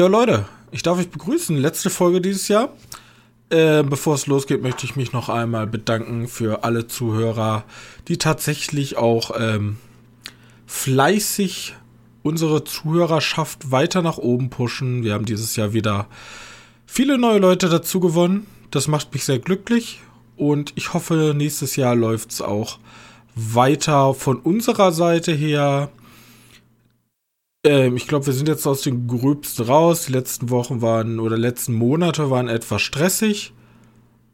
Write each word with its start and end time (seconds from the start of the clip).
Ja, 0.00 0.06
Leute, 0.06 0.46
ich 0.70 0.82
darf 0.82 0.98
euch 0.98 1.10
begrüßen. 1.10 1.58
Letzte 1.58 1.90
Folge 1.90 2.22
dieses 2.22 2.48
Jahr. 2.48 2.70
Äh, 3.50 3.82
bevor 3.82 4.14
es 4.14 4.26
losgeht, 4.26 4.62
möchte 4.62 4.86
ich 4.86 4.96
mich 4.96 5.12
noch 5.12 5.28
einmal 5.28 5.66
bedanken 5.66 6.26
für 6.26 6.64
alle 6.64 6.86
Zuhörer, 6.86 7.64
die 8.08 8.16
tatsächlich 8.16 8.96
auch 8.96 9.32
ähm, 9.38 9.76
fleißig 10.64 11.74
unsere 12.22 12.64
Zuhörerschaft 12.64 13.72
weiter 13.72 14.00
nach 14.00 14.16
oben 14.16 14.48
pushen. 14.48 15.04
Wir 15.04 15.12
haben 15.12 15.26
dieses 15.26 15.54
Jahr 15.56 15.74
wieder 15.74 16.06
viele 16.86 17.18
neue 17.18 17.38
Leute 17.38 17.68
dazu 17.68 18.00
gewonnen. 18.00 18.46
Das 18.70 18.88
macht 18.88 19.12
mich 19.12 19.26
sehr 19.26 19.38
glücklich 19.38 20.00
und 20.34 20.72
ich 20.76 20.94
hoffe, 20.94 21.34
nächstes 21.36 21.76
Jahr 21.76 21.94
läuft 21.94 22.30
es 22.30 22.40
auch 22.40 22.78
weiter 23.34 24.14
von 24.14 24.38
unserer 24.38 24.92
Seite 24.92 25.32
her 25.32 25.90
ähm, 27.64 27.96
ich 27.96 28.06
glaube, 28.06 28.26
wir 28.26 28.32
sind 28.32 28.48
jetzt 28.48 28.66
aus 28.66 28.82
dem 28.82 29.06
Gröbsten 29.06 29.66
raus. 29.66 30.06
Die 30.06 30.12
letzten 30.12 30.50
Wochen 30.50 30.82
waren 30.82 31.20
oder 31.20 31.36
letzten 31.36 31.74
Monate 31.74 32.30
waren 32.30 32.48
etwas 32.48 32.82
stressig. 32.82 33.52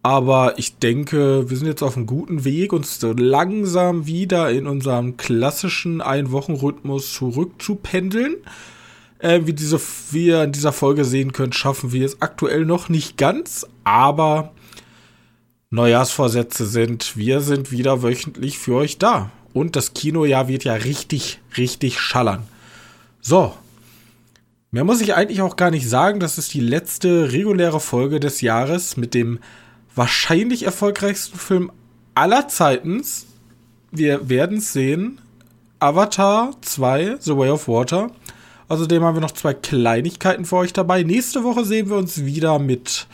Aber 0.02 0.56
ich 0.56 0.78
denke, 0.78 1.50
wir 1.50 1.56
sind 1.56 1.66
jetzt 1.66 1.82
auf 1.82 1.96
einem 1.96 2.06
guten 2.06 2.44
Weg, 2.44 2.72
uns 2.72 3.00
so 3.00 3.12
langsam 3.12 4.06
wieder 4.06 4.50
in 4.52 4.68
unserem 4.68 5.16
klassischen 5.16 6.00
Ein-Wochen-Rhythmus 6.00 7.12
zurückzupendeln. 7.12 8.36
Äh, 9.18 9.40
wie, 9.46 9.52
diese, 9.52 9.80
wie 10.12 10.26
ihr 10.26 10.44
in 10.44 10.52
dieser 10.52 10.72
Folge 10.72 11.04
sehen 11.04 11.32
könnt, 11.32 11.56
schaffen 11.56 11.90
wir 11.90 12.06
es 12.06 12.22
aktuell 12.22 12.64
noch 12.64 12.88
nicht 12.88 13.16
ganz, 13.16 13.66
aber 13.82 14.52
Neujahrsvorsätze 15.70 16.66
sind, 16.66 17.16
wir 17.16 17.40
sind 17.40 17.72
wieder 17.72 18.04
wöchentlich 18.04 18.58
für 18.58 18.76
euch 18.76 18.98
da. 18.98 19.32
Und 19.52 19.74
das 19.74 19.94
Kinojahr 19.94 20.46
wird 20.46 20.62
ja 20.62 20.74
richtig, 20.74 21.40
richtig 21.56 21.98
schallern. 21.98 22.44
So. 23.28 23.54
Mehr 24.70 24.84
muss 24.84 25.00
ich 25.00 25.16
eigentlich 25.16 25.42
auch 25.42 25.56
gar 25.56 25.72
nicht 25.72 25.88
sagen. 25.88 26.20
Das 26.20 26.38
ist 26.38 26.54
die 26.54 26.60
letzte 26.60 27.32
reguläre 27.32 27.80
Folge 27.80 28.20
des 28.20 28.40
Jahres 28.40 28.96
mit 28.96 29.14
dem 29.14 29.40
wahrscheinlich 29.96 30.62
erfolgreichsten 30.62 31.36
Film 31.36 31.72
aller 32.14 32.46
Zeitens. 32.46 33.26
Wir 33.90 34.28
werden 34.28 34.58
es 34.58 34.72
sehen. 34.72 35.20
Avatar 35.80 36.52
2, 36.60 37.16
The 37.18 37.36
Way 37.36 37.50
of 37.50 37.66
Water. 37.66 38.12
Außerdem 38.68 39.02
haben 39.02 39.16
wir 39.16 39.22
noch 39.22 39.32
zwei 39.32 39.54
Kleinigkeiten 39.54 40.44
für 40.44 40.58
euch 40.58 40.72
dabei. 40.72 41.02
Nächste 41.02 41.42
Woche 41.42 41.64
sehen 41.64 41.90
wir 41.90 41.96
uns 41.96 42.24
wieder 42.24 42.60
mit 42.60 43.08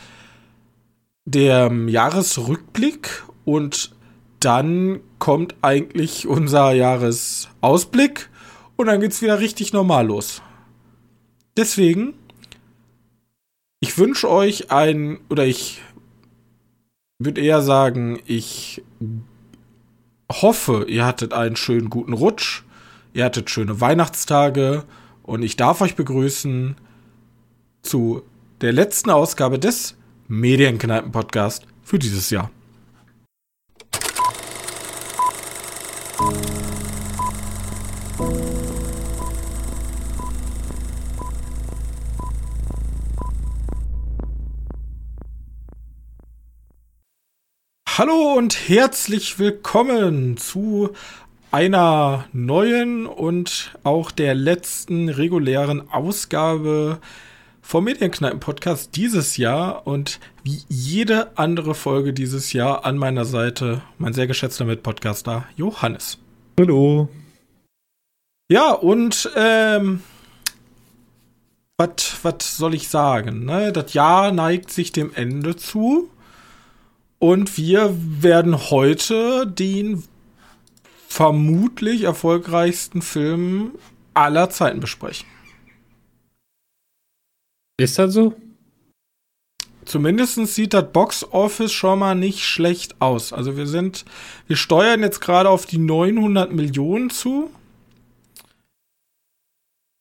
dem 1.25 1.87
Jahresrückblick 1.87 3.23
und 3.45 3.95
dann 4.39 4.99
kommt 5.17 5.55
eigentlich 5.63 6.27
unser 6.27 6.71
Jahresausblick 6.71 8.29
und 8.83 8.87
dann 8.87 8.99
geht's 8.99 9.21
wieder 9.21 9.39
richtig 9.39 9.71
normal 9.71 10.07
los. 10.07 10.41
Deswegen, 11.55 12.15
ich 13.79 13.97
wünsche 13.97 14.29
euch 14.29 14.71
ein, 14.71 15.19
oder 15.29 15.45
ich 15.45 15.81
würde 17.17 17.39
eher 17.39 17.61
sagen, 17.61 18.19
ich 18.25 18.83
hoffe, 20.29 20.85
ihr 20.89 21.05
hattet 21.05 21.31
einen 21.31 21.55
schönen 21.55 21.89
guten 21.89 22.11
Rutsch, 22.11 22.63
ihr 23.13 23.23
hattet 23.23 23.49
schöne 23.49 23.79
Weihnachtstage 23.79 24.83
und 25.21 25.43
ich 25.43 25.55
darf 25.55 25.79
euch 25.79 25.95
begrüßen 25.95 26.75
zu 27.83 28.23
der 28.59 28.73
letzten 28.73 29.11
Ausgabe 29.11 29.59
des 29.59 29.95
Medienkneipen-Podcast 30.27 31.65
für 31.83 31.99
dieses 31.99 32.31
Jahr. 32.31 32.51
Hallo 47.95 48.33
und 48.33 48.69
herzlich 48.69 49.37
willkommen 49.37 50.35
zu 50.37 50.93
einer 51.51 52.25
neuen 52.33 53.05
und 53.05 53.71
auch 53.83 54.09
der 54.09 54.33
letzten 54.33 55.09
regulären 55.09 55.91
Ausgabe 55.91 56.97
vom 57.61 57.83
Medienkneipen-Podcast 57.83 58.95
dieses 58.95 59.37
Jahr 59.37 59.85
und 59.85 60.19
wie 60.43 60.63
jede 60.69 61.37
andere 61.37 61.75
Folge 61.75 62.13
dieses 62.13 62.51
Jahr 62.51 62.83
an 62.83 62.97
meiner 62.97 63.25
Seite 63.25 63.83
mein 63.99 64.13
sehr 64.13 64.25
geschätzter 64.25 64.65
Mitpodcaster 64.65 65.45
Johannes. 65.55 66.17
Hallo. 66.59 67.09
Ja, 68.49 68.71
und 68.71 69.29
ähm, 69.35 70.01
was 71.77 72.57
soll 72.57 72.73
ich 72.73 72.87
sagen? 72.87 73.45
Ne? 73.45 73.71
Das 73.71 73.93
Jahr 73.93 74.31
neigt 74.31 74.71
sich 74.71 74.91
dem 74.91 75.13
Ende 75.13 75.55
zu. 75.55 76.09
Und 77.23 77.57
wir 77.57 77.95
werden 78.21 78.69
heute 78.69 79.47
den 79.47 80.03
vermutlich 81.07 82.01
erfolgreichsten 82.01 83.01
Film 83.01 83.75
aller 84.13 84.49
Zeiten 84.49 84.81
besprechen. 84.81 85.25
Ist 87.77 87.97
das 87.97 88.13
so? 88.13 88.35
Zumindest 89.85 90.35
sieht 90.47 90.73
das 90.73 90.91
Box 90.91 91.23
Office 91.31 91.71
schon 91.71 91.99
mal 91.99 92.13
nicht 92.13 92.43
schlecht 92.43 92.99
aus. 92.99 93.31
Also 93.31 93.55
wir 93.55 93.67
sind, 93.67 94.03
wir 94.47 94.57
steuern 94.57 94.99
jetzt 94.99 95.21
gerade 95.21 95.47
auf 95.47 95.65
die 95.65 95.77
900 95.77 96.51
Millionen 96.51 97.09
zu. 97.09 97.49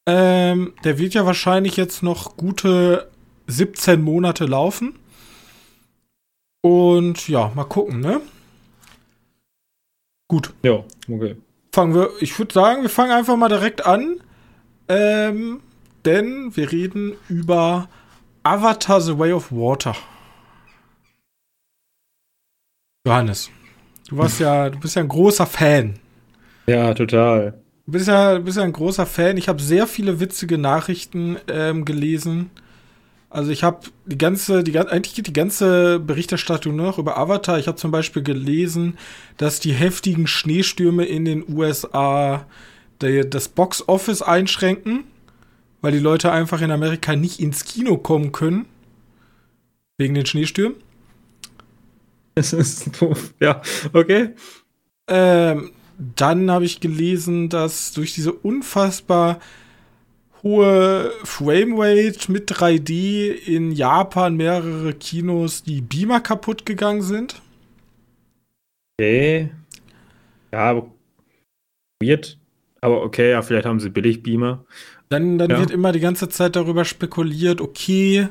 Ähm, 0.08 0.74
der 0.82 0.98
wird 0.98 1.14
ja 1.14 1.24
wahrscheinlich 1.24 1.76
jetzt 1.76 2.02
noch 2.02 2.36
gute 2.36 3.12
17 3.46 4.02
Monate 4.02 4.44
laufen. 4.44 4.98
Und 6.62 7.28
ja, 7.28 7.50
mal 7.54 7.64
gucken, 7.64 8.00
ne? 8.00 8.20
Gut. 10.28 10.54
Ja, 10.62 10.84
okay. 11.10 11.36
Fangen 11.74 11.94
wir, 11.94 12.10
ich 12.20 12.38
würde 12.38 12.54
sagen, 12.54 12.82
wir 12.82 12.88
fangen 12.88 13.10
einfach 13.10 13.36
mal 13.36 13.48
direkt 13.48 13.84
an. 13.84 14.20
Ähm, 14.88 15.60
denn 16.04 16.56
wir 16.56 16.70
reden 16.70 17.14
über 17.28 17.88
Avatar 18.42 19.00
The 19.00 19.18
Way 19.18 19.32
of 19.32 19.52
Water. 19.52 19.96
Johannes, 23.06 23.50
du 24.08 24.16
warst 24.16 24.38
ja, 24.38 24.70
du 24.70 24.78
bist 24.78 24.94
ja 24.94 25.02
ein 25.02 25.08
großer 25.08 25.46
Fan. 25.46 25.98
Ja, 26.66 26.94
total. 26.94 27.60
Du 27.86 27.92
bist 27.92 28.06
ja, 28.06 28.36
du 28.36 28.44
bist 28.44 28.56
ja 28.56 28.62
ein 28.62 28.72
großer 28.72 29.06
Fan. 29.06 29.36
Ich 29.36 29.48
habe 29.48 29.60
sehr 29.60 29.88
viele 29.88 30.20
witzige 30.20 30.58
Nachrichten 30.58 31.36
ähm, 31.48 31.84
gelesen 31.84 32.50
also 33.32 33.50
ich 33.50 33.65
habe 33.65 33.81
die 34.04 34.19
ganze, 34.19 34.62
die, 34.62 34.78
eigentlich 34.78 35.15
geht 35.15 35.26
die 35.26 35.32
ganze 35.32 35.98
Berichterstattung 35.98 36.76
nur 36.76 36.87
noch 36.87 36.98
über 36.98 37.16
Avatar. 37.16 37.59
Ich 37.59 37.66
habe 37.66 37.78
zum 37.78 37.91
Beispiel 37.91 38.22
gelesen, 38.22 38.98
dass 39.38 39.59
die 39.59 39.72
heftigen 39.72 40.26
Schneestürme 40.26 41.04
in 41.04 41.25
den 41.25 41.44
USA 41.48 42.47
das 42.98 43.48
Box 43.48 43.88
Office 43.88 44.22
einschränken, 44.22 45.04
weil 45.81 45.93
die 45.93 45.98
Leute 45.98 46.31
einfach 46.31 46.60
in 46.60 46.70
Amerika 46.70 47.16
nicht 47.16 47.41
ins 47.41 47.65
Kino 47.65 47.97
kommen 47.97 48.31
können. 48.31 48.66
Wegen 49.99 50.14
den 50.14 50.26
Schneestürmen. 50.26 50.76
Es 52.34 52.53
ist 52.53 53.00
doof. 53.00 53.34
Ja, 53.41 53.60
okay. 53.93 54.31
Ähm, 55.09 55.72
dann 56.16 56.50
habe 56.50 56.64
ich 56.64 56.81
gelesen, 56.81 57.49
dass 57.49 57.93
durch 57.93 58.14
diese 58.14 58.32
unfassbar 58.32 59.41
hohe 60.42 61.12
Framerate 61.25 62.30
mit 62.30 62.50
3D 62.50 63.32
in 63.32 63.72
Japan 63.72 64.36
mehrere 64.36 64.92
Kinos 64.94 65.62
die 65.62 65.80
Beamer 65.80 66.20
kaputt 66.20 66.66
gegangen 66.66 67.03
sind. 67.03 67.41
Okay. 68.98 69.50
Ja, 70.52 70.82
weird. 72.02 72.38
Aber 72.81 73.02
okay, 73.02 73.31
ja, 73.31 73.42
vielleicht 73.42 73.66
haben 73.66 73.81
sie 73.81 73.91
billig 73.91 74.22
Beamer. 74.22 74.64
Dann, 75.08 75.38
dann 75.38 75.50
ja. 75.50 75.58
wird 75.60 75.70
immer 75.70 75.92
die 75.92 76.00
ganze 76.00 76.28
Zeit 76.28 76.56
darüber 76.56 76.84
spekuliert, 76.84 77.60
okay, 77.60 78.28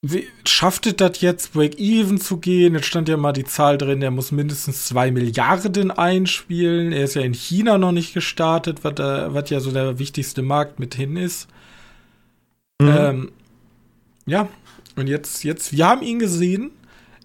wie, 0.00 0.28
schafft 0.46 0.86
es 0.86 0.96
das 0.96 1.20
jetzt, 1.20 1.54
Break-Even 1.54 2.20
zu 2.20 2.36
gehen? 2.36 2.74
Jetzt 2.74 2.86
stand 2.86 3.08
ja 3.08 3.16
mal 3.16 3.32
die 3.32 3.44
Zahl 3.44 3.78
drin, 3.78 4.00
er 4.00 4.12
muss 4.12 4.30
mindestens 4.30 4.86
zwei 4.86 5.10
Milliarden 5.10 5.90
einspielen. 5.90 6.92
Er 6.92 7.04
ist 7.04 7.14
ja 7.14 7.22
in 7.22 7.34
China 7.34 7.78
noch 7.78 7.92
nicht 7.92 8.14
gestartet, 8.14 8.84
was, 8.84 8.94
äh, 8.94 9.34
was 9.34 9.50
ja 9.50 9.58
so 9.58 9.72
der 9.72 9.98
wichtigste 9.98 10.42
Markt 10.42 10.78
mithin 10.78 11.16
ist. 11.16 11.48
Mhm. 12.80 12.88
Ähm, 12.88 13.32
ja, 14.26 14.48
und 14.94 15.08
jetzt, 15.08 15.42
jetzt, 15.42 15.72
wir 15.72 15.86
haben 15.86 16.02
ihn 16.02 16.20
gesehen 16.20 16.70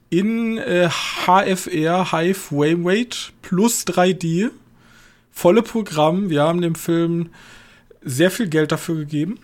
in 0.09 0.57
äh, 0.57 0.89
HFR, 0.89 2.11
High 2.11 2.37
Frame 2.37 2.85
Rate 2.85 3.17
plus 3.41 3.85
3D. 3.85 4.49
Volle 5.31 5.63
Programm. 5.63 6.29
Wir 6.29 6.43
haben 6.43 6.61
dem 6.61 6.75
Film 6.75 7.29
sehr 8.01 8.31
viel 8.31 8.47
Geld 8.47 8.71
dafür 8.71 8.95
gegeben. 8.95 9.39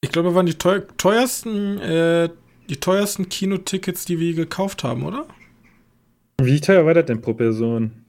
Ich 0.00 0.12
glaube, 0.12 0.34
waren 0.34 0.46
die 0.46 0.54
teuersten, 0.54 1.78
äh, 1.78 2.28
die 2.68 2.76
teuersten 2.78 3.28
Kinotickets, 3.28 4.04
die 4.04 4.20
wir 4.20 4.34
gekauft 4.34 4.84
haben, 4.84 5.04
oder? 5.04 5.26
Wie 6.40 6.60
teuer 6.60 6.86
war 6.86 6.94
das 6.94 7.06
denn 7.06 7.20
pro 7.20 7.34
Person? 7.34 8.04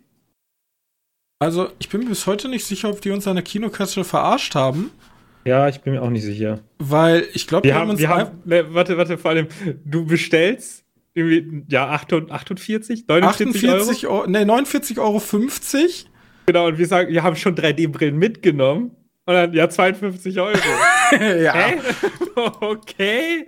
Also, 1.39 1.69
ich 1.79 1.89
bin 1.89 2.07
bis 2.07 2.27
heute 2.27 2.47
nicht 2.49 2.65
sicher, 2.65 2.89
ob 2.89 3.01
die 3.01 3.11
uns 3.11 3.25
an 3.25 3.35
der 3.35 3.43
Kinokasse 3.43 4.03
verarscht 4.03 4.53
haben. 4.55 4.91
Ja, 5.45 5.67
ich 5.67 5.79
bin 5.81 5.93
mir 5.93 6.01
auch 6.01 6.09
nicht 6.09 6.25
sicher. 6.25 6.59
Weil 6.77 7.27
ich 7.33 7.47
glaube, 7.47 7.63
wir, 7.63 7.73
wir 7.73 7.79
haben, 7.79 7.89
uns 7.89 7.99
wir 7.99 8.09
haben, 8.09 8.41
ne, 8.45 8.65
warte, 8.73 8.97
warte, 8.97 9.17
vor 9.17 9.31
allem, 9.31 9.47
du 9.83 10.05
bestellst 10.05 10.83
irgendwie, 11.15 11.63
ja, 11.69 11.89
48, 11.89 13.07
49 13.07 13.47
48 13.47 14.07
Euro? 14.07 14.19
Euro 14.19 14.29
ne, 14.29 14.43
49,50 14.43 14.99
Euro. 14.99 15.21
Genau, 16.45 16.67
und 16.67 16.77
wir 16.77 16.87
sagen, 16.87 17.11
wir 17.11 17.23
haben 17.23 17.35
schon 17.35 17.55
3D-Brillen 17.55 18.17
mitgenommen. 18.17 18.91
Und 19.25 19.33
dann, 19.33 19.53
ja, 19.53 19.69
52 19.69 20.39
Euro. 20.39 20.57
ja. 21.41 21.53
Hä? 21.53 21.79
okay. 22.61 23.47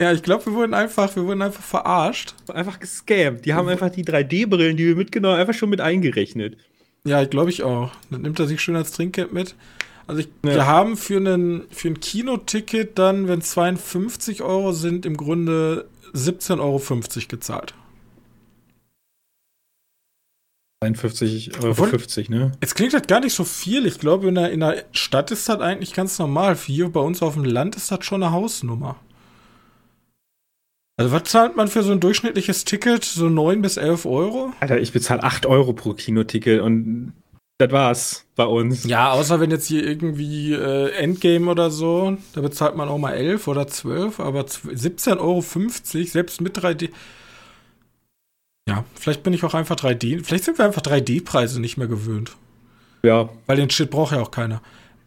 Ja, 0.00 0.12
ich 0.12 0.22
glaube, 0.22 0.46
wir 0.46 0.52
wurden 0.52 0.74
einfach, 0.74 1.14
wir 1.16 1.24
wurden 1.24 1.42
einfach 1.42 1.62
verarscht. 1.62 2.34
Einfach 2.48 2.78
gescammt. 2.78 3.46
Die 3.46 3.54
haben 3.54 3.68
einfach 3.68 3.90
die 3.90 4.04
3D-Brillen, 4.04 4.76
die 4.76 4.86
wir 4.86 4.96
mitgenommen 4.96 5.34
haben, 5.34 5.40
einfach 5.40 5.54
schon 5.54 5.70
mit 5.70 5.80
eingerechnet. 5.80 6.58
Ja, 7.04 7.24
glaube 7.24 7.50
ich 7.50 7.62
auch. 7.62 7.92
Dann 8.10 8.22
nimmt 8.22 8.38
er 8.38 8.46
sich 8.46 8.60
schön 8.60 8.76
als 8.76 8.92
Trinkgeld 8.92 9.32
mit. 9.32 9.54
Also 10.06 10.20
ich, 10.20 10.28
ja. 10.44 10.54
wir 10.54 10.66
haben 10.66 10.96
für, 10.96 11.16
einen, 11.16 11.62
für 11.70 11.88
ein 11.88 12.00
Kinoticket 12.00 12.98
dann, 12.98 13.26
wenn 13.28 13.40
52 13.40 14.42
Euro 14.42 14.72
sind, 14.72 15.06
im 15.06 15.16
Grunde 15.16 15.88
17,50 16.14 16.60
Euro 16.60 17.26
gezahlt. 17.28 17.74
51,50 20.84 21.64
Euro, 21.64 21.74
50, 21.74 22.28
ne? 22.28 22.52
Es 22.60 22.74
klingt 22.74 22.92
halt 22.92 23.08
gar 23.08 23.20
nicht 23.20 23.34
so 23.34 23.44
viel. 23.44 23.86
Ich 23.86 23.98
glaube, 23.98 24.28
in 24.28 24.34
der, 24.34 24.50
in 24.50 24.60
der 24.60 24.84
Stadt 24.92 25.30
ist 25.30 25.48
das 25.48 25.60
eigentlich 25.60 25.94
ganz 25.94 26.18
normal. 26.18 26.54
Hier 26.56 26.90
bei 26.90 27.00
uns 27.00 27.22
auf 27.22 27.34
dem 27.34 27.44
Land 27.44 27.76
ist 27.76 27.90
das 27.90 28.04
schon 28.04 28.22
eine 28.22 28.32
Hausnummer. 28.32 28.96
Also, 30.98 31.12
was 31.12 31.24
zahlt 31.24 31.56
man 31.56 31.68
für 31.68 31.82
so 31.82 31.92
ein 31.92 32.00
durchschnittliches 32.00 32.64
Ticket? 32.64 33.04
So 33.04 33.28
9 33.28 33.62
bis 33.62 33.76
11 33.78 34.06
Euro? 34.06 34.52
Alter, 34.60 34.78
ich 34.78 34.92
bezahle 34.92 35.22
8 35.22 35.46
Euro 35.46 35.72
pro 35.72 35.94
Kinoticket 35.94 36.60
und 36.60 37.12
das 37.58 37.72
war's 37.72 38.26
bei 38.34 38.44
uns. 38.44 38.84
Ja, 38.84 39.12
außer 39.12 39.40
wenn 39.40 39.50
jetzt 39.50 39.66
hier 39.66 39.82
irgendwie 39.82 40.52
äh, 40.52 40.90
Endgame 40.92 41.50
oder 41.50 41.70
so, 41.70 42.18
da 42.34 42.42
bezahlt 42.42 42.76
man 42.76 42.88
auch 42.88 42.98
mal 42.98 43.14
11 43.14 43.48
oder 43.48 43.66
12, 43.66 44.20
aber 44.20 44.42
17,50 44.42 45.18
Euro, 45.18 45.40
selbst 46.06 46.40
mit 46.42 46.58
3D. 46.58 46.90
Ja, 48.68 48.84
vielleicht 48.94 49.22
bin 49.22 49.32
ich 49.32 49.44
auch 49.44 49.54
einfach 49.54 49.76
3D. 49.76 50.24
Vielleicht 50.24 50.44
sind 50.44 50.58
wir 50.58 50.64
einfach 50.64 50.82
3D-Preise 50.82 51.60
nicht 51.60 51.76
mehr 51.76 51.86
gewöhnt. 51.86 52.36
Ja. 53.04 53.28
Weil 53.46 53.56
den 53.56 53.70
Shit 53.70 53.90
braucht 53.90 54.12
ja 54.12 54.20
auch 54.20 54.30
keiner. 54.30 54.60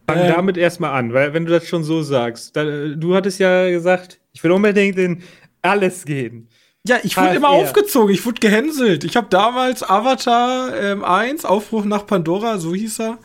Fang 0.07 0.19
ähm, 0.19 0.33
damit 0.35 0.57
erstmal 0.57 0.91
an, 0.91 1.13
weil 1.13 1.33
wenn 1.33 1.45
du 1.45 1.51
das 1.51 1.67
schon 1.67 1.83
so 1.83 2.01
sagst, 2.01 2.55
da, 2.55 2.63
du 2.63 3.15
hattest 3.15 3.39
ja 3.39 3.69
gesagt, 3.69 4.19
ich 4.31 4.43
will 4.43 4.51
unbedingt 4.51 4.97
in 4.97 5.21
alles 5.61 6.05
gehen. 6.05 6.47
Ja, 6.87 6.97
ich 7.03 7.17
wurde 7.17 7.35
immer 7.35 7.49
aufgezogen, 7.49 8.13
ich 8.13 8.25
wurde 8.25 8.39
gehänselt. 8.39 9.03
Ich 9.03 9.17
habe 9.17 9.27
damals 9.29 9.87
Avatar 9.87 10.73
ähm, 10.75 11.03
1, 11.03 11.43
Aufbruch 11.43 11.83
nach 11.83 12.07
Pandora, 12.07 12.57
so 12.57 12.73
hieß 12.73 12.99
er, 13.01 13.17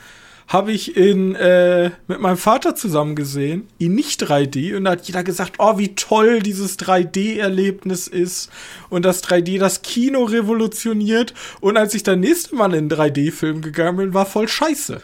habe 0.49 0.73
ich 0.73 0.97
in, 0.97 1.35
äh, 1.35 1.91
mit 2.07 2.21
meinem 2.21 2.37
Vater 2.37 2.75
zusammen 2.75 3.17
gesehen, 3.17 3.69
in 3.79 3.95
nicht 3.95 4.23
3D, 4.23 4.77
und 4.77 4.85
da 4.85 4.93
hat 4.93 5.07
jeder 5.07 5.25
gesagt, 5.25 5.57
oh, 5.59 5.79
wie 5.79 5.95
toll 5.95 6.41
dieses 6.41 6.79
3D-Erlebnis 6.79 8.09
ist 8.09 8.51
und 8.91 9.05
das 9.05 9.25
3D 9.25 9.59
das 9.59 9.83
Kino 9.83 10.25
revolutioniert. 10.25 11.35
Und 11.61 11.77
als 11.77 11.95
ich 11.95 12.03
dann 12.03 12.21
nächste 12.21 12.55
Mal 12.55 12.75
in 12.75 12.91
einen 12.91 12.91
3D-Film 12.91 13.63
gegangen 13.63 13.97
bin, 13.97 14.15
war 14.15 14.27
voll 14.27 14.49
scheiße. 14.49 15.01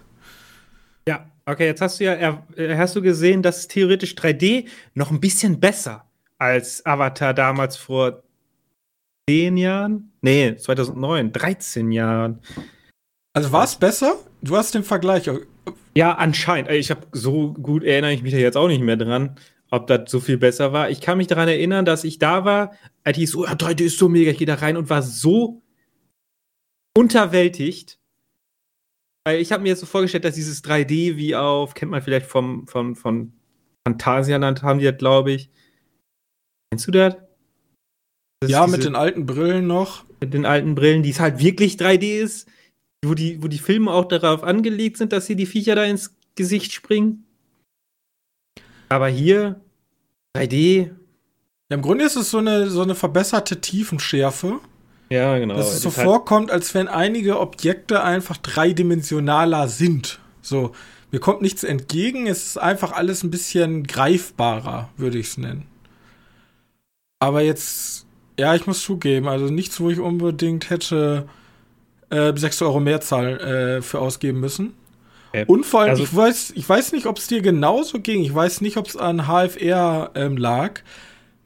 Ja, 1.08 1.26
okay, 1.46 1.66
jetzt 1.66 1.80
hast 1.80 2.00
du 2.00 2.04
ja, 2.04 2.42
äh, 2.56 2.76
hast 2.76 2.96
du 2.96 3.02
gesehen, 3.02 3.42
dass 3.42 3.68
theoretisch 3.68 4.14
3D 4.14 4.66
noch 4.94 5.10
ein 5.10 5.20
bisschen 5.20 5.58
besser 5.58 6.04
als 6.38 6.84
Avatar 6.84 7.34
damals 7.34 7.76
vor 7.76 8.22
10 9.28 9.56
Jahren? 9.56 10.12
Nee, 10.20 10.56
2009, 10.56 11.32
13 11.32 11.92
Jahren. 11.92 12.40
Also 13.32 13.52
war 13.52 13.64
es 13.64 13.76
besser? 13.76 14.16
Du 14.42 14.56
hast 14.56 14.74
den 14.74 14.84
Vergleich. 14.84 15.30
Ja, 15.94 16.12
anscheinend. 16.14 16.70
Ich 16.70 16.90
habe 16.90 17.06
so 17.12 17.52
gut 17.52 17.84
erinnere 17.84 18.12
ich 18.12 18.22
mich 18.22 18.32
da 18.32 18.38
jetzt 18.38 18.56
auch 18.56 18.68
nicht 18.68 18.82
mehr 18.82 18.96
dran, 18.96 19.36
ob 19.70 19.86
das 19.86 20.10
so 20.10 20.20
viel 20.20 20.38
besser 20.38 20.72
war. 20.72 20.90
Ich 20.90 21.00
kann 21.00 21.18
mich 21.18 21.26
daran 21.26 21.48
erinnern, 21.48 21.84
dass 21.84 22.04
ich 22.04 22.18
da 22.18 22.44
war, 22.44 22.72
als 23.04 23.18
ich 23.18 23.30
so, 23.30 23.44
ja, 23.44 23.52
3D 23.52 23.84
ist 23.84 23.98
so 23.98 24.08
mega, 24.08 24.30
ich 24.30 24.38
gehe 24.38 24.46
da 24.46 24.54
rein 24.54 24.76
und 24.76 24.88
war 24.88 25.02
so 25.02 25.62
unterwältigt. 26.96 27.98
Weil 29.26 29.40
ich 29.40 29.52
habe 29.52 29.62
mir 29.62 29.70
jetzt 29.70 29.80
so 29.80 29.86
vorgestellt, 29.86 30.24
dass 30.24 30.34
dieses 30.34 30.64
3D 30.64 31.16
wie 31.16 31.36
auf, 31.36 31.74
kennt 31.74 31.90
man 31.90 32.00
vielleicht 32.00 32.26
vom, 32.26 32.66
vom, 32.66 32.96
von 32.96 33.34
Phantasialand, 33.86 34.62
haben 34.62 34.78
die 34.78 34.86
das, 34.86 34.96
glaube 34.96 35.32
ich. 35.32 35.50
Kennst 36.70 36.86
du 36.86 36.92
das? 36.92 37.16
das 38.40 38.50
ja, 38.50 38.66
mit 38.66 38.84
den 38.84 38.96
alten 38.96 39.26
Brillen 39.26 39.66
noch. 39.66 40.04
Mit 40.20 40.32
den 40.32 40.46
alten 40.46 40.74
Brillen, 40.74 41.02
die 41.02 41.10
es 41.10 41.20
halt 41.20 41.40
wirklich 41.40 41.74
3D 41.74 42.22
ist 42.22 42.48
wo 43.04 43.14
die, 43.14 43.42
wo 43.42 43.48
die 43.48 43.58
Filme 43.58 43.90
auch 43.90 44.06
darauf 44.06 44.42
angelegt 44.42 44.96
sind, 44.96 45.12
dass 45.12 45.26
sie 45.26 45.36
die 45.36 45.46
Viecher 45.46 45.74
da 45.74 45.84
ins 45.84 46.14
Gesicht 46.34 46.72
springen. 46.72 47.24
Aber 48.88 49.08
hier 49.08 49.60
3D. 50.36 50.90
Ja, 51.70 51.76
Im 51.76 51.82
Grunde 51.82 52.04
ist 52.04 52.16
es 52.16 52.30
so 52.30 52.38
eine, 52.38 52.68
so 52.68 52.82
eine 52.82 52.94
verbesserte 52.94 53.60
Tiefenschärfe. 53.60 54.60
Ja, 55.08 55.38
genau. 55.38 55.56
Dass 55.56 55.74
es 55.74 55.82
so 55.82 55.94
halt 55.96 56.06
vorkommt, 56.06 56.50
als 56.50 56.74
wenn 56.74 56.88
einige 56.88 57.40
Objekte 57.40 58.02
einfach 58.02 58.36
dreidimensionaler 58.36 59.68
sind. 59.68 60.20
So, 60.42 60.72
mir 61.10 61.20
kommt 61.20 61.42
nichts 61.42 61.64
entgegen, 61.64 62.26
es 62.26 62.46
ist 62.46 62.58
einfach 62.58 62.92
alles 62.92 63.22
ein 63.22 63.30
bisschen 63.30 63.84
greifbarer, 63.84 64.90
würde 64.96 65.18
ich 65.18 65.28
es 65.28 65.38
nennen. 65.38 65.66
Aber 67.18 67.42
jetzt, 67.42 68.06
ja, 68.38 68.54
ich 68.54 68.66
muss 68.66 68.82
zugeben, 68.82 69.28
also 69.28 69.46
nichts, 69.46 69.80
wo 69.80 69.90
ich 69.90 69.98
unbedingt 69.98 70.70
hätte 70.70 71.28
äh, 72.10 72.32
6 72.34 72.62
Euro 72.62 72.80
Mehrzahl 72.80 73.40
äh, 73.78 73.82
für 73.82 74.00
ausgeben 74.00 74.40
müssen. 74.40 74.74
Okay. 75.30 75.44
Und 75.46 75.64
vor 75.64 75.82
allem, 75.82 75.90
also, 75.90 76.02
ich, 76.02 76.14
weiß, 76.14 76.52
ich 76.56 76.68
weiß 76.68 76.92
nicht, 76.92 77.06
ob 77.06 77.18
es 77.18 77.28
dir 77.28 77.40
genauso 77.40 78.00
ging. 78.00 78.22
Ich 78.22 78.34
weiß 78.34 78.60
nicht, 78.62 78.76
ob 78.76 78.86
es 78.86 78.96
an 78.96 79.26
HFR 79.26 80.10
ähm, 80.14 80.36
lag. 80.36 80.80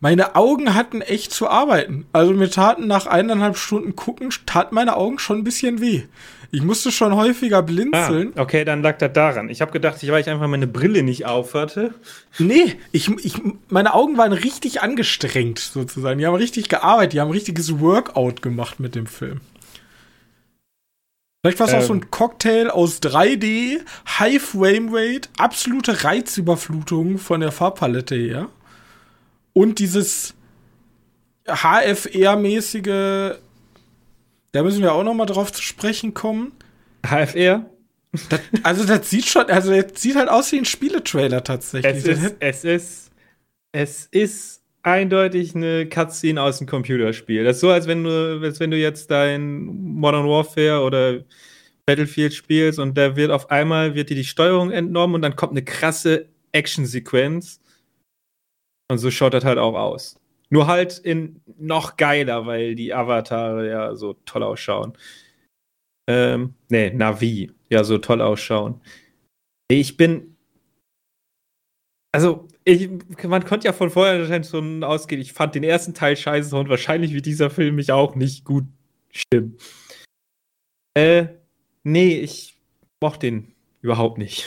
Meine 0.00 0.36
Augen 0.36 0.74
hatten 0.74 1.00
echt 1.00 1.32
zu 1.32 1.48
arbeiten. 1.48 2.06
Also 2.12 2.32
mir 2.32 2.50
taten 2.50 2.86
nach 2.86 3.06
eineinhalb 3.06 3.56
Stunden 3.56 3.96
gucken, 3.96 4.30
taten 4.44 4.74
meine 4.74 4.96
Augen 4.96 5.18
schon 5.18 5.38
ein 5.38 5.44
bisschen 5.44 5.80
weh. 5.80 6.02
Ich 6.50 6.62
musste 6.62 6.92
schon 6.92 7.16
häufiger 7.16 7.62
blinzeln. 7.62 8.32
Ah, 8.36 8.42
okay, 8.42 8.64
dann 8.64 8.82
lag 8.82 8.98
das 8.98 9.12
daran. 9.12 9.48
Ich 9.48 9.60
habe 9.60 9.72
gedacht, 9.72 10.02
ich, 10.02 10.10
weil 10.12 10.20
ich 10.20 10.28
einfach 10.28 10.46
meine 10.46 10.66
Brille 10.66 11.02
nicht 11.02 11.26
aufhatte. 11.26 11.94
Nee, 12.38 12.76
ich, 12.92 13.08
ich, 13.24 13.40
meine 13.68 13.94
Augen 13.94 14.16
waren 14.18 14.32
richtig 14.32 14.82
angestrengt, 14.82 15.58
sozusagen. 15.58 16.18
Die 16.18 16.26
haben 16.26 16.34
richtig 16.34 16.68
gearbeitet, 16.68 17.14
die 17.14 17.20
haben 17.20 17.28
ein 17.28 17.32
richtiges 17.32 17.80
Workout 17.80 18.40
gemacht 18.40 18.78
mit 18.78 18.94
dem 18.94 19.06
Film. 19.06 19.40
Vielleicht 21.44 21.60
war 21.60 21.66
es 21.66 21.74
ähm, 21.74 21.78
auch 21.80 21.84
so 21.84 21.92
ein 21.92 22.00
ähm. 22.00 22.10
Cocktail 22.10 22.70
aus 22.70 23.02
3D, 23.02 23.80
High 24.18 24.40
Frame 24.42 24.88
Rate, 24.90 25.28
absolute 25.36 26.02
Reizüberflutung 26.02 27.18
von 27.18 27.40
der 27.40 27.52
Farbpalette 27.52 28.14
her. 28.14 28.48
Und 29.52 29.78
dieses 29.78 30.32
HFR-mäßige, 31.46 33.34
da 34.52 34.62
müssen 34.62 34.80
wir 34.80 34.94
auch 34.94 35.04
noch 35.04 35.12
mal 35.12 35.26
drauf 35.26 35.52
zu 35.52 35.60
sprechen 35.60 36.14
kommen. 36.14 36.52
HFR? 37.06 37.66
Das, 38.30 38.40
also 38.62 38.84
das 38.84 39.10
sieht 39.10 39.26
schon, 39.26 39.44
also 39.50 39.70
das 39.70 40.00
sieht 40.00 40.16
halt 40.16 40.30
aus 40.30 40.50
wie 40.50 40.56
ein 40.56 40.64
Spieletrailer 40.64 41.44
tatsächlich. 41.44 42.06
Es 42.06 42.22
ist, 42.22 42.36
es 42.40 42.64
ist, 42.64 43.10
es 43.70 44.08
ist 44.10 44.63
eindeutig 44.84 45.54
eine 45.54 45.88
Cutscene 45.88 46.40
aus 46.40 46.58
dem 46.58 46.66
Computerspiel. 46.66 47.42
Das 47.44 47.56
ist 47.56 47.60
so, 47.60 47.70
als 47.70 47.86
wenn 47.86 48.04
du, 48.04 48.40
als 48.42 48.60
wenn 48.60 48.70
du 48.70 48.76
jetzt 48.76 49.10
dein 49.10 49.64
Modern 49.64 50.28
Warfare 50.28 50.82
oder 50.82 51.24
Battlefield 51.86 52.34
spielst 52.34 52.78
und 52.78 52.96
da 52.96 53.16
wird 53.16 53.30
auf 53.30 53.50
einmal 53.50 53.94
wird 53.94 54.10
dir 54.10 54.16
die 54.16 54.24
Steuerung 54.24 54.70
entnommen 54.70 55.16
und 55.16 55.22
dann 55.22 55.36
kommt 55.36 55.52
eine 55.52 55.64
krasse 55.64 56.28
Action-Sequenz. 56.52 57.60
Und 58.90 58.98
so 58.98 59.10
schaut 59.10 59.34
das 59.34 59.44
halt 59.44 59.58
auch 59.58 59.74
aus. 59.74 60.20
Nur 60.50 60.66
halt 60.66 60.98
in 60.98 61.40
noch 61.58 61.96
geiler, 61.96 62.46
weil 62.46 62.74
die 62.74 62.92
Avatare 62.92 63.68
ja 63.68 63.94
so 63.94 64.14
toll 64.24 64.42
ausschauen. 64.42 64.96
Ähm, 66.06 66.54
nee, 66.68 66.90
Navi 66.90 67.50
ja 67.70 67.82
so 67.84 67.98
toll 67.98 68.20
ausschauen. 68.20 68.80
Ich 69.68 69.96
bin. 69.96 70.36
Also, 72.12 72.46
ich, 72.64 72.88
man 73.24 73.44
konnte 73.44 73.66
ja 73.66 73.72
von 73.72 73.90
vorher 73.90 74.42
schon 74.44 74.82
ausgehen, 74.84 75.20
ich 75.20 75.32
fand 75.32 75.54
den 75.54 75.64
ersten 75.64 75.94
Teil 75.94 76.16
scheiße 76.16 76.56
und 76.56 76.68
wahrscheinlich 76.68 77.12
wird 77.12 77.26
dieser 77.26 77.50
Film 77.50 77.74
mich 77.74 77.92
auch 77.92 78.14
nicht 78.14 78.44
gut 78.44 78.64
stimmen. 79.10 79.58
Äh, 80.94 81.26
nee, 81.82 82.18
ich 82.20 82.56
mochte 83.02 83.26
den 83.26 83.54
überhaupt 83.82 84.18
nicht. 84.18 84.46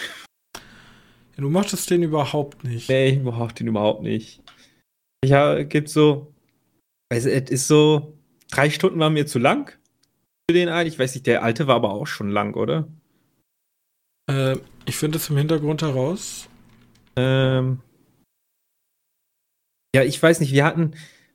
Ja, 1.35 1.41
du 1.43 1.49
mochtest 1.49 1.89
den 1.89 2.03
überhaupt 2.03 2.63
nicht. 2.63 2.89
Nee, 2.89 3.09
ich 3.09 3.21
mochte 3.21 3.63
den 3.63 3.67
überhaupt 3.67 4.01
nicht. 4.01 4.41
Ich 5.21 5.29
ja, 5.29 5.61
gibt 5.63 5.89
so, 5.89 6.33
also 7.09 7.29
es 7.29 7.49
ist 7.51 7.67
so, 7.67 8.17
drei 8.49 8.69
Stunden 8.69 8.99
waren 8.99 9.13
mir 9.13 9.27
zu 9.27 9.37
lang 9.37 9.77
für 10.49 10.55
den 10.55 10.69
einen. 10.69 10.87
Ich 10.87 10.97
weiß 10.97 11.13
nicht, 11.13 11.27
der 11.27 11.43
alte 11.43 11.67
war 11.67 11.75
aber 11.75 11.91
auch 11.91 12.07
schon 12.07 12.29
lang, 12.29 12.55
oder? 12.55 12.87
Äh, 14.29 14.57
ich 14.85 14.95
finde 14.95 15.17
es 15.17 15.29
im 15.29 15.37
Hintergrund 15.37 15.81
heraus. 15.81 16.49
Ähm, 17.15 17.79
ja, 19.97 20.03
ich 20.03 20.21
weiß 20.21 20.39
nicht, 20.41 20.53
wir 20.53 20.63
hatten, 20.63 20.93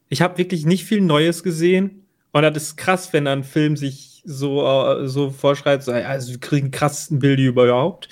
ich 0.08 0.22
habe 0.22 0.38
wirklich 0.38 0.64
nicht 0.64 0.84
viel 0.84 1.00
Neues 1.00 1.42
gesehen. 1.42 2.06
Und 2.30 2.42
das 2.42 2.62
ist 2.62 2.76
krass, 2.76 3.12
wenn 3.12 3.26
ein 3.26 3.42
Film 3.42 3.76
sich 3.76 4.22
so, 4.24 4.64
uh, 4.64 5.06
so 5.06 5.30
vorschreibt, 5.30 5.82
so, 5.82 5.92
also 5.92 6.30
wir 6.32 6.40
kriegen 6.40 6.70
krassesten 6.70 7.18
Bilder 7.18 7.42
überhaupt. 7.42 8.08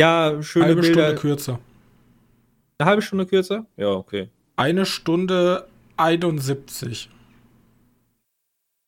Ja, 0.00 0.42
schöne 0.42 0.66
Halbe 0.66 0.80
Bilder. 0.80 1.04
Stunde 1.04 1.20
kürzer. 1.20 1.60
Eine 2.78 2.90
halbe 2.90 3.02
Stunde 3.02 3.26
kürzer? 3.26 3.66
Ja, 3.76 3.90
okay. 3.90 4.28
Eine 4.56 4.86
Stunde 4.86 5.68
71. 5.96 7.08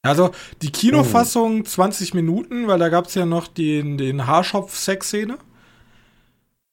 Also 0.04 0.32
die 0.62 0.72
Kinofassung 0.72 1.64
20 1.64 2.12
Minuten, 2.12 2.66
weil 2.66 2.80
da 2.80 2.88
gab 2.88 3.06
es 3.06 3.14
ja 3.14 3.24
noch 3.24 3.46
den, 3.46 3.98
den 3.98 4.26
Haarschopf-Sex-Szene. 4.26 5.38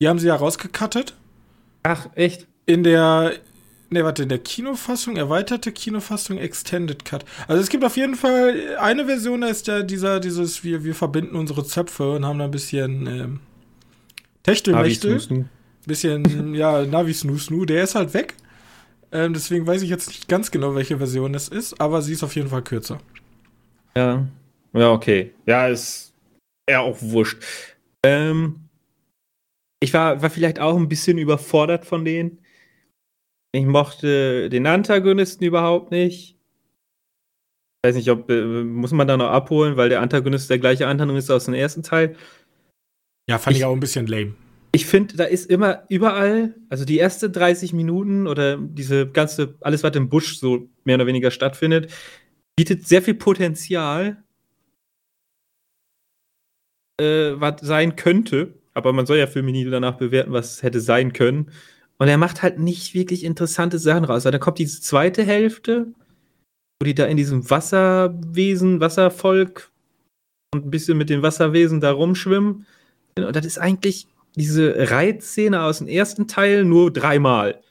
Die 0.02 0.08
haben 0.08 0.18
sie 0.18 0.28
ja 0.28 0.36
rausgekattet. 0.36 1.14
Ach, 1.84 2.08
echt? 2.16 2.48
In 2.66 2.84
der, 2.84 3.34
ne, 3.90 4.04
warte, 4.04 4.24
in 4.24 4.30
der 4.30 4.40
Kinofassung, 4.40 5.16
erweiterte 5.18 5.72
Kinofassung, 5.72 6.38
Extended 6.38 7.06
Cut. 7.06 7.26
Also 7.48 7.62
es 7.62 7.70
gibt 7.70 7.84
auf 7.84 7.98
jeden 7.98 8.16
Fall 8.16 8.78
eine 8.80 9.06
Version, 9.06 9.42
da 9.42 9.48
ist 9.48 9.68
ja 9.68 9.82
dieser, 9.82 10.20
dieses, 10.20 10.64
wir, 10.64 10.84
wir 10.84 10.96
verbinden 10.96 11.36
unsere 11.36 11.66
Zöpfe 11.66 12.12
und 12.12 12.26
haben 12.26 12.40
da 12.40 12.46
ein 12.46 12.52
bisschen 12.52 13.08
ähm, 13.08 13.40
Techtelmechtel. 14.44 15.48
Bisschen, 15.86 16.54
ja, 16.54 16.86
Navi 16.86 17.14
Snoo 17.14 17.38
Snoo, 17.38 17.66
der 17.66 17.84
ist 17.84 17.96
halt 17.96 18.14
weg. 18.14 18.36
Ähm, 19.12 19.34
deswegen 19.34 19.66
weiß 19.66 19.82
ich 19.82 19.90
jetzt 19.90 20.08
nicht 20.10 20.28
ganz 20.28 20.52
genau, 20.52 20.76
welche 20.76 20.98
Version 20.98 21.34
es 21.34 21.48
ist, 21.48 21.82
aber 21.82 22.02
sie 22.02 22.14
ist 22.14 22.24
auf 22.24 22.36
jeden 22.36 22.50
Fall 22.50 22.62
kürzer. 22.62 23.00
Ja. 23.96 24.28
Ja, 24.74 24.92
okay. 24.92 25.34
Ja, 25.48 25.68
ist 25.68 26.14
eher 26.68 26.82
auch 26.82 26.98
wurscht. 27.02 27.42
Ähm, 28.04 28.70
ich 29.80 29.94
war, 29.94 30.22
war 30.22 30.30
vielleicht 30.30 30.60
auch 30.60 30.78
ein 30.78 30.90
bisschen 30.90 31.18
überfordert 31.18 31.86
von 31.86 32.06
denen. 32.06 32.40
Ich 33.52 33.66
mochte 33.66 34.50
den 34.50 34.68
Antagonisten 34.68 35.44
überhaupt 35.44 35.92
nicht. 35.92 36.36
Ich 37.84 37.88
weiß 37.90 37.96
nicht, 37.96 38.10
ob 38.12 38.30
äh, 38.30 38.64
muss 38.64 38.92
man 38.92 39.08
da 39.08 39.18
noch 39.18 39.30
abholen, 39.30 39.78
weil 39.78 39.90
der 39.90 40.02
Antagonist 40.02 40.50
der 40.50 40.60
gleiche 40.60 40.88
Antagonist 40.88 41.32
aus 41.32 41.46
dem 41.46 41.54
ersten 41.54 41.82
Teil. 41.82 42.16
Ja, 43.30 43.38
fand 43.40 43.56
ich, 43.56 43.62
Ich- 43.62 43.66
auch 43.66 43.74
ein 43.74 43.80
bisschen 43.80 44.08
lame. 44.08 44.36
Ich 44.72 44.86
finde, 44.86 45.18
da 45.18 45.24
ist 45.24 45.50
immer 45.50 45.84
überall, 45.90 46.54
also 46.70 46.86
die 46.86 47.00
erste 47.00 47.32
30 47.32 47.74
Minuten 47.74 48.28
oder 48.28 48.58
diese 48.58 49.10
ganze, 49.10 49.56
alles, 49.62 49.82
was 49.82 49.96
im 49.96 50.10
Busch 50.10 50.38
so 50.38 50.70
mehr 50.84 50.94
oder 50.96 51.08
weniger 51.08 51.32
stattfindet, 51.32 51.92
bietet 52.56 52.88
sehr 52.88 53.02
viel 53.02 53.16
Potenzial, 53.16 54.24
äh, 57.02 57.32
was 57.34 57.62
sein 57.62 57.96
könnte. 57.96 58.54
Aber 58.76 58.94
man 58.94 59.08
soll 59.08 59.18
ja 59.18 59.26
Filme 59.26 59.52
nie 59.52 59.66
danach 59.66 59.98
bewerten, 59.98 60.34
was 60.34 60.62
hätte 60.62 60.82
sein 60.82 61.14
können. 61.14 61.52
Und 62.00 62.08
er 62.08 62.18
macht 62.18 62.42
halt 62.42 62.60
nicht 62.60 62.94
wirklich 62.94 63.24
interessante 63.24 63.78
Sachen 63.78 64.06
raus. 64.06 64.26
Also, 64.26 64.32
da 64.32 64.40
kommt 64.40 64.58
diese 64.58 64.82
zweite 64.82 65.24
Hälfte, 65.24 65.88
wo 66.82 66.86
die 66.86 66.96
da 66.96 67.06
in 67.06 67.18
diesem 67.18 67.50
Wasserwesen, 67.50 68.80
Wasservolk 68.80 69.72
und 70.54 70.66
ein 70.66 70.72
bisschen 70.72 70.98
mit 70.98 71.10
den 71.10 71.22
Wasserwesen 71.22 71.82
da 71.82 71.92
rumschwimmen. 71.92 72.66
Und 73.18 73.36
das 73.36 73.46
ist 73.46 73.58
eigentlich 73.58 74.08
diese 74.36 74.90
Reitszene 74.92 75.62
aus 75.62 75.80
dem 75.80 75.88
ersten 75.88 76.28
Teil 76.28 76.64
nur 76.64 76.92
dreimal. 76.92 77.62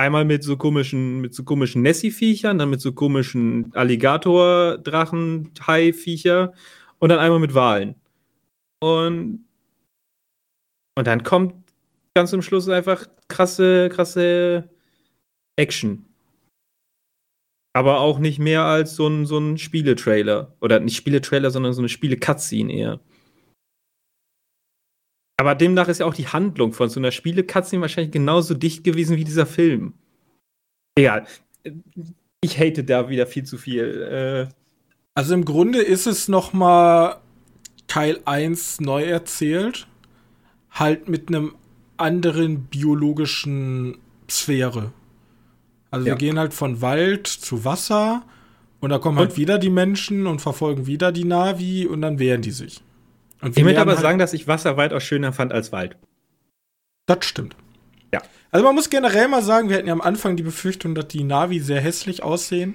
Einmal 0.00 0.24
mit 0.24 0.44
so 0.44 0.56
komischen, 0.56 1.20
mit 1.20 1.34
so 1.34 1.44
komischen 1.44 1.82
Nessie-Viechern, 1.82 2.58
dann 2.58 2.70
mit 2.70 2.80
so 2.80 2.92
komischen 2.92 3.72
Alligator-Drachen, 3.74 5.50
Hai-Viecher 5.66 6.52
und 6.98 7.08
dann 7.08 7.18
einmal 7.18 7.40
mit 7.40 7.54
Walen. 7.54 7.96
Und, 8.80 9.44
und 10.96 11.06
dann 11.06 11.22
kommt 11.24 11.67
ganz 12.18 12.30
zum 12.30 12.42
Schluss 12.42 12.68
einfach 12.68 13.06
krasse, 13.28 13.88
krasse 13.90 14.68
Action. 15.56 16.04
Aber 17.76 18.00
auch 18.00 18.18
nicht 18.18 18.40
mehr 18.40 18.64
als 18.64 18.96
so 18.96 19.06
ein, 19.06 19.24
so 19.24 19.38
ein 19.38 19.56
Spieletrailer. 19.56 20.56
Oder 20.60 20.80
nicht 20.80 20.96
Spieletrailer, 20.96 21.52
sondern 21.52 21.74
so 21.74 21.80
eine 21.80 21.88
Spiele-Cutscene 21.88 22.72
eher. 22.72 23.00
Aber 25.36 25.54
demnach 25.54 25.86
ist 25.86 26.00
ja 26.00 26.06
auch 26.06 26.14
die 26.14 26.26
Handlung 26.26 26.72
von 26.72 26.88
so 26.88 26.98
einer 26.98 27.12
Spiele-Cutscene 27.12 27.80
wahrscheinlich 27.80 28.10
genauso 28.10 28.54
dicht 28.54 28.82
gewesen 28.82 29.16
wie 29.16 29.22
dieser 29.22 29.46
Film. 29.46 29.94
Egal. 30.98 31.24
Ich 32.40 32.58
hate 32.58 32.82
da 32.82 33.08
wieder 33.08 33.28
viel 33.28 33.44
zu 33.44 33.58
viel. 33.58 34.48
Äh, 34.50 34.54
Also 35.14 35.34
im 35.34 35.44
Grunde 35.44 35.80
ist 35.80 36.08
es 36.08 36.26
noch 36.26 36.52
mal 36.52 37.20
Teil 37.86 38.20
1 38.24 38.80
neu 38.80 39.04
erzählt, 39.04 39.86
halt 40.72 41.08
mit 41.08 41.28
einem 41.28 41.54
anderen 41.98 42.64
biologischen 42.64 43.98
Sphäre. 44.30 44.92
Also 45.90 46.06
Ja. 46.06 46.12
wir 46.14 46.18
gehen 46.18 46.38
halt 46.38 46.54
von 46.54 46.80
Wald 46.80 47.26
zu 47.26 47.64
Wasser 47.64 48.22
und 48.80 48.90
da 48.90 48.98
kommen 48.98 49.18
halt 49.18 49.30
Und- 49.30 49.36
wieder 49.38 49.58
die 49.58 49.70
Menschen 49.70 50.26
und 50.26 50.40
verfolgen 50.40 50.86
wieder 50.86 51.12
die 51.12 51.24
Navi 51.24 51.86
und 51.86 52.02
dann 52.02 52.18
wehren 52.18 52.42
die 52.42 52.50
sich. 52.50 52.82
Und 53.40 53.56
ich 53.56 53.64
möchte 53.64 53.80
aber 53.80 53.92
halt- 53.92 54.00
sagen, 54.00 54.18
dass 54.18 54.32
ich 54.32 54.46
Wasser 54.48 54.76
weitaus 54.76 55.02
schöner 55.04 55.32
fand 55.32 55.52
als 55.52 55.72
Wald. 55.72 55.96
Das 57.06 57.24
stimmt. 57.24 57.56
Ja. 58.12 58.20
Also 58.50 58.64
man 58.66 58.74
muss 58.74 58.90
generell 58.90 59.28
mal 59.28 59.42
sagen, 59.42 59.68
wir 59.68 59.76
hatten 59.76 59.86
ja 59.86 59.92
am 59.92 60.00
Anfang 60.00 60.36
die 60.36 60.42
Befürchtung, 60.42 60.94
dass 60.94 61.08
die 61.08 61.24
Navi 61.24 61.60
sehr 61.60 61.80
hässlich 61.80 62.22
aussehen. 62.22 62.74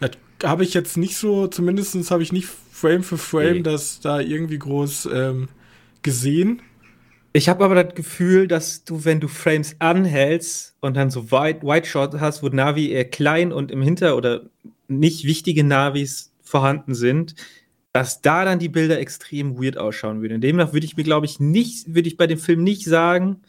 Das 0.00 0.10
habe 0.44 0.62
ich 0.64 0.74
jetzt 0.74 0.96
nicht 0.96 1.16
so, 1.16 1.46
zumindest 1.46 2.10
habe 2.10 2.22
ich 2.22 2.32
nicht 2.32 2.48
Frame 2.72 3.02
für 3.02 3.18
Frame 3.18 3.54
Nee. 3.58 3.62
das 3.62 4.00
da 4.00 4.20
irgendwie 4.20 4.58
groß 4.58 5.08
ähm, 5.12 5.48
gesehen. 6.02 6.60
Ich 7.36 7.48
habe 7.48 7.64
aber 7.64 7.82
das 7.82 7.96
Gefühl, 7.96 8.46
dass 8.46 8.84
du, 8.84 9.04
wenn 9.04 9.18
du 9.18 9.26
Frames 9.26 9.74
anhältst 9.80 10.76
und 10.80 10.96
dann 10.96 11.10
so 11.10 11.32
White, 11.32 11.66
White 11.66 11.88
Shot 11.88 12.20
hast, 12.20 12.44
wo 12.44 12.48
Navi 12.48 12.90
eher 12.90 13.04
klein 13.04 13.52
und 13.52 13.72
im 13.72 13.82
Hinter- 13.82 14.16
oder 14.16 14.48
nicht 14.86 15.24
wichtige 15.24 15.64
Navis 15.64 16.32
vorhanden 16.42 16.94
sind, 16.94 17.34
dass 17.92 18.22
da 18.22 18.44
dann 18.44 18.60
die 18.60 18.68
Bilder 18.68 19.00
extrem 19.00 19.60
weird 19.60 19.78
ausschauen 19.78 20.22
würden. 20.22 20.40
Demnach 20.40 20.72
würde 20.72 20.86
ich 20.86 20.96
mir, 20.96 21.02
glaube 21.02 21.26
ich, 21.26 21.40
nicht, 21.40 21.92
würde 21.92 22.06
ich 22.08 22.16
bei 22.16 22.28
dem 22.28 22.38
Film 22.38 22.62
nicht 22.62 22.84
sagen, 22.84 23.42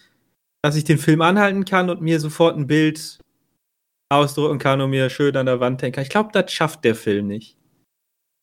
dass 0.64 0.76
ich 0.76 0.84
den 0.84 0.98
Film 0.98 1.22
anhalten 1.22 1.64
kann 1.64 1.92
und 1.92 2.02
mir 2.02 2.20
sofort 2.20 2.58
ein 2.58 2.66
Bild 2.66 3.20
ausdrucken 4.10 4.58
kann 4.58 4.82
und 4.82 4.90
mir 4.90 5.12
schön 5.12 5.38
an 5.38 5.46
der 5.46 5.60
Wand 5.60 5.84
hängen 5.84 5.94
kann. 5.94 6.04
Ich 6.04 6.10
glaube, 6.10 6.30
das 6.34 6.52
schafft 6.52 6.84
der 6.86 6.96
Film 6.96 7.28
nicht. 7.28 7.56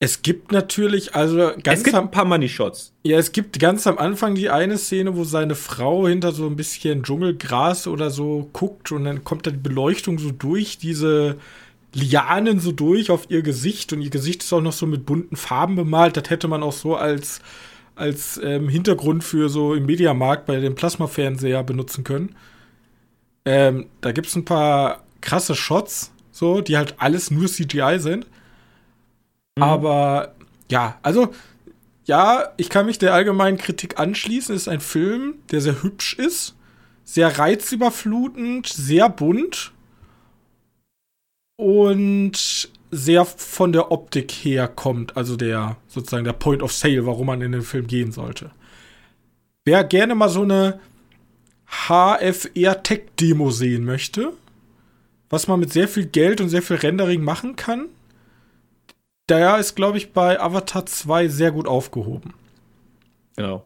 Es 0.03 0.23
gibt 0.23 0.51
natürlich, 0.51 1.15
also 1.15 1.51
es 1.51 1.63
ganz 1.63 1.85
gibt 1.85 1.95
am, 1.95 2.07
ein 2.07 2.11
paar 2.11 2.25
Money 2.25 2.49
Shots. 2.49 2.93
ja, 3.05 3.19
es 3.19 3.31
gibt 3.31 3.61
ganz 3.61 3.87
am 3.87 3.99
Anfang 3.99 4.35
die 4.35 4.51
eine 4.51 4.77
Szene, 4.77 5.17
wo 5.17 5.23
seine 5.23 5.55
Frau 5.55 6.09
hinter 6.09 6.33
so 6.33 6.45
ein 6.47 6.57
bisschen 6.57 7.05
Dschungelgras 7.05 7.87
oder 7.87 8.11
so 8.11 8.51
guckt 8.53 8.91
und 8.91 9.05
dann 9.05 9.23
kommt 9.23 9.47
da 9.47 9.53
die 9.53 9.59
Beleuchtung 9.59 10.19
so 10.19 10.33
durch 10.33 10.77
diese 10.77 11.37
Lianen 11.95 12.59
so 12.59 12.73
durch 12.73 13.13
auf 13.13 13.27
ihr 13.29 13.43
Gesicht 13.43 13.93
und 13.93 14.03
ihr 14.03 14.11
Gesicht 14.11 14.43
ist 14.43 14.53
auch 14.53 14.61
noch 14.61 14.73
so 14.73 14.89
mit 14.89 15.07
bunten 15.07 15.37
Farben 15.37 15.77
bemalt. 15.77 16.17
Das 16.17 16.31
hätte 16.31 16.49
man 16.49 16.65
auch 16.65 16.73
so 16.73 16.97
als, 16.97 17.41
als 17.95 18.41
ähm, 18.43 18.69
Hintergrund 18.69 19.23
für 19.23 19.49
so 19.49 19.73
im 19.73 19.87
Mediamarkt 19.87 20.47
bei 20.47 20.59
dem 20.59 20.75
Plasmafernseher 20.75 21.63
benutzen 21.63 22.03
können. 22.03 22.35
Ähm, 23.45 23.87
da 24.01 24.11
gibt 24.11 24.27
es 24.27 24.35
ein 24.35 24.45
paar 24.45 25.05
krasse 25.21 25.55
Shots, 25.55 26.11
so, 26.33 26.61
die 26.61 26.77
halt 26.77 26.97
alles 26.99 27.31
nur 27.31 27.47
CGI 27.47 28.01
sind. 28.01 28.27
Aber 29.61 30.35
ja, 30.71 30.99
also 31.03 31.33
ja, 32.05 32.53
ich 32.57 32.69
kann 32.69 32.87
mich 32.87 32.99
der 32.99 33.15
allgemeinen 33.15 33.59
Kritik 33.59 33.99
anschließen. 33.99 34.55
Es 34.55 34.63
ist 34.63 34.69
ein 34.69 34.81
Film, 34.81 35.35
der 35.51 35.61
sehr 35.61 35.83
hübsch 35.83 36.15
ist, 36.15 36.57
sehr 37.05 37.39
reizüberflutend, 37.39 38.67
sehr 38.67 39.09
bunt 39.09 39.73
und 41.57 42.71
sehr 42.91 43.25
von 43.25 43.73
der 43.73 43.91
Optik 43.91 44.31
her 44.31 44.69
kommt, 44.69 45.17
also 45.17 45.37
der 45.37 45.77
sozusagen 45.89 46.25
der 46.25 46.33
Point 46.35 46.63
of 46.63 46.73
Sale, 46.73 47.07
warum 47.07 47.27
man 47.27 47.41
in 47.41 47.53
den 47.53 47.63
Film 47.63 47.87
gehen 47.87 48.13
sollte. 48.13 48.51
Wer 49.65 49.85
gerne 49.85 50.15
mal 50.15 50.29
so 50.29 50.43
eine 50.43 50.81
HFR 51.67 52.83
Tech 52.83 53.03
Demo 53.19 53.51
sehen 53.51 53.85
möchte, 53.85 54.33
was 55.31 55.49
man 55.49 55.61
mit 55.61 55.73
sehr 55.73 55.89
viel 55.89 56.07
Geld 56.07 56.41
und 56.41 56.51
sehr 56.51 56.63
viel 56.63 56.77
Rendering 56.77 57.23
machen 57.23 57.57
kann, 57.57 57.87
der 59.33 59.59
ist, 59.59 59.75
glaube 59.75 59.97
ich, 59.99 60.13
bei 60.13 60.39
Avatar 60.39 60.85
2 60.85 61.29
sehr 61.29 61.53
gut 61.53 61.67
aufgehoben. 61.67 62.35
Genau. 63.37 63.65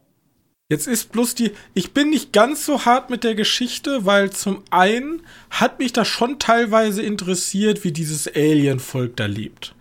Jetzt 0.69 0.87
ist 0.87 1.11
bloß 1.11 1.35
die, 1.35 1.51
ich 1.73 1.93
bin 1.93 2.09
nicht 2.09 2.33
ganz 2.33 2.65
so 2.65 2.85
hart 2.85 3.09
mit 3.09 3.23
der 3.23 3.35
Geschichte, 3.35 4.05
weil 4.05 4.31
zum 4.31 4.63
einen 4.69 5.21
hat 5.49 5.79
mich 5.79 5.93
das 5.93 6.07
schon 6.07 6.39
teilweise 6.39 7.01
interessiert, 7.01 7.83
wie 7.83 7.91
dieses 7.91 8.27
Alien-Volk 8.27 9.15
da 9.17 9.25
lebt. 9.25 9.75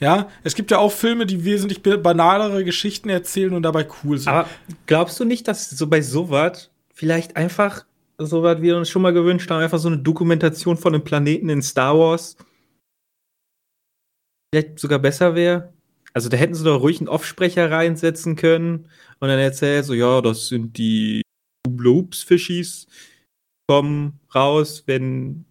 Ja, 0.00 0.28
es 0.42 0.54
gibt 0.54 0.72
ja 0.72 0.78
auch 0.78 0.90
Filme, 0.90 1.26
die 1.26 1.44
wesentlich 1.44 1.82
banalere 1.82 2.64
Geschichten 2.64 3.08
erzählen 3.08 3.52
und 3.52 3.62
dabei 3.62 3.86
cool 4.02 4.18
sind. 4.18 4.28
Aber 4.28 4.48
glaubst 4.86 5.18
du 5.20 5.24
nicht, 5.24 5.46
dass 5.46 5.70
so 5.70 5.86
bei 5.86 6.02
sowas 6.02 6.70
vielleicht 6.92 7.36
einfach 7.36 7.84
so 8.18 8.42
was 8.42 8.62
wir 8.62 8.76
uns 8.76 8.88
schon 8.88 9.02
mal 9.02 9.12
gewünscht 9.12 9.50
haben, 9.50 9.62
einfach 9.62 9.78
so 9.78 9.88
eine 9.88 9.98
Dokumentation 9.98 10.76
von 10.76 10.94
einem 10.94 11.02
Planeten 11.02 11.48
in 11.48 11.62
Star 11.62 11.98
Wars 11.98 12.36
vielleicht 14.52 14.78
sogar 14.78 14.98
besser 14.98 15.34
wäre? 15.34 15.72
Also 16.14 16.28
da 16.28 16.36
hätten 16.36 16.54
sie 16.54 16.64
doch 16.64 16.80
ruhig 16.80 17.00
einen 17.00 17.08
Offsprecher 17.08 17.70
reinsetzen 17.70 18.36
können 18.36 18.88
und 19.20 19.28
dann 19.28 19.38
erzählt 19.38 19.84
so, 19.84 19.94
ja, 19.94 20.20
das 20.20 20.48
sind 20.48 20.76
die 20.76 21.22
Bloops-Fischis, 21.68 22.86
kommen 23.66 24.20
raus, 24.34 24.84
wenn 24.86 25.46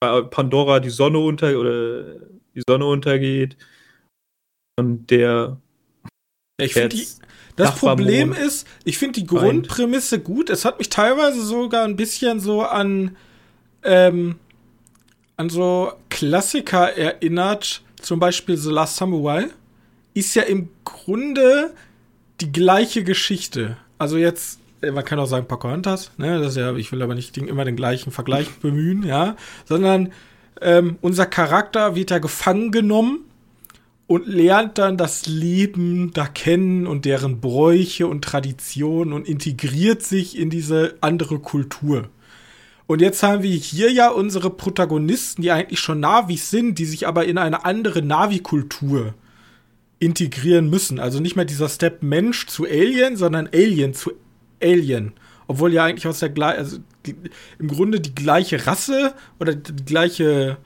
bei 0.00 0.22
Pandora 0.22 0.80
die 0.80 0.90
Sonne 0.90 1.18
unter 1.18 1.58
oder 1.58 2.18
die 2.54 2.62
Sonne 2.68 2.86
untergeht 2.86 3.56
und 4.76 5.10
der 5.10 5.60
ich 6.60 6.74
finde 6.74 6.96
das 7.56 7.76
Problem 7.76 8.32
ist, 8.32 8.66
ich 8.84 8.98
finde 8.98 9.20
die 9.20 9.26
Grundprämisse 9.26 10.20
gut. 10.20 10.48
Es 10.48 10.64
hat 10.64 10.78
mich 10.78 10.88
teilweise 10.88 11.42
sogar 11.42 11.84
ein 11.84 11.96
bisschen 11.96 12.40
so 12.40 12.62
an, 12.62 13.16
ähm, 13.82 14.36
an 15.36 15.50
so 15.50 15.92
Klassiker 16.08 16.96
erinnert. 16.96 17.82
Zum 18.02 18.20
Beispiel 18.20 18.56
The 18.56 18.70
Last 18.70 18.96
Samurai. 18.96 19.46
Ist 20.14 20.34
ja 20.34 20.42
im 20.42 20.68
Grunde 20.84 21.72
die 22.40 22.52
gleiche 22.52 23.04
Geschichte. 23.04 23.76
Also 23.98 24.18
jetzt, 24.18 24.58
äh, 24.82 24.90
man 24.90 25.04
kann 25.04 25.18
auch 25.18 25.26
sagen 25.26 25.46
Pocahontas, 25.46 26.10
ne? 26.18 26.38
Das 26.38 26.50
ist 26.50 26.56
ja, 26.56 26.74
ich 26.76 26.92
will 26.92 27.02
aber 27.02 27.14
nicht 27.14 27.36
immer 27.38 27.64
den 27.64 27.76
gleichen 27.76 28.10
Vergleich 28.10 28.50
bemühen, 28.60 29.04
ja. 29.04 29.36
Sondern 29.64 30.12
ähm, 30.60 30.98
unser 31.00 31.26
Charakter 31.26 31.94
wird 31.94 32.10
ja 32.10 32.18
gefangen 32.18 32.72
genommen 32.72 33.20
und 34.06 34.26
lernt 34.26 34.78
dann 34.78 34.96
das 34.96 35.26
Leben 35.26 36.12
da 36.12 36.26
kennen 36.26 36.86
und 36.86 37.04
deren 37.04 37.40
Bräuche 37.40 38.06
und 38.06 38.22
Traditionen 38.22 39.12
und 39.12 39.26
integriert 39.26 40.02
sich 40.02 40.38
in 40.38 40.50
diese 40.50 40.96
andere 41.00 41.38
Kultur. 41.38 42.08
Und 42.92 43.00
jetzt 43.00 43.22
haben 43.22 43.42
wir 43.42 43.56
hier 43.56 43.90
ja 43.90 44.10
unsere 44.10 44.50
Protagonisten, 44.50 45.40
die 45.40 45.50
eigentlich 45.50 45.80
schon 45.80 46.00
Navis 46.00 46.50
sind, 46.50 46.78
die 46.78 46.84
sich 46.84 47.08
aber 47.08 47.24
in 47.24 47.38
eine 47.38 47.64
andere 47.64 48.02
Navi-Kultur 48.02 49.14
integrieren 49.98 50.68
müssen. 50.68 51.00
Also 51.00 51.18
nicht 51.18 51.34
mehr 51.34 51.46
dieser 51.46 51.70
Step 51.70 52.02
Mensch 52.02 52.48
zu 52.48 52.66
Alien, 52.66 53.16
sondern 53.16 53.48
Alien 53.50 53.94
zu 53.94 54.12
Alien. 54.62 55.14
Obwohl 55.46 55.72
ja 55.72 55.84
eigentlich 55.84 56.06
aus 56.06 56.18
der 56.18 56.28
gleichen, 56.28 56.58
also 56.58 56.78
die, 57.06 57.16
im 57.58 57.68
Grunde 57.68 57.98
die 57.98 58.14
gleiche 58.14 58.66
Rasse 58.66 59.14
oder 59.40 59.54
die 59.54 59.86
gleiche 59.86 60.58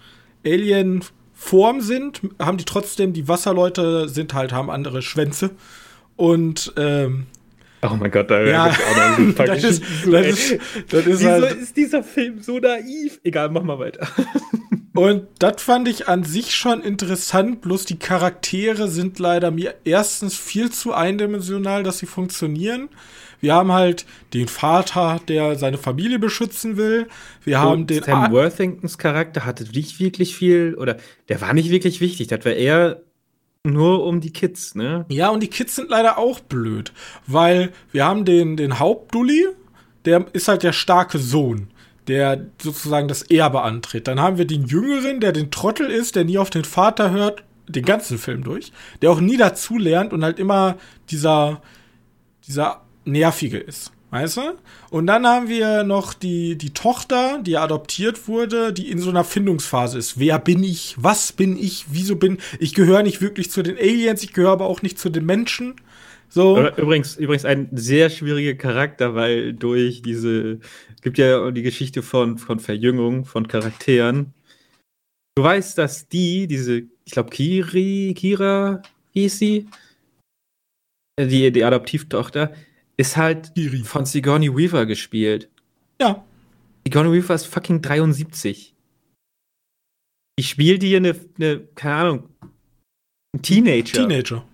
Alien 0.45 1.05
Form 1.33 1.81
sind, 1.81 2.23
haben 2.41 2.59
die 2.59 2.65
trotzdem, 2.65 3.13
die 3.13 3.29
Wasserleute 3.29 4.09
sind 4.09 4.35
halt, 4.35 4.51
haben 4.51 4.69
andere 4.69 5.01
Schwänze. 5.01 5.51
Und 6.17 6.73
ähm, 6.77 7.27
Oh 7.93 7.97
mein 7.97 8.11
Gott, 8.11 8.31
da 8.31 8.43
ja, 8.43 8.69
ich 8.69 8.77
auch 8.77 8.97
noch 8.97 9.19
ein 9.19 9.35
das, 9.37 9.65
ist, 9.65 9.83
das, 10.07 10.27
ist, 10.27 10.59
das 10.91 11.07
ist, 11.07 11.25
halt, 11.25 11.53
ist 11.57 11.77
dieser 11.77 12.03
Film 12.03 12.41
so 12.41 12.59
naiv. 12.59 13.21
Egal, 13.25 13.51
mach 13.51 13.63
mal 13.63 13.79
weiter. 13.79 14.07
Und 14.95 15.27
das 15.39 15.63
fand 15.63 15.89
ich 15.89 16.09
an 16.09 16.25
sich 16.25 16.55
schon 16.55 16.83
interessant, 16.83 17.61
bloß 17.61 17.85
die 17.85 17.99
Charaktere 17.99 18.89
sind 18.89 19.19
leider 19.19 19.51
mir 19.51 19.75
erstens 19.85 20.37
viel 20.37 20.71
zu 20.73 20.95
eindimensional, 20.95 21.83
dass 21.83 21.99
sie 21.99 22.07
funktionieren. 22.07 22.89
Wir 23.41 23.55
haben 23.55 23.73
halt 23.73 24.07
den 24.33 24.49
Vater, 24.49 25.21
der 25.29 25.57
seine 25.57 25.77
Familie 25.77 26.19
beschützen 26.19 26.79
will. 26.79 27.09
Wir 27.45 27.59
Und 27.59 27.65
haben 27.65 27.87
den 27.87 28.03
Sam 28.03 28.33
Worthingtons 28.33 28.97
Charakter 28.97 29.45
hatte 29.45 29.65
nicht 29.65 30.01
wirklich 30.01 30.35
viel 30.35 30.75
oder 30.75 30.97
der 31.29 31.43
war 31.43 31.53
nicht 31.53 31.71
wirklich 31.71 32.01
wichtig. 32.01 32.29
Das 32.29 32.45
war 32.47 32.53
eher 32.53 33.03
nur 33.73 34.05
um 34.05 34.21
die 34.21 34.33
Kids, 34.33 34.75
ne? 34.75 35.05
Ja, 35.09 35.29
und 35.31 35.43
die 35.43 35.49
Kids 35.49 35.77
sind 35.77 35.91
leider 35.91 36.19
auch 36.19 36.41
blöd, 36.41 36.93
weil 37.27 37.73
wir 37.93 38.05
haben 38.05 38.25
den 38.25 38.57
den 38.57 38.79
Hauptdulli, 38.79 39.47
der 40.05 40.27
ist 40.33 40.49
halt 40.49 40.63
der 40.63 40.73
starke 40.73 41.19
Sohn 41.19 41.69
der 42.09 42.47
sozusagen 42.63 43.09
das 43.09 43.23
Erbe 43.23 43.63
antritt. 43.63 44.07
Dann 44.07 44.21
haben 44.21 44.39
wir 44.39 44.45
den 44.45 44.65
Jüngeren, 44.65 45.21
der 45.21 45.33
den 45.33 45.51
Trottel 45.51 45.91
ist, 45.91 46.17
der 46.17 46.25
nie 46.25 46.39
auf 46.39 46.51
den 46.51 46.65
Vater 46.65 47.11
hört, 47.11 47.43
den 47.69 47.85
ganzen 47.85 48.19
Film 48.19 48.45
durch, 48.45 48.73
der 49.03 49.11
auch 49.11 49.21
nie 49.21 49.37
dazu 49.37 49.77
lernt 49.77 50.13
und 50.13 50.23
halt 50.23 50.39
immer 50.39 50.77
dieser, 51.11 51.63
dieser 52.47 52.83
Nervige 53.05 53.59
ist. 53.59 53.93
Weißt 54.17 54.39
du? 54.39 54.55
Und 54.89 55.07
dann 55.09 55.27
haben 55.27 55.51
wir 55.51 55.83
noch 55.83 56.15
die, 56.15 56.57
die 56.57 56.71
Tochter, 56.71 57.39
die 57.43 57.59
adoptiert 57.59 58.29
wurde, 58.29 58.73
die 58.73 58.91
in 58.91 58.99
so 58.99 59.11
einer 59.11 59.25
Findungsphase 59.25 59.99
ist. 59.99 60.19
Wer 60.19 60.39
bin 60.39 60.65
ich? 60.65 60.95
Was 60.99 61.33
bin 61.33 61.59
ich? 61.59 61.85
Wieso 61.91 62.17
bin 62.17 62.39
ich? 62.59 62.73
gehöre 62.73 63.03
nicht 63.03 63.21
wirklich 63.21 63.51
zu 63.51 63.63
den 63.63 63.77
Aliens, 63.77 64.23
ich 64.23 64.33
gehöre 64.33 64.53
aber 64.53 64.69
auch 64.69 64.81
nicht 64.81 64.99
zu 64.99 65.11
den 65.11 65.27
Menschen. 65.27 65.75
So. 66.31 66.59
Übrigens, 66.79 67.17
übrigens 67.17 67.45
ein 67.45 67.69
sehr 67.73 68.09
schwieriger 68.09 68.55
Charakter, 68.55 69.15
weil 69.15 69.53
durch 69.53 70.01
diese, 70.01 70.61
gibt 71.03 71.19
ja 71.19 71.51
die 71.51 71.63
Geschichte 71.63 72.03
von, 72.03 72.39
von 72.39 72.59
Verjüngung 72.59 73.27
von 73.27 73.47
Charakteren. 73.49 74.33
Du 75.37 75.45
weißt, 75.45 75.77
dass 75.77 76.09
die, 76.09 76.47
diese, 76.47 76.85
ich 77.05 77.13
glaube, 77.13 77.29
Kiri, 77.29 78.15
Kira 78.17 78.81
hieß 79.13 79.39
sie, 79.39 79.69
die, 81.21 81.53
die 81.53 81.65
Adoptivtochter, 81.65 82.53
ist 82.97 83.17
halt 83.17 83.55
Kiri. 83.55 83.85
von 83.85 84.07
Sigourney 84.07 84.55
Weaver 84.55 84.87
gespielt. 84.87 85.49
Ja. 86.01 86.25
Sigourney 86.87 87.13
Weaver 87.13 87.35
ist 87.35 87.47
fucking 87.47 87.83
73. 87.83 88.75
Ich 90.39 90.49
spiele 90.49 90.79
die 90.79 90.97
eine, 90.97 91.15
eine, 91.39 91.61
keine 91.75 91.95
Ahnung, 91.95 92.29
ein 93.35 93.43
Teenager. 93.43 94.07
Teenager. 94.07 94.45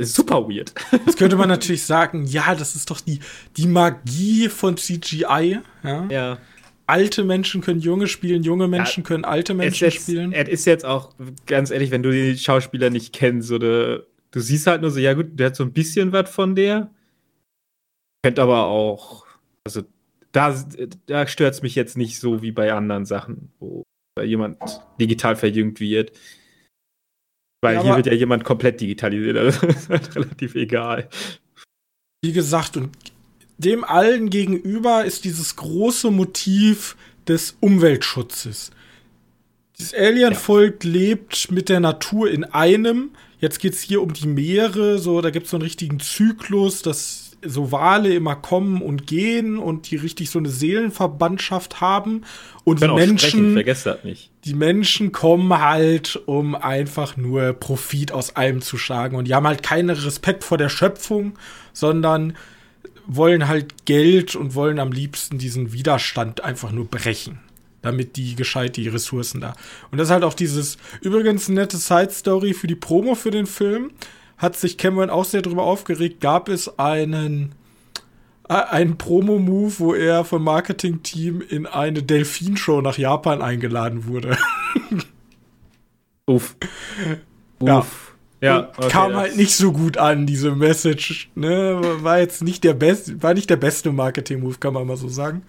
Super 0.00 0.48
weird. 0.48 0.72
Jetzt 1.06 1.18
könnte 1.18 1.36
man 1.36 1.48
natürlich 1.48 1.84
sagen, 1.84 2.24
ja, 2.26 2.54
das 2.54 2.76
ist 2.76 2.90
doch 2.90 3.00
die, 3.00 3.20
die 3.56 3.66
Magie 3.66 4.48
von 4.48 4.76
CGI. 4.76 5.58
Ja. 5.82 6.06
ja. 6.08 6.38
Alte 6.86 7.24
Menschen 7.24 7.60
können 7.60 7.80
junge 7.80 8.06
spielen, 8.06 8.42
junge 8.42 8.68
Menschen 8.68 9.02
ja, 9.02 9.08
können 9.08 9.24
alte 9.24 9.54
Menschen 9.54 9.84
jetzt, 9.84 10.02
spielen. 10.02 10.32
Es 10.32 10.48
ist 10.48 10.64
jetzt 10.64 10.84
auch, 10.84 11.14
ganz 11.46 11.70
ehrlich, 11.70 11.90
wenn 11.90 12.02
du 12.02 12.10
die 12.10 12.38
Schauspieler 12.38 12.90
nicht 12.90 13.12
kennst 13.12 13.50
oder 13.50 14.04
du 14.30 14.40
siehst 14.40 14.66
halt 14.66 14.80
nur 14.82 14.90
so, 14.90 14.98
ja 14.98 15.14
gut, 15.14 15.38
der 15.38 15.48
hat 15.48 15.56
so 15.56 15.64
ein 15.64 15.72
bisschen 15.72 16.12
was 16.12 16.30
von 16.30 16.54
der. 16.54 16.90
Könnte 18.22 18.42
aber 18.42 18.66
auch, 18.66 19.26
also 19.64 19.82
da, 20.32 20.54
da 21.06 21.26
stört 21.26 21.54
es 21.54 21.62
mich 21.62 21.74
jetzt 21.74 21.96
nicht 21.96 22.18
so 22.18 22.42
wie 22.42 22.52
bei 22.52 22.72
anderen 22.72 23.06
Sachen, 23.06 23.52
wo 23.58 23.84
jemand 24.22 24.58
digital 25.00 25.36
verjüngt 25.36 25.80
wird. 25.80 26.12
Weil 27.60 27.76
ja, 27.76 27.82
hier 27.82 27.96
wird 27.96 28.06
ja 28.06 28.12
jemand 28.12 28.44
komplett 28.44 28.80
digitalisiert, 28.80 29.36
also 29.36 29.66
ist 29.66 29.88
halt 29.88 30.14
relativ 30.14 30.54
egal. 30.54 31.08
Wie 32.22 32.32
gesagt, 32.32 32.76
und 32.76 32.90
dem 33.58 33.84
allen 33.84 34.30
gegenüber 34.30 35.04
ist 35.04 35.24
dieses 35.24 35.56
große 35.56 36.10
Motiv 36.10 36.96
des 37.26 37.56
Umweltschutzes. 37.60 38.70
Dieses 39.76 39.94
Alien-Volk 39.94 40.84
ja. 40.84 40.90
lebt 40.90 41.50
mit 41.50 41.68
der 41.68 41.80
Natur 41.80 42.30
in 42.30 42.44
einem. 42.44 43.10
Jetzt 43.40 43.60
geht 43.60 43.74
es 43.74 43.82
hier 43.82 44.02
um 44.02 44.12
die 44.12 44.26
Meere, 44.26 44.98
so, 44.98 45.20
da 45.20 45.30
gibt 45.30 45.46
es 45.46 45.50
so 45.50 45.56
einen 45.56 45.62
richtigen 45.62 46.00
Zyklus, 46.00 46.82
dass 46.82 47.27
so 47.42 47.72
Wale 47.72 48.14
immer 48.14 48.36
kommen 48.36 48.82
und 48.82 49.06
gehen 49.06 49.58
und 49.58 49.90
die 49.90 49.96
richtig 49.96 50.30
so 50.30 50.38
eine 50.38 50.48
Seelenverbandschaft 50.48 51.80
haben 51.80 52.22
und 52.64 52.82
die 52.82 52.88
Menschen 52.88 53.54
vergesst 53.54 53.86
das 53.86 54.04
nicht. 54.04 54.30
Die 54.44 54.54
Menschen 54.54 55.12
kommen 55.12 55.58
halt, 55.58 56.20
um 56.26 56.54
einfach 56.54 57.16
nur 57.16 57.52
Profit 57.52 58.12
aus 58.12 58.36
allem 58.36 58.60
zu 58.60 58.78
schlagen 58.78 59.16
und 59.16 59.26
die 59.26 59.34
haben 59.34 59.46
halt 59.46 59.62
keinen 59.62 59.90
Respekt 59.90 60.44
vor 60.44 60.58
der 60.58 60.68
Schöpfung, 60.68 61.38
sondern 61.72 62.36
wollen 63.06 63.48
halt 63.48 63.86
Geld 63.86 64.34
und 64.36 64.54
wollen 64.54 64.78
am 64.78 64.92
liebsten 64.92 65.38
diesen 65.38 65.72
Widerstand 65.72 66.44
einfach 66.44 66.72
nur 66.72 66.86
brechen 66.86 67.40
damit 67.80 68.16
die 68.16 68.34
gescheit 68.34 68.76
die 68.76 68.88
Ressourcen 68.88 69.40
da. 69.40 69.54
Und 69.90 69.98
das 69.98 70.08
ist 70.08 70.12
halt 70.12 70.24
auch 70.24 70.34
dieses 70.34 70.78
übrigens 71.00 71.48
nette 71.48 71.76
Side 71.76 72.10
Story 72.10 72.52
für 72.52 72.66
die 72.66 72.74
Promo 72.74 73.14
für 73.14 73.30
den 73.30 73.46
Film 73.46 73.92
hat 74.38 74.56
sich 74.56 74.78
Cameron 74.78 75.10
auch 75.10 75.24
sehr 75.24 75.42
darüber 75.42 75.64
aufgeregt, 75.64 76.20
gab 76.20 76.48
es 76.48 76.78
einen 76.78 77.54
äh, 78.48 78.54
einen 78.54 78.96
Promo-Move, 78.96 79.74
wo 79.78 79.94
er 79.94 80.24
vom 80.24 80.44
Marketing-Team 80.44 81.42
in 81.42 81.66
eine 81.66 82.02
Delfin-Show 82.02 82.80
nach 82.80 82.96
Japan 82.96 83.42
eingeladen 83.42 84.06
wurde. 84.06 84.38
Uff. 86.26 86.56
Ja. 87.60 87.78
Uff. 87.80 88.04
Ja, 88.40 88.70
okay, 88.76 88.88
kam 88.88 89.16
halt 89.16 89.36
nicht 89.36 89.56
so 89.56 89.72
gut 89.72 89.96
an, 89.96 90.24
diese 90.24 90.52
Message. 90.52 91.28
Ne? 91.34 91.80
War 92.02 92.20
jetzt 92.20 92.40
nicht 92.40 92.62
der 92.62 92.74
beste, 92.74 93.20
war 93.20 93.34
nicht 93.34 93.50
der 93.50 93.56
beste 93.56 93.90
Marketing-Move, 93.90 94.58
kann 94.60 94.74
man 94.74 94.86
mal 94.86 94.96
so 94.96 95.08
sagen. 95.08 95.42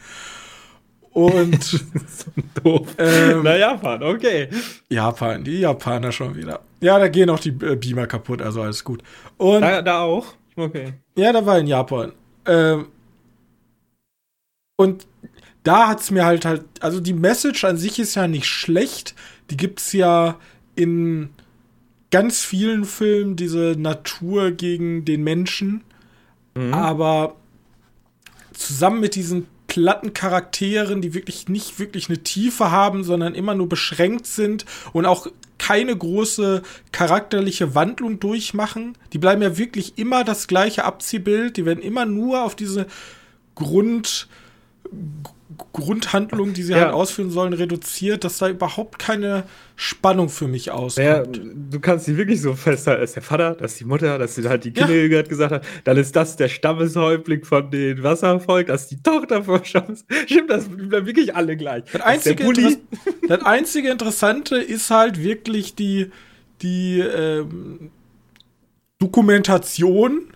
Und 1.20 1.64
so 1.64 2.32
doof. 2.64 2.96
Ähm, 2.98 3.42
Na, 3.44 3.58
Japan, 3.58 4.02
okay. 4.04 4.48
Japan, 4.88 5.44
die 5.44 5.60
Japaner 5.60 6.14
schon 6.14 6.34
wieder. 6.36 6.62
Ja, 6.80 6.98
da 6.98 7.10
gehen 7.10 7.30
auch 7.30 7.40
die 7.40 7.50
äh, 7.50 7.76
Beamer 7.76 8.08
kaputt, 8.08 8.42
also 8.42 8.62
alles 8.62 8.86
gut. 8.86 9.04
Und 9.38 9.62
da, 9.62 9.82
da 9.82 10.02
auch? 10.02 10.28
Okay. 10.56 10.94
Ja, 11.18 11.34
da 11.34 11.46
war 11.46 11.60
in 11.60 11.68
Japan. 11.68 12.14
Ähm, 12.46 12.88
und 14.78 15.08
da 15.64 15.90
hat's 15.90 16.10
mir 16.10 16.24
halt 16.24 16.46
halt, 16.46 16.64
also 16.80 17.02
die 17.02 17.14
Message 17.14 17.66
an 17.66 17.76
sich 17.76 18.00
ist 18.00 18.16
ja 18.16 18.30
nicht 18.30 18.48
schlecht. 18.48 19.14
Die 19.50 19.58
gibt's 19.58 19.92
ja 19.92 20.38
in 20.76 21.32
ganz 22.12 22.46
vielen 22.46 22.86
Filmen, 22.86 23.36
diese 23.36 23.76
Natur 23.78 24.52
gegen 24.52 25.04
den 25.04 25.22
Menschen. 25.26 25.84
Mhm. 26.56 26.74
Aber 26.74 27.36
zusammen 28.54 29.02
mit 29.02 29.16
diesen 29.16 29.48
platten 29.70 30.14
Charakteren, 30.14 31.02
die 31.02 31.14
wirklich 31.14 31.48
nicht 31.48 31.80
wirklich 31.80 32.10
eine 32.10 32.18
Tiefe 32.18 32.72
haben, 32.72 33.06
sondern 33.06 33.36
immer 33.36 33.56
nur 33.56 33.70
beschränkt 33.70 34.28
sind 34.28 34.66
und 34.92 35.06
auch 35.06 35.28
keine 35.58 35.96
große 35.96 36.64
charakterliche 36.92 37.76
Wandlung 37.76 38.20
durchmachen. 38.20 38.98
Die 39.14 39.18
bleiben 39.20 39.42
ja 39.42 39.58
wirklich 39.58 39.98
immer 39.98 40.24
das 40.24 40.48
gleiche 40.48 40.84
Abziehbild. 40.84 41.56
Die 41.56 41.66
werden 41.66 41.84
immer 41.84 42.06
nur 42.06 42.44
auf 42.44 42.56
diese 42.56 42.88
Grund 43.56 44.28
Grundhandlung, 45.74 46.54
die 46.54 46.62
sie 46.62 46.74
ja. 46.74 46.82
halt 46.82 46.94
ausführen 46.94 47.32
sollen, 47.32 47.54
reduziert, 47.54 48.24
dass 48.24 48.38
da 48.38 48.50
überhaupt 48.50 49.00
keine 49.00 49.46
Spannung 49.76 50.30
für 50.30 50.48
mich 50.48 50.70
auskommt. 50.70 51.08
Ja, 51.08 51.24
du 51.24 51.80
kannst 51.80 52.06
sie 52.06 52.18
wirklich 52.18 52.40
so 52.40 52.54
festhalten, 52.54 53.02
das 53.02 53.12
ist 53.12 53.16
der 53.16 53.24
Vater, 53.24 53.56
das 53.56 53.72
ist 53.72 53.80
die 53.80 53.86
Mutter, 53.86 54.20
dass 54.20 54.36
sie 54.36 54.48
halt 54.48 54.64
die 54.64 54.72
Kinder 54.72 54.94
ja. 54.94 55.22
gesagt 55.24 55.52
hat, 55.52 55.66
dann 55.86 55.98
ist 55.98 56.16
das 56.16 56.36
der 56.36 56.50
Stammeshäuptling 56.50 57.44
von 57.44 57.72
den 57.72 58.04
Wasservolk, 58.04 58.68
das 58.68 58.84
ist 58.84 58.92
die 58.92 59.02
Tochter 59.02 59.44
von 59.44 59.66
Stammes. 59.66 60.06
Stimmt, 60.28 60.52
das 60.52 60.70
bleiben 60.70 61.08
wirklich 61.08 61.36
alle 61.36 61.58
gleich. 61.58 61.84
Das 61.92 62.02
einzige, 62.02 62.54
das, 62.54 62.78
das 63.28 63.42
einzige 63.44 63.90
Interessante 63.90 64.58
ist 64.58 64.92
halt 64.92 65.24
wirklich 65.24 65.74
die, 65.74 66.12
die 66.62 67.00
ähm, 67.00 67.90
Dokumentation 69.00 70.28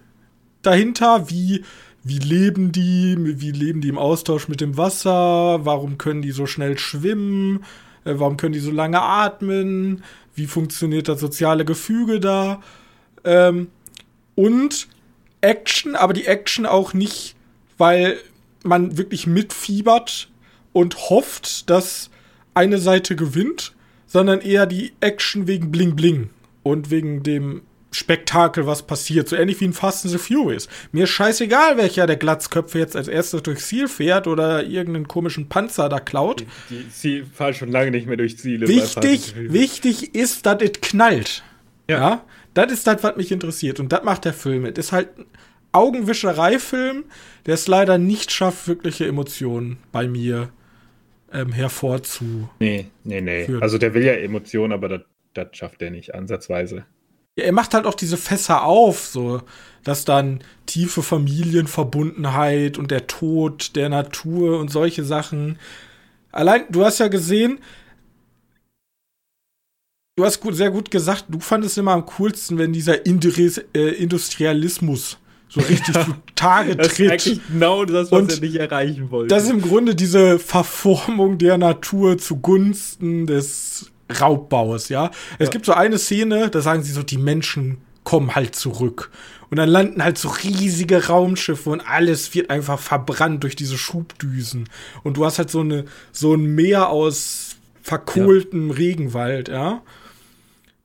dahinter, 0.63 1.29
wie 1.29 1.63
wie 2.03 2.19
leben 2.19 2.71
die, 2.71 3.15
wie 3.19 3.51
leben 3.51 3.81
die 3.81 3.87
im 3.87 3.97
Austausch 3.97 4.47
mit 4.47 4.61
dem 4.61 4.77
Wasser, 4.77 5.65
warum 5.65 5.97
können 5.97 6.21
die 6.21 6.31
so 6.31 6.45
schnell 6.45 6.77
schwimmen, 6.77 7.63
äh, 8.03 8.13
warum 8.15 8.37
können 8.37 8.53
die 8.53 8.59
so 8.59 8.71
lange 8.71 9.01
atmen, 9.01 10.03
wie 10.35 10.47
funktioniert 10.47 11.07
das 11.07 11.19
soziale 11.19 11.63
Gefüge 11.63 12.19
da. 12.19 12.61
Ähm, 13.23 13.67
und 14.35 14.87
Action, 15.41 15.95
aber 15.95 16.13
die 16.13 16.25
Action 16.25 16.65
auch 16.65 16.93
nicht, 16.93 17.35
weil 17.77 18.17
man 18.63 18.97
wirklich 18.97 19.27
mitfiebert 19.27 20.29
und 20.73 21.09
hofft, 21.09 21.69
dass 21.69 22.09
eine 22.53 22.79
Seite 22.79 23.15
gewinnt, 23.15 23.73
sondern 24.07 24.41
eher 24.41 24.65
die 24.65 24.93
Action 24.99 25.47
wegen 25.47 25.71
Bling 25.71 25.95
Bling 25.95 26.29
und 26.63 26.91
wegen 26.91 27.23
dem 27.23 27.61
Spektakel, 27.93 28.65
was 28.65 28.83
passiert. 28.83 29.29
So 29.29 29.35
ähnlich 29.35 29.59
wie 29.61 29.65
in 29.65 29.73
Fast 29.73 30.05
and 30.05 30.11
the 30.11 30.17
Furious. 30.17 30.67
Mir 30.91 31.05
ist 31.05 31.11
scheißegal, 31.11 31.77
welcher 31.77 32.07
der 32.07 32.17
Glatzköpfe 32.17 32.79
jetzt 32.79 32.95
als 32.95 33.07
erstes 33.07 33.43
durchs 33.43 33.67
Ziel 33.67 33.87
fährt 33.87 34.27
oder 34.27 34.63
irgendeinen 34.63 35.07
komischen 35.07 35.49
Panzer 35.49 35.89
da 35.89 35.99
klaut. 35.99 36.45
Die, 36.69 36.75
die, 36.75 36.85
die 37.01 37.23
fahren 37.23 37.53
schon 37.53 37.71
lange 37.71 37.91
nicht 37.91 38.07
mehr 38.07 38.17
durch 38.17 38.37
Ziele. 38.37 38.67
Wichtig, 38.67 39.35
wichtig 39.37 40.15
ist, 40.15 40.45
dass 40.45 40.61
es 40.61 40.73
knallt. 40.81 41.43
Ja. 41.89 41.99
ja? 41.99 42.25
Das 42.53 42.71
ist 42.71 42.87
das, 42.87 43.03
was 43.03 43.15
mich 43.15 43.31
interessiert. 43.31 43.79
Und 43.79 43.91
das 43.91 44.03
macht 44.03 44.25
der 44.25 44.33
Film. 44.33 44.65
Das 44.73 44.85
ist 44.85 44.91
halt 44.91 45.17
ein 45.17 45.25
Augenwischerei-Film, 45.71 47.05
der 47.45 47.53
es 47.55 47.67
leider 47.67 47.97
nicht 47.97 48.31
schafft, 48.31 48.67
wirkliche 48.67 49.07
Emotionen 49.07 49.77
bei 49.91 50.07
mir 50.07 50.49
ähm, 51.33 51.51
hervorzu. 51.51 52.49
Nee, 52.59 52.87
nee, 53.03 53.21
nee. 53.21 53.45
Führen. 53.45 53.61
Also 53.61 53.77
der 53.77 53.93
will 53.93 54.03
ja 54.03 54.13
Emotionen, 54.13 54.71
aber 54.71 55.03
das 55.33 55.47
schafft 55.53 55.81
er 55.81 55.89
nicht 55.89 56.13
ansatzweise. 56.13 56.85
Ja, 57.37 57.45
er 57.45 57.51
macht 57.51 57.73
halt 57.73 57.85
auch 57.85 57.95
diese 57.95 58.17
Fässer 58.17 58.63
auf, 58.63 59.05
so, 59.07 59.41
dass 59.83 60.05
dann 60.05 60.43
tiefe 60.65 61.01
Familienverbundenheit 61.01 62.77
und 62.77 62.91
der 62.91 63.07
Tod 63.07 63.75
der 63.75 63.89
Natur 63.89 64.59
und 64.59 64.69
solche 64.69 65.03
Sachen. 65.03 65.57
Allein, 66.31 66.63
du 66.69 66.85
hast 66.85 66.99
ja 66.99 67.07
gesehen, 67.07 67.59
du 70.15 70.25
hast 70.25 70.41
gut, 70.41 70.55
sehr 70.55 70.71
gut 70.71 70.91
gesagt, 70.91 71.25
du 71.29 71.39
fandest 71.39 71.77
immer 71.77 71.93
am 71.93 72.05
coolsten, 72.05 72.57
wenn 72.57 72.71
dieser 72.71 73.05
Indris, 73.05 73.57
äh, 73.73 73.89
Industrialismus 73.89 75.17
so 75.53 75.61
richtig 75.61 75.95
ja, 75.95 76.07
Tage 76.35 76.77
tritt. 76.77 77.11
Das 77.11 77.39
genau 77.47 77.85
das, 77.85 78.11
was 78.11 78.21
und 78.21 78.31
er 78.31 78.39
nicht 78.39 78.55
erreichen 78.55 79.11
wollte. 79.11 79.33
Das 79.33 79.43
ist 79.43 79.51
im 79.51 79.61
Grunde 79.61 79.95
diese 79.95 80.39
Verformung 80.39 81.37
der 81.37 81.57
Natur 81.57 82.17
zugunsten 82.17 83.27
des 83.27 83.91
Raubbaus, 84.09 84.89
ja. 84.89 85.11
Es 85.39 85.47
ja. 85.47 85.51
gibt 85.51 85.65
so 85.65 85.73
eine 85.73 85.97
Szene, 85.97 86.49
da 86.49 86.61
sagen 86.61 86.83
sie 86.83 86.91
so, 86.91 87.03
die 87.03 87.17
Menschen 87.17 87.79
kommen 88.03 88.35
halt 88.35 88.55
zurück. 88.55 89.11
Und 89.49 89.57
dann 89.57 89.69
landen 89.69 90.03
halt 90.03 90.17
so 90.17 90.29
riesige 90.29 91.07
Raumschiffe 91.07 91.69
und 91.69 91.81
alles 91.81 92.33
wird 92.33 92.49
einfach 92.49 92.79
verbrannt 92.79 93.43
durch 93.43 93.55
diese 93.55 93.77
Schubdüsen. 93.77 94.67
Und 95.03 95.17
du 95.17 95.25
hast 95.25 95.37
halt 95.37 95.51
so 95.51 95.59
eine, 95.59 95.85
so 96.11 96.33
ein 96.33 96.55
Meer 96.55 96.89
aus 96.89 97.55
verkohltem 97.81 98.69
ja. 98.69 98.75
Regenwald, 98.75 99.49
ja. 99.49 99.81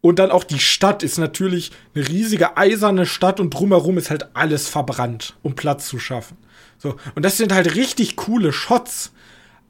Und 0.00 0.18
dann 0.18 0.30
auch 0.30 0.44
die 0.44 0.60
Stadt 0.60 1.02
ist 1.02 1.18
natürlich 1.18 1.72
eine 1.94 2.06
riesige 2.08 2.56
eiserne 2.56 3.06
Stadt 3.06 3.40
und 3.40 3.50
drumherum 3.50 3.98
ist 3.98 4.10
halt 4.10 4.28
alles 4.34 4.68
verbrannt, 4.68 5.36
um 5.42 5.54
Platz 5.54 5.88
zu 5.88 5.98
schaffen. 5.98 6.36
So. 6.78 6.96
Und 7.14 7.24
das 7.24 7.36
sind 7.36 7.52
halt 7.52 7.74
richtig 7.74 8.16
coole 8.16 8.52
Shots. 8.52 9.12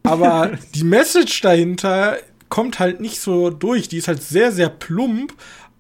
Aber 0.03 0.51
die 0.75 0.85
Message 0.85 1.41
dahinter 1.41 2.19
kommt 2.49 2.79
halt 2.79 3.01
nicht 3.01 3.21
so 3.21 3.51
durch. 3.51 3.89
Die 3.89 3.99
ist 3.99 4.09
halt 4.09 4.23
sehr, 4.23 4.53
sehr 4.53 4.69
plump, 4.69 5.35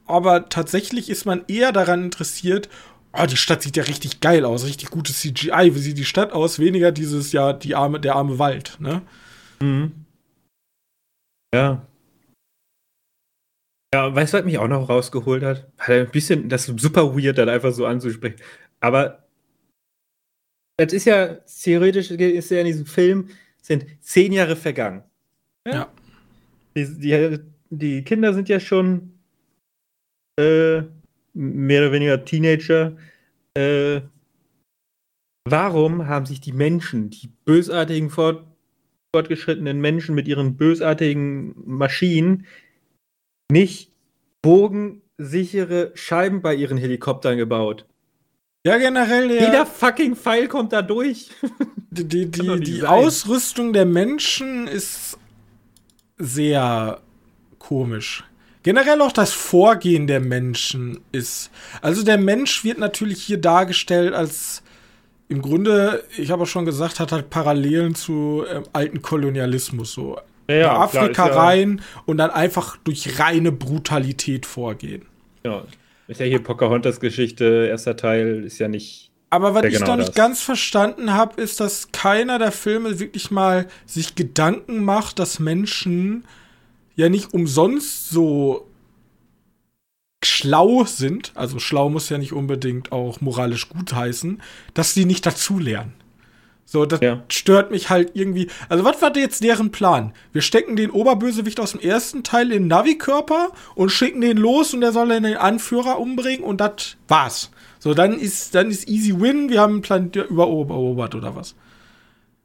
aber 0.07 0.49
tatsächlich 0.49 1.11
ist 1.11 1.25
man 1.25 1.45
eher 1.49 1.73
daran 1.73 2.05
interessiert, 2.05 2.69
oh, 3.13 3.27
die 3.27 3.37
Stadt 3.37 3.63
sieht 3.63 3.77
ja 3.77 3.85
richtig 3.85 4.21
geil 4.21 4.45
aus, 4.45 4.65
richtig 4.65 4.91
gutes 4.91 5.21
CGI. 5.21 5.75
Wie 5.75 5.79
sieht 5.79 5.99
die 5.99 6.05
Stadt 6.05 6.33
aus? 6.33 6.59
Weniger 6.59 6.93
dieses, 6.93 7.33
ja, 7.33 7.53
die 7.53 7.75
arme, 7.75 8.01
der 8.01 8.17
arme 8.17 8.39
Wald, 8.39 8.77
ne? 8.81 9.03
Mhm. 9.61 9.93
Ja. 11.55 11.87
Ja, 13.95 14.15
weißt 14.15 14.35
du, 14.35 14.39
was 14.39 14.45
mich 14.45 14.59
auch 14.59 14.69
noch 14.69 14.89
rausgeholt 14.89 15.43
hat? 15.43 15.71
Halt 15.79 16.09
ein 16.09 16.13
bisschen, 16.13 16.49
das 16.49 16.67
super 16.67 17.17
weird, 17.17 17.39
dann 17.39 17.49
einfach 17.49 17.73
so 17.73 17.87
anzusprechen. 17.87 18.37
Aber 18.81 19.27
das 20.77 20.93
ist 20.93 21.07
ja, 21.07 21.39
theoretisch 21.63 22.11
ist 22.11 22.51
ja 22.51 22.61
in 22.61 22.67
diesem 22.67 22.87
Film, 22.87 23.31
sind 23.63 23.87
zehn 24.01 24.33
Jahre 24.33 24.57
vergangen. 24.57 25.03
Ja. 25.67 25.73
ja 25.73 25.93
die, 26.77 26.99
die, 26.99 27.39
die 27.71 28.05
Kinder 28.05 28.35
sind 28.35 28.49
ja 28.49 28.61
schon 28.61 29.19
äh, 30.39 30.83
mehr 31.35 31.83
oder 31.83 31.93
weniger 31.93 32.25
Teenager. 32.25 32.97
Äh, 33.55 34.01
warum 35.49 36.07
haben 36.07 36.27
sich 36.27 36.41
die 36.41 36.53
Menschen, 36.53 37.11
die 37.11 37.29
bösartigen, 37.45 38.11
fort, 38.11 38.45
fortgeschrittenen 39.15 39.81
Menschen 39.81 40.15
mit 40.15 40.29
ihren 40.29 40.57
bösartigen 40.57 41.55
Maschinen, 41.65 42.47
nicht 43.51 43.93
bogensichere 44.43 45.93
Scheiben 45.95 46.43
bei 46.43 46.55
ihren 46.55 46.79
Helikoptern 46.79 47.37
gebaut? 47.37 47.87
Ja, 48.67 48.77
generell, 48.77 49.31
ja. 49.31 49.47
Jeder 49.47 49.67
fucking 49.67 50.17
Pfeil 50.17 50.49
kommt 50.49 50.73
da 50.73 50.83
durch. 50.83 51.31
Die, 51.91 52.07
die, 52.07 52.27
die, 52.31 52.61
die 52.61 52.83
Ausrüstung 52.85 53.73
der 53.73 53.87
Menschen 53.87 54.67
ist 54.67 55.08
sehr 56.19 57.01
komisch. 57.59 58.25
Generell 58.63 59.01
auch 59.01 59.13
das 59.13 59.33
Vorgehen 59.33 60.07
der 60.07 60.21
Menschen 60.21 61.01
ist. 61.13 61.51
Also 61.81 62.05
der 62.05 62.19
Mensch 62.19 62.65
wird 62.65 62.79
natürlich 62.79 63.23
hier 63.23 63.41
dargestellt 63.41 64.15
als 64.15 64.63
im 65.29 65.43
Grunde, 65.43 66.05
ich 66.17 66.31
habe 66.31 66.43
auch 66.43 66.47
schon 66.47 66.65
gesagt, 66.65 67.01
hat 67.01 67.13
halt 67.13 67.31
Parallelen 67.31 67.95
zu 67.95 68.45
äh, 68.49 68.63
alten 68.73 69.03
Kolonialismus 69.03 69.93
so. 69.93 70.19
Ja, 70.49 70.57
ja 70.57 70.77
Afrika 70.79 71.29
klar, 71.29 71.37
rein 71.37 71.83
ja 71.85 72.03
und 72.07 72.17
dann 72.17 72.31
einfach 72.31 72.79
durch 72.79 73.19
reine 73.21 73.53
Brutalität 73.53 74.47
vorgehen. 74.47 75.03
Ja, 75.45 75.65
ist 76.09 76.21
ja 76.21 76.27
hier 76.27 76.43
Pocahontas 76.43 77.01
Geschichte, 77.01 77.67
erster 77.69 77.97
Teil, 77.97 78.45
ist 78.45 78.59
ja 78.59 78.69
nicht 78.69 79.08
aber 79.31 79.55
was 79.55 79.64
ich 79.64 79.75
genau 79.75 79.87
noch 79.88 79.97
nicht 79.97 80.09
das. 80.11 80.17
ganz 80.17 80.41
verstanden 80.41 81.12
habe, 81.12 81.41
ist, 81.41 81.61
dass 81.61 81.93
keiner 81.93 82.38
der 82.38 82.53
Filme 82.53 82.99
wirklich 82.99 83.31
mal 83.31 83.69
sich 83.87 84.14
Gedanken 84.14 84.85
macht, 84.85 85.19
dass 85.19 85.38
Menschen 85.38 86.25
ja 86.97 87.09
nicht 87.09 87.35
umsonst 87.35 88.11
so 88.11 88.69
schlau 90.25 90.85
sind, 90.85 91.33
also 91.35 91.59
schlau 91.59 91.91
muss 91.91 92.09
ja 92.09 92.19
nicht 92.19 92.33
unbedingt 92.33 92.91
auch 92.91 93.21
moralisch 93.21 93.69
gut 93.69 93.93
heißen, 93.93 94.43
dass 94.75 94.95
sie 94.95 95.05
nicht 95.05 95.25
dazulernen. 95.25 95.95
So, 96.71 96.85
das 96.85 97.01
ja. 97.01 97.23
stört 97.29 97.71
mich 97.71 97.88
halt 97.88 98.11
irgendwie. 98.12 98.49
Also, 98.69 98.85
was 98.85 99.01
war 99.01 99.17
jetzt 99.17 99.43
deren 99.43 99.71
Plan? 99.71 100.12
Wir 100.33 100.43
stecken 100.43 100.77
den 100.77 100.91
Oberbösewicht 100.91 101.61
aus 101.61 101.73
dem 101.73 101.81
ersten 101.81 102.25
Teil 102.25 102.53
in 102.53 102.64
den 102.64 102.69
Navi-Körper 102.69 103.53
und 103.75 103.88
schicken 103.88 104.21
den 104.21 104.37
los 104.37 104.75
und 104.75 104.83
der 104.83 104.93
soll 104.93 105.09
dann 105.09 105.23
den 105.23 105.38
Anführer 105.38 105.99
umbringen 105.99 106.45
und 106.45 106.61
das 106.61 106.99
war's. 107.09 107.51
So, 107.79 107.95
dann 107.95 108.19
ist, 108.19 108.55
dann 108.55 108.71
ist 108.71 108.88
easy 108.88 109.21
win, 109.21 109.49
wir 109.51 109.61
haben 109.61 109.75
einen 109.75 109.83
Planet 109.83 110.17
übererobert 110.29 111.14
oder 111.14 111.37
was. 111.37 111.55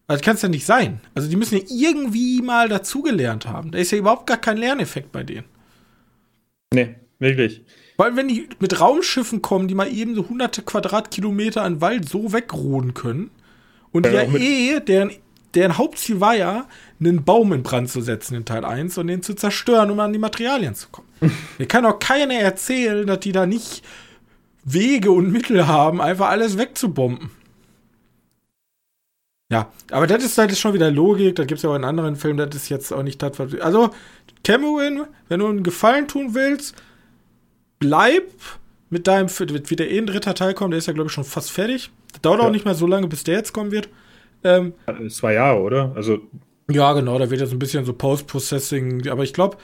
Das 0.07 0.21
kann 0.21 0.35
es 0.35 0.41
ja 0.41 0.49
nicht 0.49 0.65
sein. 0.65 1.01
Also, 1.15 1.29
die 1.29 1.35
müssen 1.35 1.57
ja 1.57 1.63
irgendwie 1.69 2.41
mal 2.41 2.69
dazugelernt 2.69 3.47
haben. 3.47 3.71
Da 3.71 3.79
ist 3.79 3.91
ja 3.91 3.97
überhaupt 3.97 4.27
gar 4.27 4.37
kein 4.37 4.57
Lerneffekt 4.57 5.11
bei 5.11 5.23
denen. 5.23 5.45
Nee, 6.73 6.95
wirklich. 7.19 7.63
Weil, 7.97 8.15
wenn 8.15 8.27
die 8.27 8.49
mit 8.59 8.79
Raumschiffen 8.79 9.41
kommen, 9.41 9.67
die 9.67 9.75
mal 9.75 9.91
eben 9.91 10.13
so 10.15 10.27
hunderte 10.27 10.61
Quadratkilometer 10.61 11.61
an 11.63 11.81
Wald 11.81 12.07
so 12.07 12.33
wegroden 12.33 12.93
können, 12.93 13.31
und 13.93 14.07
ja, 14.07 14.23
ja 14.23 14.35
eh, 14.35 14.79
deren, 14.81 15.11
deren 15.53 15.77
Hauptziel 15.77 16.19
war 16.19 16.35
ja, 16.35 16.67
einen 16.99 17.23
Baum 17.23 17.53
in 17.53 17.63
Brand 17.63 17.89
zu 17.89 18.01
setzen 18.01 18.35
in 18.35 18.43
Teil 18.43 18.65
1 18.65 18.97
und 18.97 19.07
den 19.07 19.21
zu 19.21 19.35
zerstören, 19.35 19.91
um 19.91 19.99
an 19.99 20.11
die 20.11 20.19
Materialien 20.19 20.75
zu 20.75 20.89
kommen. 20.89 21.07
Mir 21.57 21.67
kann 21.67 21.85
auch 21.85 21.99
keiner 21.99 22.35
erzählen, 22.35 23.05
dass 23.07 23.19
die 23.19 23.31
da 23.31 23.45
nicht 23.45 23.83
Wege 24.63 25.11
und 25.11 25.31
Mittel 25.31 25.67
haben, 25.67 26.01
einfach 26.01 26.29
alles 26.29 26.57
wegzubomben. 26.57 27.31
Ja, 29.51 29.71
aber 29.91 30.07
das 30.07 30.23
ist 30.23 30.37
halt 30.37 30.57
schon 30.57 30.73
wieder 30.73 30.89
Logik, 30.89 31.35
da 31.35 31.45
gibt 31.45 31.59
es 31.59 31.63
ja 31.63 31.69
auch 31.69 31.75
in 31.75 31.83
anderen 31.83 32.15
Filmen, 32.15 32.37
das 32.37 32.55
ist 32.55 32.69
jetzt 32.69 32.91
auch 32.91 33.03
nicht 33.03 33.21
das, 33.21 33.37
was. 33.37 33.53
Also, 33.59 33.91
Cameron, 34.43 35.05
wenn 35.27 35.39
du 35.39 35.47
einen 35.47 35.63
Gefallen 35.63 36.07
tun 36.07 36.33
willst, 36.33 36.75
bleib 37.77 38.23
mit 38.89 39.07
deinem, 39.07 39.27
wird 39.29 39.69
wieder 39.69 39.87
eh 39.87 39.97
ein 39.97 40.07
dritter 40.07 40.33
Teil 40.33 40.53
kommen, 40.53 40.71
der 40.71 40.79
ist 40.79 40.87
ja, 40.87 40.93
glaube 40.93 41.07
ich, 41.07 41.13
schon 41.13 41.23
fast 41.23 41.51
fertig. 41.51 41.91
Das 42.11 42.21
dauert 42.21 42.39
ja. 42.39 42.47
auch 42.47 42.51
nicht 42.51 42.65
mehr 42.65 42.75
so 42.75 42.87
lange, 42.87 43.07
bis 43.07 43.23
der 43.23 43.35
jetzt 43.35 43.53
kommen 43.53 43.71
wird. 43.71 43.89
Ähm, 44.43 44.73
Zwei 45.09 45.33
Jahre, 45.33 45.61
oder? 45.61 45.91
Also. 45.95 46.19
Ja, 46.71 46.93
genau, 46.93 47.19
da 47.19 47.29
wird 47.29 47.41
jetzt 47.41 47.51
ein 47.51 47.59
bisschen 47.59 47.85
so 47.85 47.93
Post-Processing, 47.93 49.07
aber 49.09 49.23
ich 49.23 49.33
glaube, 49.33 49.57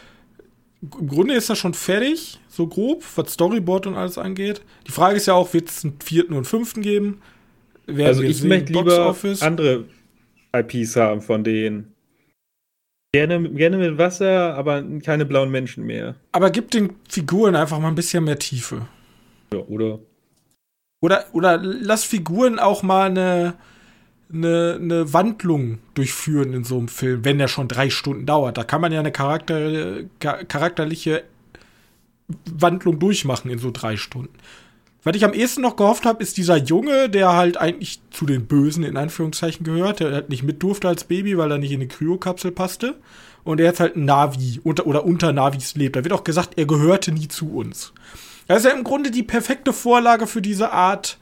im 0.82 1.08
Grunde 1.08 1.34
ist 1.34 1.50
das 1.50 1.58
schon 1.58 1.74
fertig, 1.74 2.40
so 2.60 2.68
grob, 2.68 3.06
was 3.16 3.34
Storyboard 3.34 3.88
und 3.88 3.96
alles 3.96 4.18
angeht. 4.18 4.62
Die 4.86 4.92
Frage 4.92 5.16
ist 5.16 5.28
ja 5.28 5.34
auch, 5.34 5.54
wird 5.54 5.70
es 5.70 5.86
einen 5.86 5.98
vierten 6.04 6.34
und 6.34 6.44
fünften 6.44 6.82
geben? 6.82 7.22
Werden 7.88 8.08
also 8.08 8.22
ich 8.22 8.44
möchte 8.44 8.74
lieber 8.74 9.16
andere 9.40 9.86
IPs 10.54 10.98
haben 10.98 11.22
von 11.22 11.46
denen. 11.46 11.94
Gerne, 13.14 13.50
gerne 13.52 13.78
mit 13.78 13.98
Wasser, 13.98 14.56
aber 14.56 14.84
keine 15.04 15.26
blauen 15.26 15.50
Menschen 15.50 15.86
mehr. 15.86 16.16
Aber 16.34 16.52
gib 16.52 16.70
den 16.72 16.96
Figuren 17.08 17.56
einfach 17.56 17.80
mal 17.80 17.88
ein 17.88 17.96
bisschen 17.96 18.26
mehr 18.26 18.38
Tiefe. 18.38 18.88
Ja, 19.54 19.60
oder? 19.60 20.00
Oder, 21.02 21.26
oder 21.32 21.58
lass 21.58 22.04
Figuren 22.04 22.60
auch 22.60 22.84
mal 22.84 23.10
eine, 23.10 23.54
eine, 24.34 24.78
eine 24.82 25.14
Wandlung 25.14 25.80
durchführen 25.94 26.52
in 26.52 26.66
so 26.66 26.78
einem 26.78 26.90
Film, 26.90 27.24
wenn 27.24 27.38
der 27.38 27.48
schon 27.48 27.70
drei 27.70 27.90
Stunden 27.90 28.26
dauert. 28.26 28.58
Da 28.58 28.66
kann 28.66 28.82
man 28.82 28.92
ja 28.92 29.00
eine 29.00 29.14
Charakter, 29.14 30.04
charakterliche 30.20 31.24
Wandlung 32.52 33.00
durchmachen 33.00 33.50
in 33.50 33.60
so 33.60 33.72
drei 33.72 33.98
Stunden. 33.98 34.34
Was 35.04 35.16
ich 35.16 35.24
am 35.24 35.34
ehesten 35.34 35.62
noch 35.62 35.78
gehofft 35.78 36.06
habe, 36.06 36.22
ist 36.22 36.38
dieser 36.38 36.58
Junge, 36.58 37.10
der 37.10 37.34
halt 37.34 37.58
eigentlich 37.58 38.02
zu 38.12 38.26
den 38.26 38.48
Bösen 38.48 38.84
in 38.84 38.98
Anführungszeichen 38.98 39.64
gehört, 39.64 40.02
der 40.02 40.12
halt 40.12 40.30
nicht 40.30 40.44
mit 40.44 40.62
durfte 40.62 40.90
als 40.90 41.06
Baby, 41.06 41.38
weil 41.38 41.52
er 41.52 41.58
nicht 41.58 41.72
in 41.72 41.80
die 41.80 41.88
Kryokapsel 41.88 42.52
passte. 42.52 42.96
Und 43.46 43.60
er 43.60 43.68
jetzt 43.68 43.80
halt 43.80 43.96
ein 43.96 44.04
Navi 44.04 44.60
unter, 44.64 44.86
oder 44.86 45.06
unter 45.06 45.32
Navis 45.32 45.76
lebt. 45.76 45.96
Da 45.96 46.04
wird 46.04 46.14
auch 46.14 46.26
gesagt, 46.26 46.58
er 46.58 46.66
gehörte 46.66 47.14
nie 47.14 47.30
zu 47.30 47.56
uns. 47.56 47.94
Das 48.48 48.60
ist 48.60 48.66
ja 48.66 48.78
im 48.78 48.84
Grunde 48.84 49.10
die 49.10 49.24
perfekte 49.24 49.72
Vorlage 49.72 50.28
für 50.28 50.42
diese 50.42 50.72
Art. 50.72 51.18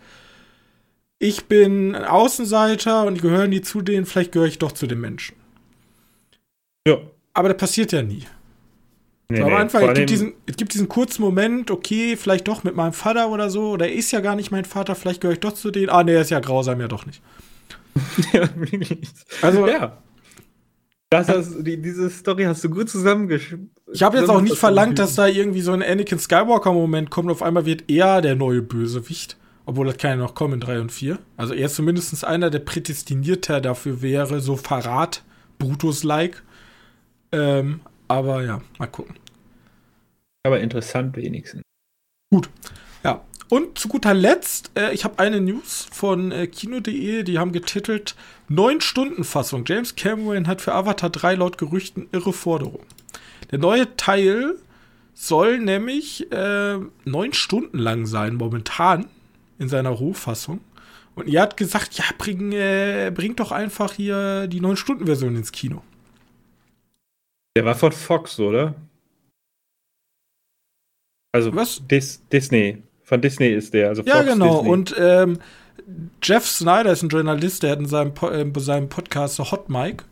Ich 1.20 1.46
bin 1.46 1.96
ein 1.96 2.06
Außenseiter 2.06 3.06
und 3.06 3.16
die 3.16 3.22
gehören 3.22 3.52
nie 3.52 3.62
zu 3.62 3.82
denen, 3.82 4.06
vielleicht 4.06 4.32
gehöre 4.32 4.48
ich 4.48 4.60
doch 4.60 4.72
zu 4.72 4.88
den 4.88 5.00
Menschen. 5.00 5.36
Ja. 6.88 6.98
Aber 7.34 7.50
das 7.50 7.58
passiert 7.58 7.92
ja 7.92 8.02
nie. 8.02 8.24
Nee, 9.30 9.40
so, 9.40 9.44
am 9.44 9.50
nee, 9.50 9.56
Anfang, 9.56 9.90
es 9.90 9.94
gibt, 9.94 10.10
diesen, 10.10 10.34
es 10.46 10.56
gibt 10.56 10.74
diesen 10.74 10.88
kurzen 10.88 11.22
Moment, 11.22 11.70
okay, 11.70 12.16
vielleicht 12.16 12.48
doch 12.48 12.64
mit 12.64 12.76
meinem 12.76 12.94
Vater 12.94 13.30
oder 13.30 13.50
so, 13.50 13.72
oder 13.72 13.88
er 13.88 13.94
ist 13.94 14.12
ja 14.12 14.22
gar 14.22 14.36
nicht 14.36 14.52
mein 14.52 14.64
Vater, 14.64 14.96
vielleicht 14.96 15.20
gehöre 15.20 15.34
ich 15.34 15.42
doch 15.42 15.54
zu 15.54 15.70
denen. 15.70 15.90
Ah, 15.90 16.04
nee, 16.04 16.14
er 16.14 16.22
ist 16.22 16.30
ja 16.30 16.40
grausam, 16.40 16.80
ja 16.80 16.88
doch 16.88 17.06
nicht. 17.06 17.22
ja, 18.34 18.48
wirklich. 18.56 19.10
Also, 19.42 19.68
ja. 19.68 19.98
Das 21.10 21.30
hast, 21.30 21.66
die, 21.66 21.82
diese 21.82 22.10
Story 22.10 22.44
hast 22.44 22.64
du 22.64 22.70
gut 22.70 22.90
zusammengeschrieben. 22.90 23.72
Ich 23.94 24.04
habe 24.04 24.18
jetzt 24.18 24.30
auch 24.30 24.42
nicht 24.42 24.58
verlangt, 24.58 25.00
dass 25.00 25.16
da 25.16 25.28
irgendwie 25.28 25.62
so 25.62 25.72
ein 25.72 25.82
Anakin 25.82 26.20
Skywalker-Moment 26.20 27.10
kommt. 27.10 27.32
Auf 27.32 27.42
einmal 27.42 27.66
wird 27.66 27.90
er 27.90 28.22
der 28.22 28.36
neue 28.36 28.62
Bösewicht. 28.62 29.38
Obwohl 29.66 29.88
das 29.88 29.98
ja 30.02 30.16
noch 30.16 30.34
kommen 30.34 30.56
in 30.56 30.60
3 30.62 30.82
und 30.82 30.92
4. 30.92 31.20
Also 31.36 31.54
er 31.54 31.66
ist 31.66 31.76
zumindest 31.76 32.24
einer, 32.24 32.50
der 32.50 32.60
prädestinierter 32.60 33.60
dafür 33.60 34.02
wäre, 34.02 34.40
so 34.40 34.56
Verrat, 34.56 35.24
Brutus-like. 35.60 36.44
Ähm, 37.34 37.82
aber 38.08 38.44
ja, 38.44 38.62
mal 38.80 38.88
gucken. 38.88 39.16
Aber 40.44 40.60
interessant 40.60 41.16
wenigstens. 41.18 41.62
Gut. 42.32 42.50
Ja. 43.04 43.24
Und 43.50 43.78
zu 43.80 43.88
guter 43.88 44.14
Letzt, 44.14 44.72
äh, 44.78 44.94
ich 44.94 45.06
habe 45.06 45.20
eine 45.20 45.40
News 45.40 45.88
von 45.92 46.32
äh, 46.32 46.48
Kino.de, 46.48 47.24
die 47.24 47.40
haben 47.40 47.54
getitelt 47.54 48.16
9-Stunden-Fassung. 48.50 49.64
James 49.66 49.96
Cameron 49.96 50.48
hat 50.48 50.62
für 50.62 50.74
Avatar 50.74 51.10
3 51.10 51.36
laut 51.36 51.58
Gerüchten 51.58 52.08
irre 52.12 52.34
Forderung. 52.34 52.82
Der 53.52 53.60
neue 53.60 53.96
Teil 53.96 54.56
soll 55.14 55.60
nämlich 55.60 56.30
äh, 56.32 56.78
9 57.06 57.34
Stunden 57.34 57.78
lang 57.78 58.06
sein, 58.06 58.36
momentan, 58.36 59.08
in 59.60 59.70
seiner 59.70 59.90
Rohfassung. 59.90 60.60
Und 61.16 61.28
ihr 61.28 61.42
hat 61.42 61.58
gesagt, 61.58 61.98
ja, 61.98 62.04
bring, 62.18 62.52
äh, 62.52 63.12
bringt 63.14 63.40
doch 63.40 63.52
einfach 63.52 63.94
hier 63.94 64.48
die 64.48 64.62
9-Stunden-Version 64.62 65.36
ins 65.36 65.52
Kino. 65.52 65.82
Der 67.58 67.66
war 67.66 67.74
von 67.74 67.92
Fox, 67.92 68.40
oder? 68.40 68.76
Also 71.32 71.56
Was? 71.56 71.82
Dis 71.88 72.22
Disney. 72.32 72.84
Von 73.02 73.20
Disney 73.20 73.48
ist 73.48 73.74
der. 73.74 73.88
Also 73.90 74.04
Fox, 74.04 74.16
ja, 74.16 74.22
genau. 74.22 74.58
Disney. 74.58 74.70
Und 74.70 74.96
ähm, 75.00 75.40
Jeff 76.22 76.46
Snyder 76.46 76.92
ist 76.92 77.02
ein 77.02 77.10
Journalist, 77.10 77.64
der 77.64 77.72
hat 77.72 77.80
in 77.80 77.88
seinem, 77.88 78.14
po 78.14 78.30
äh, 78.30 78.46
seinem 78.58 78.90
Podcast 78.90 79.40
Hot 79.40 79.70
Mic 79.70 80.04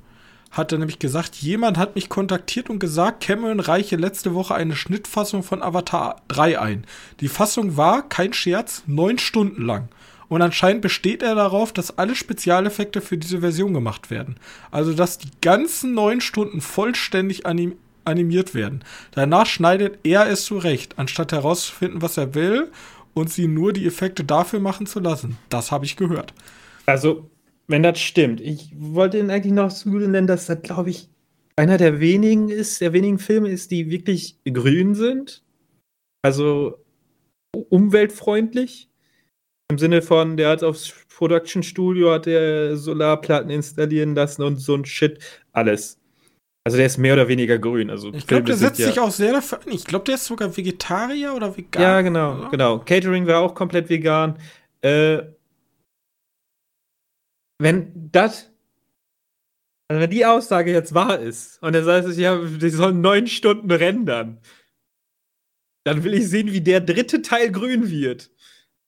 hat 0.50 0.72
er 0.72 0.80
nämlich 0.80 0.98
gesagt, 0.98 1.36
jemand 1.36 1.78
hat 1.78 1.94
mich 1.94 2.10
kontaktiert 2.10 2.72
und 2.72 2.80
gesagt, 2.80 3.22
Cameron 3.22 3.60
reiche 3.60 3.96
letzte 3.96 4.34
Woche 4.34 4.56
eine 4.56 4.76
Schnittfassung 4.76 5.44
von 5.44 5.62
Avatar 5.62 6.24
3 6.30 6.60
ein. 6.60 6.88
Die 7.20 7.28
Fassung 7.28 7.78
war, 7.78 8.10
kein 8.10 8.34
Scherz, 8.34 8.82
neun 8.88 9.20
Stunden 9.20 9.62
lang. 9.64 9.90
Und 10.28 10.42
anscheinend 10.42 10.82
besteht 10.82 11.22
er 11.22 11.36
darauf, 11.36 11.72
dass 11.72 11.98
alle 11.98 12.16
Spezialeffekte 12.16 13.02
für 13.02 13.18
diese 13.18 13.40
Version 13.42 13.74
gemacht 13.74 14.10
werden. 14.10 14.36
Also, 14.72 14.94
dass 14.94 15.18
die 15.18 15.30
ganzen 15.42 15.94
neun 15.94 16.22
Stunden 16.22 16.62
vollständig 16.62 17.46
anim 17.46 17.76
animiert 18.06 18.54
werden. 18.54 18.84
Danach 19.12 19.48
schneidet 19.48 19.98
er 20.04 20.30
es 20.30 20.46
zurecht, 20.46 21.00
anstatt 21.00 21.32
herauszufinden, 21.32 22.04
was 22.04 22.18
er 22.18 22.36
will 22.36 22.72
und 23.16 23.32
sie 23.32 23.48
nur 23.48 23.74
die 23.74 23.88
Effekte 23.88 24.24
dafür 24.24 24.60
machen 24.60 24.86
zu 24.86 25.00
lassen. 25.00 25.38
Das 25.50 25.72
habe 25.72 25.86
ich 25.86 25.96
gehört. 25.96 26.34
Also, 26.86 27.30
wenn 27.68 27.82
das 27.82 28.00
stimmt. 28.00 28.42
Ich 28.42 28.72
wollte 28.78 29.18
ihn 29.18 29.32
eigentlich 29.32 29.54
noch 29.54 29.72
so 29.72 29.90
nennen, 29.90 30.28
dass 30.28 30.46
das, 30.46 30.62
glaube 30.62 30.92
ich, 30.92 31.10
einer 31.56 31.78
der 31.78 32.00
wenigen 32.00 32.50
ist, 32.50 32.82
der 32.82 32.94
wenigen 32.94 33.18
Filme 33.18 33.50
ist, 33.50 33.72
die 33.72 33.90
wirklich 33.90 34.38
grün 34.46 34.94
sind. 34.94 35.44
Also 36.22 36.78
umweltfreundlich. 37.70 38.90
Im 39.72 39.80
Sinne 39.80 40.02
von, 40.02 40.38
der 40.38 40.50
hat 40.50 40.64
aufs 40.64 40.94
Production 41.16 41.64
Studio 41.64 42.12
hat 42.12 42.26
der 42.26 42.76
Solarplatten 42.76 43.50
installieren 43.50 44.16
lassen 44.16 44.44
und 44.44 44.58
so 44.58 44.76
ein 44.76 44.86
Shit. 44.86 45.20
Alles. 45.54 46.00
Also 46.66 46.78
der 46.78 46.88
ist 46.88 46.98
mehr 46.98 47.14
oder 47.14 47.28
weniger 47.28 47.58
grün. 47.58 47.90
Also 47.90 48.12
ich 48.14 48.26
glaube, 48.26 48.44
der 48.44 48.58
setzt 48.58 48.80
ja 48.80 48.88
sich 48.88 49.00
auch 49.00 49.12
sehr 49.12 49.34
dafür 49.34 49.62
an. 49.62 49.72
Ich 49.72 49.86
glaube, 49.86 50.06
der 50.06 50.16
ist 50.16 50.26
sogar 50.26 50.56
Vegetarier 50.56 51.34
oder 51.34 51.56
vegan. 51.56 51.82
Ja, 51.82 52.02
genau, 52.02 52.40
oder? 52.40 52.50
genau. 52.50 52.80
Catering 52.80 53.28
war 53.28 53.40
auch 53.40 53.54
komplett 53.54 53.88
vegan. 53.90 54.40
Äh, 54.82 55.24
wenn 57.60 58.12
das, 58.12 58.52
also 59.88 60.02
wenn 60.02 60.10
die 60.10 60.26
Aussage 60.26 60.72
jetzt 60.72 60.94
wahr 60.94 61.20
ist 61.20 61.62
und 61.62 61.76
er 61.76 61.84
sagt, 61.84 62.18
ja, 62.18 62.38
die 62.38 62.70
sollen 62.70 63.00
neun 63.00 63.28
Stunden 63.28 63.72
rendern, 63.72 64.40
dann 65.86 66.04
will 66.04 66.16
ich 66.16 66.28
sehen, 66.28 66.52
wie 66.52 66.62
der 66.62 66.82
dritte 66.82 67.22
Teil 67.22 67.52
grün 67.52 67.90
wird. 67.90 68.32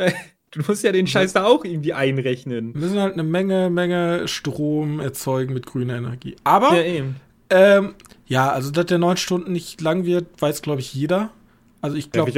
Du 0.51 0.61
musst 0.65 0.83
ja 0.83 0.91
den 0.91 1.07
Scheiß 1.07 1.33
da 1.33 1.45
auch 1.45 1.65
irgendwie 1.65 1.93
einrechnen. 1.93 2.73
Wir 2.73 2.81
müssen 2.81 2.99
halt 2.99 3.13
eine 3.13 3.23
Menge, 3.23 3.69
Menge 3.69 4.27
Strom 4.27 4.99
erzeugen 4.99 5.53
mit 5.53 5.65
grüner 5.65 5.97
Energie. 5.97 6.35
Aber, 6.43 6.75
ja, 6.75 6.83
eben. 6.83 7.15
Ähm, 7.49 7.95
ja 8.27 8.49
also, 8.51 8.71
dass 8.71 8.85
der 8.85 8.97
neun 8.97 9.17
Stunden 9.17 9.51
nicht 9.51 9.81
lang 9.81 10.05
wird, 10.05 10.41
weiß, 10.41 10.61
glaube 10.61 10.81
ich, 10.81 10.93
jeder. 10.93 11.31
Also 11.79 11.95
ich 11.95 12.11
glaube, 12.11 12.31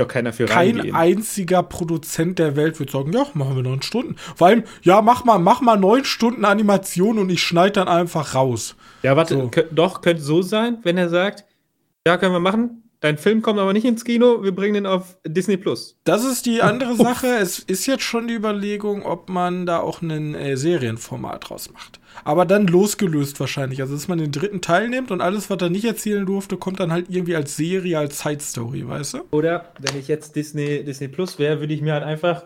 kein 0.47 0.93
einziger 0.93 1.63
Produzent 1.63 2.39
der 2.39 2.55
Welt 2.55 2.79
wird 2.79 2.91
sagen, 2.91 3.13
ja, 3.13 3.25
machen 3.33 3.55
wir 3.55 3.63
neun 3.63 3.81
Stunden. 3.81 4.15
Vor 4.35 4.47
allem, 4.47 4.63
ja, 4.81 5.01
mach 5.01 5.23
mal, 5.23 5.39
mach 5.39 5.61
mal 5.61 5.77
neun 5.77 6.03
Stunden 6.03 6.43
Animation 6.43 7.17
und 7.17 7.29
ich 7.29 7.41
schneide 7.41 7.73
dann 7.73 7.87
einfach 7.87 8.35
raus. 8.35 8.75
Ja, 9.01 9.15
warte, 9.15 9.35
so. 9.35 9.49
doch, 9.71 10.01
könnte 10.01 10.21
so 10.21 10.41
sein, 10.41 10.79
wenn 10.83 10.97
er 10.97 11.07
sagt, 11.07 11.45
ja, 12.05 12.17
können 12.17 12.33
wir 12.33 12.41
machen, 12.41 12.83
Dein 13.01 13.17
Film 13.17 13.41
kommt 13.41 13.59
aber 13.59 13.71
nicht 13.71 13.85
ins 13.85 14.03
Kino, 14.03 14.43
wir 14.43 14.53
bringen 14.53 14.73
den 14.73 14.85
auf 14.85 15.17
Disney 15.25 15.55
Plus. 15.55 15.97
Das 16.03 16.25
ist 16.25 16.45
die 16.45 16.61
andere 16.61 16.95
Sache. 16.97 17.27
Es 17.27 17.59
ist 17.59 17.85
jetzt 17.85 18.03
schon 18.03 18.27
die 18.27 18.33
Überlegung, 18.33 19.03
ob 19.05 19.29
man 19.29 19.65
da 19.65 19.79
auch 19.79 20.01
ein 20.01 20.35
äh, 20.35 20.57
Serienformat 20.57 21.49
draus 21.49 21.71
macht. 21.71 22.01
Aber 22.25 22.45
dann 22.45 22.67
losgelöst 22.67 23.39
wahrscheinlich. 23.39 23.81
Also, 23.81 23.93
dass 23.93 24.09
man 24.09 24.17
den 24.17 24.33
dritten 24.33 24.61
Teil 24.61 24.89
nimmt 24.89 25.11
und 25.11 25.21
alles, 25.21 25.49
was 25.49 25.61
er 25.61 25.69
nicht 25.69 25.85
erzählen 25.85 26.25
durfte, 26.25 26.57
kommt 26.57 26.81
dann 26.81 26.91
halt 26.91 27.05
irgendwie 27.09 27.37
als 27.37 27.55
Serie, 27.55 27.97
als 27.97 28.19
Side 28.19 28.41
Story, 28.41 28.85
weißt 28.85 29.13
du? 29.13 29.19
Oder 29.31 29.71
wenn 29.79 29.97
ich 29.97 30.09
jetzt 30.09 30.35
Disney, 30.35 30.83
Disney 30.83 31.07
Plus 31.07 31.39
wäre, 31.39 31.61
würde 31.61 31.73
ich 31.73 31.81
mir 31.81 31.93
halt 31.93 32.03
einfach 32.03 32.43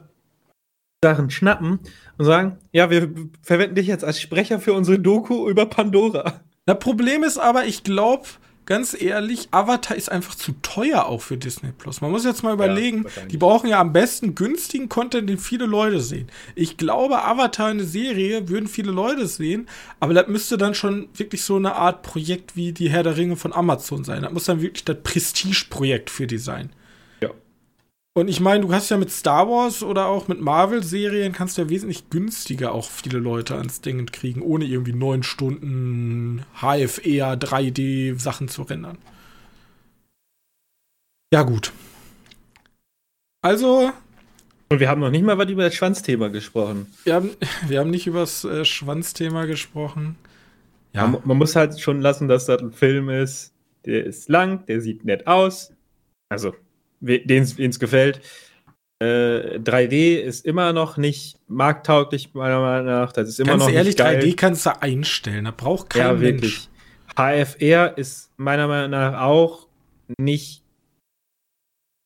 Sachen 1.03 1.31
schnappen 1.31 1.79
und 2.17 2.25
sagen, 2.25 2.57
ja, 2.71 2.91
wir 2.91 3.11
verwenden 3.41 3.75
dich 3.75 3.87
jetzt 3.87 4.03
als 4.05 4.21
Sprecher 4.21 4.59
für 4.59 4.73
unsere 4.73 4.99
Doku 4.99 5.49
über 5.49 5.65
Pandora. 5.65 6.41
Das 6.65 6.79
Problem 6.79 7.23
ist 7.23 7.37
aber, 7.39 7.65
ich 7.65 7.83
glaube, 7.83 8.25
ganz 8.65 8.99
ehrlich, 8.99 9.49
Avatar 9.51 9.95
ist 9.97 10.11
einfach 10.11 10.35
zu 10.35 10.53
teuer 10.61 11.05
auch 11.05 11.21
für 11.21 11.37
Disney 11.37 11.71
Plus. 11.71 12.01
Man 12.01 12.11
muss 12.11 12.25
jetzt 12.25 12.43
mal 12.43 12.53
überlegen, 12.53 13.05
ja, 13.15 13.25
die 13.25 13.37
brauchen 13.37 13.69
ja 13.69 13.79
am 13.79 13.93
besten 13.93 14.35
günstigen 14.35 14.89
Content, 14.89 15.29
den 15.29 15.37
viele 15.37 15.65
Leute 15.65 15.99
sehen. 15.99 16.27
Ich 16.55 16.77
glaube, 16.77 17.23
Avatar 17.23 17.67
eine 17.67 17.83
Serie 17.83 18.49
würden 18.49 18.67
viele 18.67 18.91
Leute 18.91 19.27
sehen, 19.27 19.67
aber 19.99 20.13
das 20.13 20.27
müsste 20.27 20.57
dann 20.57 20.75
schon 20.75 21.09
wirklich 21.13 21.43
so 21.43 21.55
eine 21.55 21.75
Art 21.75 22.03
Projekt 22.03 22.55
wie 22.55 22.71
die 22.71 22.89
Herr 22.89 23.03
der 23.03 23.17
Ringe 23.17 23.35
von 23.35 23.53
Amazon 23.53 24.03
sein. 24.03 24.23
Das 24.23 24.31
muss 24.31 24.45
dann 24.45 24.61
wirklich 24.61 24.85
das 24.85 24.97
Prestige-Projekt 25.03 26.09
für 26.09 26.27
die 26.27 26.37
sein. 26.37 26.71
Und 28.15 28.27
ich 28.27 28.39
meine, 28.39 28.61
du 28.61 28.71
hast 28.71 28.89
ja 28.89 28.97
mit 28.97 29.09
Star 29.11 29.49
Wars 29.49 29.81
oder 29.81 30.05
auch 30.05 30.27
mit 30.27 30.39
Marvel-Serien 30.39 31.33
kannst 31.33 31.57
du 31.57 31.63
ja 31.63 31.69
wesentlich 31.69 32.11
günstiger 32.11 32.71
auch 32.71 32.87
viele 32.87 33.17
Leute 33.17 33.55
ans 33.55 33.81
Ding 33.81 34.05
kriegen, 34.05 34.43
ohne 34.43 34.65
irgendwie 34.65 34.93
neun 34.93 35.23
Stunden 35.23 36.45
HFR 36.61 37.33
3D 37.33 38.19
Sachen 38.19 38.49
zu 38.49 38.61
rendern. 38.61 38.99
Ja, 41.33 41.41
gut. 41.41 41.71
Also, 43.41 43.91
Und 44.69 44.79
wir 44.79 44.89
haben 44.89 45.01
noch 45.01 45.09
nicht 45.09 45.23
mal 45.23 45.39
was 45.39 45.49
über 45.49 45.63
das 45.63 45.73
Schwanzthema 45.73 46.27
gesprochen. 46.27 46.85
Wir 47.05 47.15
haben, 47.15 47.31
wir 47.67 47.79
haben 47.79 47.89
nicht 47.89 48.05
über 48.05 48.19
das 48.19 48.43
äh, 48.43 48.63
Schwanzthema 48.63 49.45
gesprochen. 49.45 50.17
Ja. 50.93 51.07
Man, 51.07 51.21
man, 51.25 51.37
muss 51.37 51.55
halt 51.55 51.79
schon 51.79 51.99
lassen, 51.99 52.27
dass 52.27 52.45
das 52.45 52.61
ein 52.61 52.71
Film 52.71 53.09
ist. 53.09 53.53
Der 53.85 54.05
ist 54.05 54.29
lang, 54.29 54.67
der 54.67 54.81
sieht 54.81 55.03
nett 55.03 55.25
aus. 55.25 55.73
Also, 56.29 56.53
denen 57.03 57.43
es 57.43 57.79
gefällt. 57.79 58.21
Äh, 58.99 59.59
3D 59.59 60.15
ist 60.19 60.45
immer 60.45 60.71
noch 60.71 60.97
nicht 60.97 61.37
markttauglich, 61.47 62.33
meiner 62.33 62.61
Meinung 62.61 62.85
nach. 62.85 63.11
Das 63.11 63.27
ist 63.27 63.39
immer 63.39 63.51
Ganz 63.51 63.63
noch 63.63 63.71
ehrlich, 63.71 63.95
3D 63.95 64.35
kannst 64.35 64.65
du 64.65 64.81
einstellen. 64.81 65.45
Da 65.45 65.51
braucht 65.51 65.89
kein 65.89 66.01
ja, 66.01 66.13
Mensch. 66.13 66.41
Wirklich. 66.41 66.69
HFR 67.15 67.97
ist 67.97 68.31
meiner 68.37 68.67
Meinung 68.67 68.91
nach 68.91 69.21
auch 69.21 69.67
nicht. 70.17 70.63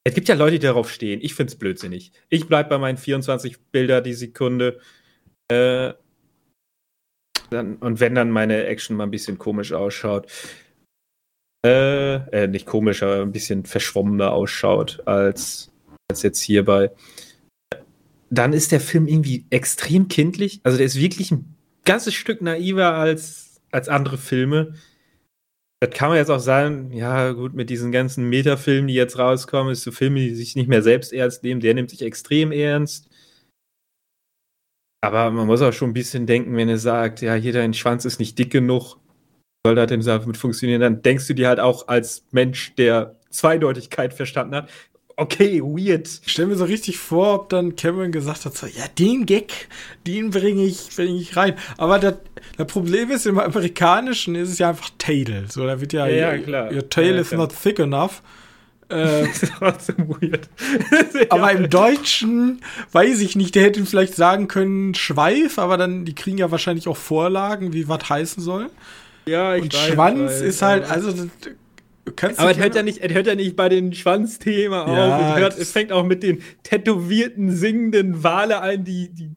Es 0.03 0.15
gibt 0.15 0.27
ja 0.27 0.35
Leute, 0.35 0.53
die 0.53 0.65
darauf 0.65 0.91
stehen. 0.91 1.19
Ich 1.21 1.35
finde 1.35 1.51
es 1.51 1.59
blödsinnig. 1.59 2.11
Ich 2.29 2.47
bleibe 2.47 2.69
bei 2.69 2.77
meinen 2.77 2.97
24 2.97 3.59
Bilder 3.71 4.01
die 4.01 4.13
Sekunde. 4.13 4.79
Äh, 5.49 5.93
dann, 7.49 7.77
und 7.77 7.99
wenn 7.99 8.15
dann 8.15 8.31
meine 8.31 8.65
Action 8.65 8.95
mal 8.95 9.03
ein 9.03 9.11
bisschen 9.11 9.37
komisch 9.37 9.71
ausschaut, 9.71 10.27
äh, 11.65 12.15
äh, 12.43 12.47
nicht 12.47 12.65
komisch, 12.65 13.03
aber 13.03 13.21
ein 13.21 13.31
bisschen 13.31 13.65
verschwommener 13.65 14.31
ausschaut 14.31 15.01
als, 15.05 15.71
als 16.09 16.23
jetzt 16.23 16.41
hierbei, 16.41 16.91
dann 18.29 18.53
ist 18.53 18.71
der 18.71 18.79
Film 18.79 19.07
irgendwie 19.07 19.45
extrem 19.49 20.07
kindlich. 20.07 20.59
Also 20.63 20.77
der 20.77 20.85
ist 20.85 20.99
wirklich 20.99 21.31
ein 21.31 21.55
ganzes 21.85 22.13
Stück 22.13 22.41
naiver 22.41 22.93
als, 22.93 23.61
als 23.71 23.89
andere 23.89 24.17
Filme. 24.17 24.73
Das 25.79 25.91
kann 25.91 26.09
man 26.09 26.17
jetzt 26.17 26.31
auch 26.31 26.39
sagen, 26.39 26.91
ja, 26.91 27.31
gut, 27.31 27.53
mit 27.53 27.69
diesen 27.69 27.91
ganzen 27.91 28.27
Metafilmen, 28.29 28.87
die 28.87 28.95
jetzt 28.95 29.19
rauskommen, 29.19 29.71
ist 29.71 29.83
so 29.83 29.91
Filme, 29.91 30.19
die 30.19 30.35
sich 30.35 30.55
nicht 30.55 30.67
mehr 30.67 30.81
selbst 30.81 31.13
ernst 31.13 31.43
nehmen, 31.43 31.61
der 31.61 31.73
nimmt 31.75 31.91
sich 31.91 32.01
extrem 32.01 32.51
ernst. 32.51 33.09
Aber 35.01 35.29
man 35.29 35.45
muss 35.45 35.61
auch 35.61 35.73
schon 35.73 35.91
ein 35.91 35.93
bisschen 35.93 36.25
denken, 36.25 36.55
wenn 36.57 36.69
er 36.69 36.79
sagt, 36.79 37.21
ja, 37.21 37.35
hier 37.35 37.53
dein 37.53 37.75
Schwanz 37.75 38.03
ist 38.05 38.19
nicht 38.19 38.39
dick 38.39 38.51
genug, 38.51 38.97
soll 39.65 39.75
das 39.75 39.87
denn 39.87 40.01
damit 40.01 40.37
funktionieren? 40.37 40.81
Dann 40.81 41.01
denkst 41.01 41.27
du 41.27 41.33
dir 41.33 41.47
halt 41.47 41.59
auch 41.59 41.87
als 41.87 42.25
Mensch, 42.31 42.75
der 42.75 43.15
Zweideutigkeit 43.29 44.13
verstanden 44.13 44.55
hat, 44.55 44.69
okay, 45.17 45.61
weird. 45.61 46.07
Ich 46.25 46.31
stell 46.31 46.45
mir 46.45 46.55
so 46.55 46.65
richtig 46.65 46.97
vor, 46.97 47.33
ob 47.33 47.49
dann 47.49 47.75
Cameron 47.75 48.11
gesagt 48.11 48.45
hat, 48.45 48.55
so, 48.55 48.67
ja, 48.67 48.85
den 48.97 49.25
Gag, 49.25 49.67
den 50.05 50.29
bringe 50.29 50.63
ich, 50.63 50.95
bring 50.95 51.15
ich 51.15 51.35
rein. 51.35 51.55
Aber 51.77 51.99
das, 51.99 52.15
das 52.55 52.67
Problem 52.67 53.11
ist, 53.11 53.25
im 53.25 53.39
Amerikanischen 53.39 54.35
ist 54.35 54.49
es 54.49 54.59
ja 54.59 54.69
einfach 54.69 54.91
Tail. 54.97 55.45
So, 55.49 55.65
da 55.65 55.81
wird 55.81 55.91
ja, 55.91 56.07
ja, 56.07 56.33
ja 56.33 56.37
klar. 56.37 56.71
Your 56.71 56.87
tail 56.87 57.15
ja, 57.15 57.21
is 57.21 57.29
klar. 57.29 57.41
not 57.41 57.53
thick 57.61 57.79
enough. 57.79 58.21
Äh, 58.89 59.27
das 59.27 59.43
ist 59.43 59.53
trotzdem 59.57 60.07
weird. 60.07 60.47
aber 61.29 61.51
im 61.51 61.69
Deutschen 61.69 62.61
weiß 62.93 63.19
ich 63.19 63.35
nicht, 63.35 63.53
der 63.53 63.63
hätte 63.63 63.85
vielleicht 63.85 64.15
sagen 64.15 64.47
können 64.47 64.93
Schweif, 64.93 65.59
aber 65.59 65.75
dann, 65.75 66.05
die 66.05 66.15
kriegen 66.15 66.37
ja 66.37 66.51
wahrscheinlich 66.51 66.87
auch 66.87 66.95
Vorlagen, 66.95 67.73
wie 67.73 67.89
was 67.89 68.09
heißen 68.09 68.41
soll. 68.41 68.69
Ja, 69.27 69.55
ich 69.55 69.63
Und 69.63 69.73
weiß, 69.73 69.87
Schwanz 69.87 70.31
weiß, 70.31 70.41
ist 70.41 70.61
halt, 70.61 70.89
also 70.89 71.13
aber 72.37 72.51
es 72.51 72.57
hört 72.57 72.75
ja 72.75 72.83
nicht, 72.83 72.99
es 72.99 73.13
hört 73.13 73.27
ja 73.27 73.35
nicht 73.35 73.55
bei 73.55 73.69
den 73.69 73.93
Schwanzthema 73.93 74.87
ja, 74.87 75.17
auf. 75.17 75.21
Es, 75.21 75.39
hört, 75.41 75.57
es, 75.57 75.71
fängt 75.71 75.91
auch 75.91 76.05
mit 76.05 76.23
den 76.23 76.41
tätowierten, 76.63 77.51
singenden 77.51 78.23
Wale 78.23 78.61
ein, 78.61 78.83
die, 78.83 79.09
die, 79.09 79.29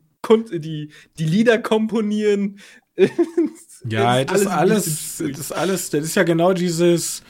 die, 0.59 0.90
die 1.18 1.24
Lieder 1.24 1.59
komponieren. 1.59 2.59
ja, 3.88 4.24
das 4.24 4.42
ist 4.42 4.46
alles, 4.46 5.16
das 5.18 5.38
ist 5.38 5.53
alles, 5.53 5.90
das 5.90 6.05
ist 6.05 6.14
ja 6.14 6.22
genau 6.22 6.53
dieses, 6.53 7.22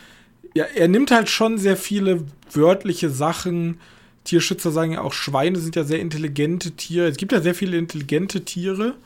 ja, 0.55 0.64
er 0.64 0.88
nimmt 0.88 1.11
halt 1.11 1.29
schon 1.31 1.59
sehr 1.59 1.77
viele 1.77 2.25
wörtliche 2.53 3.11
Sachen. 3.11 3.81
Tierschützer 4.25 4.70
sagen 4.70 4.92
ja 4.92 5.01
auch, 5.01 5.12
Schweine 5.12 5.59
sind 5.59 5.77
ja 5.77 5.85
sehr 5.85 6.01
intelligente 6.01 6.73
Tiere. 6.73 7.09
Es 7.09 7.16
gibt 7.16 7.33
ja 7.33 7.40
sehr 7.40 7.55
viele 7.55 7.79
intelligente 7.79 8.44
Tiere. 8.44 8.96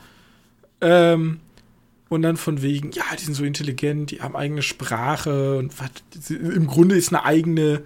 Ähm, 0.80 1.38
und 2.08 2.22
dann 2.22 2.36
von 2.36 2.62
wegen, 2.62 2.92
ja, 2.92 3.04
die 3.18 3.24
sind 3.24 3.34
so 3.34 3.44
intelligent, 3.44 4.10
die 4.10 4.20
haben 4.20 4.36
eigene 4.36 4.62
Sprache 4.62 5.58
und 5.58 5.72
was, 5.80 6.30
im 6.30 6.66
Grunde 6.66 6.96
ist 6.96 7.12
eine 7.12 7.24
eigene, 7.24 7.82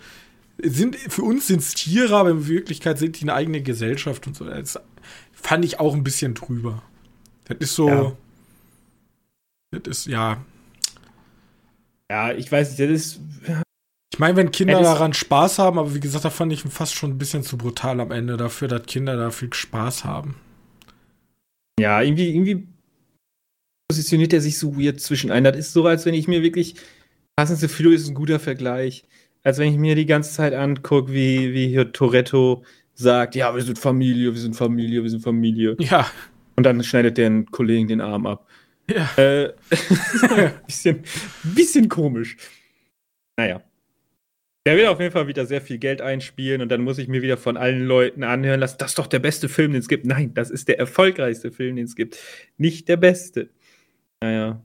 sind, 0.59 0.97
für 0.97 1.23
uns 1.23 1.47
sind 1.47 1.61
es 1.61 1.75
Tiere, 1.75 2.17
aber 2.17 2.31
in 2.31 2.49
Wirklichkeit 2.49 2.99
sind 2.99 3.21
die 3.21 3.25
eine 3.25 3.35
eigene 3.35 3.63
Gesellschaft 3.63 4.27
und 4.27 4.37
so. 4.37 4.45
Das 4.45 4.79
fand 5.33 5.65
ich 5.65 5.79
auch 5.79 5.95
ein 5.95 6.05
bisschen 6.05 6.35
drüber. 6.35 6.83
Das 7.45 7.59
ist 7.61 7.75
so, 7.75 7.89
ja. 7.89 8.13
das 9.71 9.99
ist, 9.99 10.07
ja. 10.07 10.45
Ja, 12.11 12.33
ich 12.33 12.51
weiß 12.51 12.71
nicht, 12.71 12.81
das 12.81 12.91
ist. 12.91 13.21
Ich 14.13 14.19
meine, 14.19 14.37
wenn 14.37 14.51
Kinder 14.51 14.81
daran 14.81 15.13
Spaß 15.13 15.59
haben, 15.59 15.79
aber 15.79 15.95
wie 15.95 16.01
gesagt, 16.01 16.25
da 16.25 16.31
fand 16.31 16.53
ich 16.53 16.63
fast 16.63 16.95
schon 16.95 17.11
ein 17.11 17.19
bisschen 17.19 17.45
zu 17.45 17.57
brutal 17.57 18.01
am 18.01 18.11
Ende 18.11 18.37
dafür, 18.37 18.67
dass 18.67 18.87
Kinder 18.87 19.17
da 19.17 19.31
viel 19.31 19.53
Spaß 19.53 20.05
haben. 20.05 20.35
Ja, 21.79 22.03
irgendwie, 22.03 22.31
irgendwie 22.31 22.67
positioniert 23.89 24.35
er 24.35 24.41
sich 24.41 24.59
so 24.59 24.79
weird 24.79 25.01
zwischen 25.01 25.31
ein. 25.31 25.45
Das 25.45 25.57
ist 25.57 25.73
so, 25.73 25.87
als 25.87 26.05
wenn 26.07 26.15
ich 26.15 26.29
mir 26.29 26.43
wirklich. 26.43 26.75
Passende 27.37 27.69
Philo 27.69 27.91
ist 27.91 28.09
ein 28.09 28.15
guter 28.15 28.41
Vergleich. 28.41 29.05
Als 29.45 29.59
wenn 29.59 29.73
ich 29.73 29.79
mir 29.79 29.95
die 29.95 30.07
ganze 30.07 30.33
Zeit 30.33 30.53
angucke, 30.53 31.13
wie, 31.13 31.55
wie 31.55 31.69
hier 31.69 31.93
Toretto 31.93 32.65
sagt: 32.95 33.35
Ja, 33.35 33.55
wir 33.55 33.63
sind 33.63 33.79
Familie, 33.79 34.35
wir 34.35 34.41
sind 34.41 34.57
Familie, 34.57 35.03
wir 35.03 35.11
sind 35.11 35.23
Familie. 35.23 35.77
Ja. 35.79 36.11
Und 36.57 36.65
dann 36.65 36.83
schneidet 36.83 37.17
der 37.17 37.27
einen 37.27 37.47
Kollegen 37.47 37.87
den 37.87 38.01
Arm 38.01 38.27
ab. 38.27 38.49
Ja. 38.91 39.09
Äh, 39.17 39.53
bisschen, 40.67 41.05
bisschen 41.45 41.89
komisch. 41.89 42.37
Naja. 43.37 43.63
Der 44.67 44.77
will 44.77 44.87
auf 44.87 45.01
jeden 45.01 45.13
Fall 45.13 45.29
wieder 45.29 45.47
sehr 45.47 45.63
viel 45.63 45.79
Geld 45.79 46.03
einspielen 46.03 46.61
und 46.61 46.69
dann 46.69 46.83
muss 46.83 46.99
ich 46.99 47.09
mir 47.09 47.23
wieder 47.23 47.39
von 47.39 47.57
allen 47.57 47.87
Leuten 47.87 48.23
anhören 48.23 48.61
lassen, 48.61 48.77
das 48.79 48.91
ist 48.91 48.99
doch 48.99 49.07
der 49.07 49.21
beste 49.21 49.49
Film, 49.49 49.73
den 49.73 49.81
es 49.81 49.89
gibt. 49.89 50.05
Nein, 50.05 50.35
das 50.35 50.51
ist 50.51 50.69
der 50.69 50.79
erfolgreichste 50.79 51.53
Film, 51.53 51.77
den 51.77 51.87
es 51.87 51.97
gibt. 51.97 52.19
Nicht 52.59 52.89
der 52.89 52.99
beste. 52.99 53.49
Naja. 54.23 54.61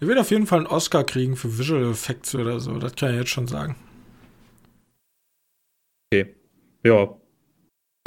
Der 0.00 0.08
wird 0.08 0.18
auf 0.18 0.30
jeden 0.30 0.46
Fall 0.46 0.60
einen 0.60 0.66
Oscar 0.66 1.04
kriegen 1.04 1.36
für 1.36 1.58
Visual 1.58 1.90
Effects 1.90 2.34
oder 2.34 2.58
so. 2.60 2.78
Das 2.78 2.94
kann 2.94 3.10
ich 3.10 3.18
jetzt 3.18 3.30
schon 3.30 3.46
sagen. 3.46 3.76
Okay. 6.12 6.34
Ja. 6.84 7.14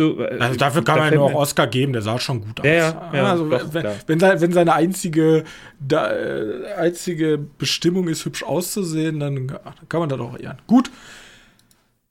So, 0.01 0.19
äh, 0.19 0.39
also 0.39 0.57
dafür 0.57 0.83
kann 0.83 0.97
man 0.97 1.13
ihm 1.13 1.19
auch 1.19 1.35
Oscar 1.35 1.67
geben, 1.67 1.93
der 1.93 2.01
sah 2.01 2.19
schon 2.19 2.41
gut 2.41 2.59
aus. 2.59 2.65
Ja, 2.65 2.73
ja, 2.73 3.11
ja 3.13 3.31
also, 3.31 3.47
doch, 3.47 3.73
wenn, 3.73 3.85
wenn, 4.07 4.41
wenn, 4.41 4.51
seine 4.51 4.73
einzige, 4.73 5.43
da, 5.79 6.11
äh, 6.11 6.73
einzige 6.77 7.37
Bestimmung 7.37 8.07
ist, 8.07 8.25
hübsch 8.25 8.41
auszusehen, 8.41 9.19
dann 9.19 9.47
kann 9.89 9.99
man 9.99 10.09
das 10.09 10.19
auch 10.19 10.39
ehren. 10.39 10.57
Gut. 10.65 10.89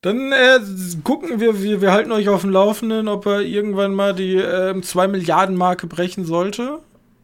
Dann 0.00 0.32
äh, 0.32 0.58
gucken 1.02 1.40
wir, 1.40 1.60
wir, 1.62 1.80
wir 1.80 1.92
halten 1.92 2.12
euch 2.12 2.28
auf 2.28 2.42
dem 2.42 2.50
Laufenden, 2.50 3.08
ob 3.08 3.26
er 3.26 3.40
irgendwann 3.40 3.94
mal 3.94 4.14
die 4.14 4.36
äh, 4.36 4.80
2 4.80 5.08
Milliarden 5.08 5.56
Marke 5.56 5.88
brechen 5.88 6.24
sollte. 6.24 6.80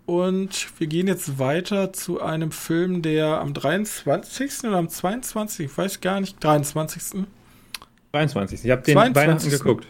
Und 0.09 0.81
wir 0.81 0.87
gehen 0.87 1.07
jetzt 1.07 1.39
weiter 1.39 1.93
zu 1.93 2.23
einem 2.23 2.51
Film, 2.51 3.03
der 3.03 3.43
am 3.43 3.53
23. 3.53 4.65
oder 4.65 4.79
am 4.79 4.89
22. 4.89 5.67
Ich 5.67 5.77
weiß 5.77 6.01
gar 6.01 6.19
nicht, 6.19 6.43
23. 6.43 7.27
23. 8.13 8.65
Ich 8.65 8.71
habe 8.71 8.81
den 8.81 8.95
22. 8.95 9.15
Weihnachten 9.15 9.51
geguckt. 9.51 9.87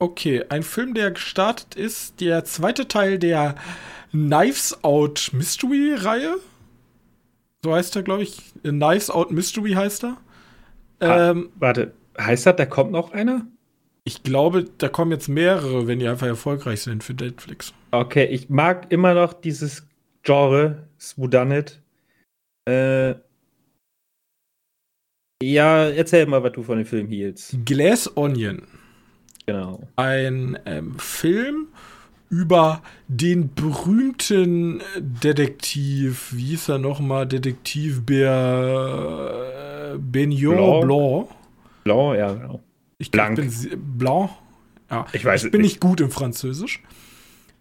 Okay, 0.00 0.44
ein 0.48 0.64
Film, 0.64 0.94
der 0.94 1.12
gestartet 1.12 1.76
ist, 1.76 2.20
der 2.20 2.44
zweite 2.44 2.88
Teil 2.88 3.20
der 3.20 3.54
Knives 4.10 4.82
Out 4.82 5.30
Mystery 5.32 5.94
Reihe. 5.94 6.38
So 7.62 7.72
heißt 7.72 7.94
er, 7.94 8.02
glaube 8.02 8.24
ich. 8.24 8.52
Knives 8.64 9.10
Out 9.10 9.30
Mystery 9.30 9.74
heißt 9.74 10.06
er. 10.06 10.16
Ähm, 10.98 11.50
warte, 11.54 11.94
heißt 12.20 12.46
das, 12.46 12.56
da 12.56 12.66
kommt 12.66 12.90
noch 12.90 13.12
einer? 13.12 13.46
Ich 14.08 14.22
glaube, 14.22 14.66
da 14.78 14.88
kommen 14.88 15.10
jetzt 15.10 15.28
mehrere, 15.28 15.88
wenn 15.88 15.98
die 15.98 16.06
einfach 16.06 16.28
erfolgreich 16.28 16.82
sind 16.82 17.02
für 17.02 17.12
Netflix. 17.12 17.74
Okay, 17.90 18.26
ich 18.26 18.48
mag 18.48 18.92
immer 18.92 19.14
noch 19.14 19.32
dieses 19.32 19.84
Genre, 20.22 20.86
Swoodanet. 21.00 21.82
Äh, 22.68 23.16
ja, 25.42 25.88
erzähl 25.88 26.24
mal, 26.26 26.40
was 26.44 26.52
du 26.52 26.62
von 26.62 26.78
dem 26.78 26.86
Film 26.86 27.08
hieltst. 27.08 27.56
Glass 27.64 28.16
Onion. 28.16 28.62
Genau. 29.44 29.82
Ein 29.96 30.56
ähm, 30.66 30.96
Film 31.00 31.66
über 32.30 32.82
den 33.08 33.52
berühmten 33.54 34.82
Detektiv, 34.98 36.32
wie 36.32 36.44
hieß 36.44 36.68
er 36.68 36.78
nochmal, 36.78 37.26
Detektiv 37.26 38.06
Ber, 38.06 39.94
äh. 39.94 39.98
Blanc. 39.98 41.28
Blanc, 41.82 42.16
ja, 42.16 42.32
genau. 42.32 42.60
Ich 42.98 43.10
Blanc. 43.10 43.36
bin 43.36 43.98
Blanc. 43.98 44.30
Ja, 44.90 45.06
ich 45.12 45.24
weiß 45.24 45.44
ich 45.44 45.50
bin 45.50 45.60
nicht. 45.60 45.74
nicht 45.74 45.80
gut 45.80 46.00
im 46.00 46.10
Französisch. 46.10 46.82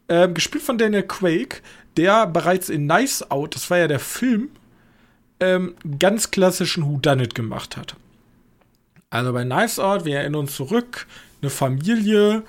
Ähm, 0.07 0.33
gespielt 0.33 0.63
von 0.63 0.77
Daniel 0.77 1.03
Quake, 1.03 1.61
der 1.97 2.27
bereits 2.27 2.69
in 2.69 2.85
Nice 2.85 3.29
Out, 3.31 3.55
das 3.55 3.69
war 3.71 3.79
ja 3.79 3.87
der 3.87 3.99
Film, 3.99 4.49
ähm, 5.39 5.75
ganz 5.99 6.31
klassischen 6.31 6.85
Whodunit 6.85 7.33
gemacht 7.35 7.75
hat. 7.75 7.95
Also 9.09 9.33
bei 9.33 9.43
Knives 9.43 9.79
Out, 9.79 10.05
wir 10.05 10.17
erinnern 10.17 10.41
uns 10.41 10.55
zurück, 10.55 11.07
eine 11.41 11.49
Familie, 11.49 12.43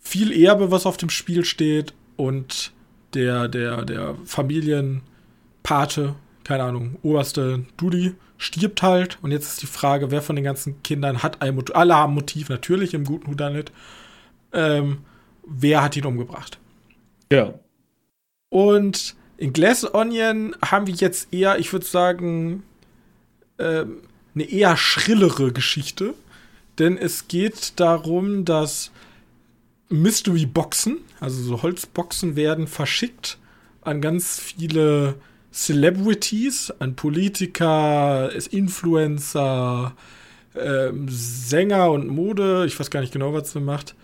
viel 0.00 0.32
Erbe, 0.32 0.70
was 0.70 0.86
auf 0.86 0.96
dem 0.96 1.10
Spiel 1.10 1.44
steht 1.44 1.94
und 2.16 2.72
der, 3.14 3.48
der, 3.48 3.84
der 3.84 4.14
Familienpate, 4.24 6.14
keine 6.44 6.64
Ahnung, 6.64 6.96
oberste 7.02 7.64
Dudi, 7.76 8.14
stirbt 8.44 8.82
halt. 8.82 9.18
Und 9.22 9.30
jetzt 9.30 9.48
ist 9.48 9.62
die 9.62 9.66
Frage, 9.66 10.10
wer 10.10 10.22
von 10.22 10.36
den 10.36 10.44
ganzen 10.44 10.82
Kindern 10.82 11.22
hat 11.22 11.42
ein 11.42 11.54
Motiv? 11.54 11.74
Alle 11.74 11.94
haben 11.94 12.14
Motiv, 12.14 12.48
natürlich 12.48 12.94
im 12.94 13.04
guten 13.04 13.28
Houdanet. 13.28 13.72
ähm, 14.52 14.98
wer 15.46 15.82
hat 15.82 15.96
ihn 15.96 16.06
umgebracht. 16.06 16.58
Ja. 17.30 17.54
Und 18.48 19.16
in 19.36 19.52
Glass 19.52 19.92
Onion 19.94 20.54
haben 20.64 20.86
wir 20.86 20.94
jetzt 20.94 21.32
eher, 21.32 21.58
ich 21.58 21.72
würde 21.72 21.86
sagen, 21.86 22.62
ähm, 23.58 24.02
eine 24.34 24.44
eher 24.44 24.76
schrillere 24.76 25.52
Geschichte. 25.52 26.14
Denn 26.78 26.96
es 26.96 27.28
geht 27.28 27.78
darum, 27.78 28.44
dass 28.44 28.90
Mystery-Boxen, 29.90 30.98
also 31.20 31.42
so 31.42 31.62
Holzboxen, 31.62 32.36
werden 32.36 32.66
verschickt 32.66 33.38
an 33.82 34.00
ganz 34.00 34.40
viele 34.40 35.16
Celebrities, 35.54 36.72
an 36.80 36.96
Politiker, 36.96 38.30
Influencer, 38.50 39.94
ähm, 40.56 41.06
Sänger 41.08 41.92
und 41.92 42.08
Mode. 42.08 42.64
Ich 42.66 42.78
weiß 42.78 42.90
gar 42.90 43.00
nicht 43.00 43.12
genau, 43.12 43.32
was 43.32 43.52
sie 43.52 43.60
macht. 43.60 43.94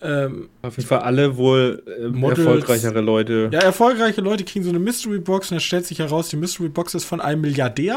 Ähm, 0.00 0.48
Auf 0.62 0.76
jeden 0.76 0.88
Fall 0.88 1.00
alle 1.00 1.36
wohl 1.36 1.82
äh, 1.86 2.28
erfolgreichere 2.28 3.02
Leute. 3.02 3.50
Ja, 3.52 3.60
erfolgreiche 3.60 4.22
Leute 4.22 4.44
kriegen 4.44 4.64
so 4.64 4.70
eine 4.70 4.78
Mystery 4.78 5.18
Box 5.18 5.50
und 5.50 5.56
dann 5.56 5.60
stellt 5.60 5.86
sich 5.86 5.98
heraus, 5.98 6.30
die 6.30 6.36
Mystery 6.36 6.70
Box 6.70 6.94
ist 6.94 7.04
von 7.04 7.20
einem 7.20 7.42
Milliardär. 7.42 7.96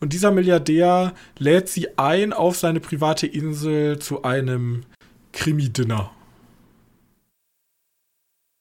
Und 0.00 0.12
dieser 0.12 0.30
Milliardär 0.30 1.14
lädt 1.38 1.70
sie 1.70 1.96
ein 1.98 2.34
auf 2.34 2.56
seine 2.58 2.80
private 2.80 3.26
Insel 3.26 3.98
zu 3.98 4.24
einem 4.24 4.82
Krimi-Dinner. 5.32 6.10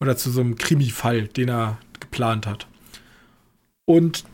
Oder 0.02 0.16
zu 0.16 0.32
so 0.32 0.40
einem 0.40 0.56
Krimi-Fall, 0.58 1.28
den 1.28 1.50
er 1.50 1.78
geplant 2.00 2.48
hat. 2.48 2.68
Und 3.86 4.26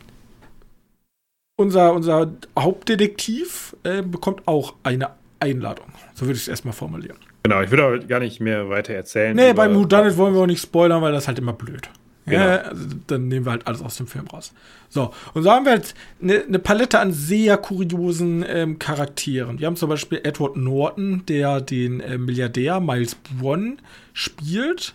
unser, 1.58 1.94
unser 1.94 2.32
Hauptdetektiv 2.58 3.76
äh, 3.84 4.02
bekommt 4.02 4.48
auch 4.48 4.76
eine 4.84 5.10
Einladung. 5.40 5.88
So 6.14 6.26
würde 6.26 6.36
ich 6.36 6.44
es 6.44 6.48
erstmal 6.48 6.74
formulieren. 6.74 7.18
Genau, 7.44 7.62
ich 7.62 7.72
würde 7.72 7.84
aber 7.84 8.00
gar 8.00 8.20
nicht 8.20 8.40
mehr 8.40 8.70
weiter 8.70 8.94
erzählen. 8.94 9.36
Nee, 9.36 9.54
beim 9.54 9.76
Whodunit 9.76 10.18
wollen 10.18 10.34
wir 10.34 10.42
auch 10.42 10.48
nicht 10.48 10.62
spoilern, 10.62 11.02
weil 11.02 11.12
das 11.12 11.24
ist 11.24 11.28
halt 11.28 11.40
immer 11.40 11.54
blöd. 11.54 11.90
Genau. 12.26 12.44
Ja, 12.44 12.58
also 12.58 12.86
dann 13.08 13.28
nehmen 13.28 13.46
wir 13.46 13.52
halt 13.52 13.66
alles 13.66 13.82
aus 13.82 13.98
dem 13.98 14.06
Film 14.06 14.28
raus. 14.28 14.54
So, 14.90 15.12
und 15.34 15.42
so 15.42 15.52
haben 15.52 15.66
wir 15.66 15.72
halt 15.72 15.96
eine, 16.22 16.44
eine 16.44 16.60
Palette 16.60 17.00
an 17.00 17.12
sehr 17.12 17.58
kuriosen 17.58 18.46
ähm, 18.48 18.78
Charakteren. 18.78 19.60
Wir 19.60 19.66
haben 19.66 19.76
zum 19.76 19.90
Beispiel 19.90 20.22
Edward 20.24 20.56
Norton, 20.56 21.24
der 21.28 21.62
den 21.62 22.00
äh, 22.00 22.20
Milliardär 22.20 22.80
Miles 22.80 23.16
Bronn 23.16 23.80
spielt. 24.14 24.94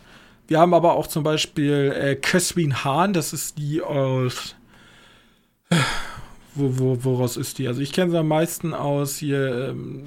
Wir 0.48 0.60
haben 0.60 0.74
aber 0.74 0.94
auch 0.94 1.06
zum 1.06 1.22
Beispiel 1.22 1.92
äh, 1.96 2.16
Catherine 2.16 2.84
Hahn, 2.84 3.12
das 3.12 3.32
ist 3.32 3.58
die 3.58 3.82
aus. 3.82 4.54
Äh, 5.70 5.76
wo, 6.54 6.78
wo, 6.78 7.04
woraus 7.04 7.36
ist 7.36 7.58
die? 7.58 7.68
Also 7.68 7.80
ich 7.80 7.92
kenne 7.92 8.10
sie 8.10 8.18
am 8.18 8.28
meisten 8.28 8.72
aus 8.72 9.16
hier 9.16 9.70
ähm, 9.70 10.04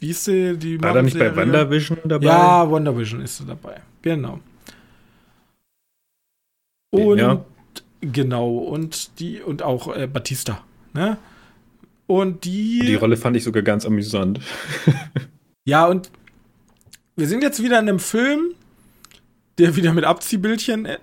wie 0.00 0.10
ist 0.10 0.24
sie? 0.24 0.56
Die 0.56 0.80
War 0.80 0.94
da 0.94 1.02
nicht 1.02 1.18
bei 1.18 1.34
WandaVision 1.34 1.98
dabei? 2.04 2.26
Ja, 2.26 2.70
WandaVision 2.70 3.20
ist 3.20 3.38
sie 3.38 3.44
dabei. 3.44 3.80
Genau. 4.02 4.38
Und 6.90 7.18
ja. 7.18 7.44
genau, 8.00 8.58
und 8.58 9.18
die, 9.18 9.40
und 9.40 9.62
auch 9.62 9.94
äh, 9.94 10.06
Batista, 10.06 10.64
ne? 10.94 11.18
Und 12.06 12.44
die. 12.44 12.78
Die 12.86 12.94
Rolle 12.94 13.16
fand 13.16 13.36
ich 13.36 13.44
sogar 13.44 13.62
ganz 13.62 13.84
amüsant. 13.84 14.40
ja, 15.64 15.86
und 15.86 16.10
wir 17.16 17.26
sind 17.26 17.42
jetzt 17.42 17.62
wieder 17.62 17.78
in 17.78 17.88
einem 17.88 17.98
Film, 17.98 18.54
der 19.58 19.76
wieder 19.76 19.92
mit 19.92 20.04
Abziehbildchen 20.04 20.86
äh, 20.86 20.98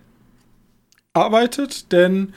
arbeitet, 1.13 1.91
denn 1.91 2.33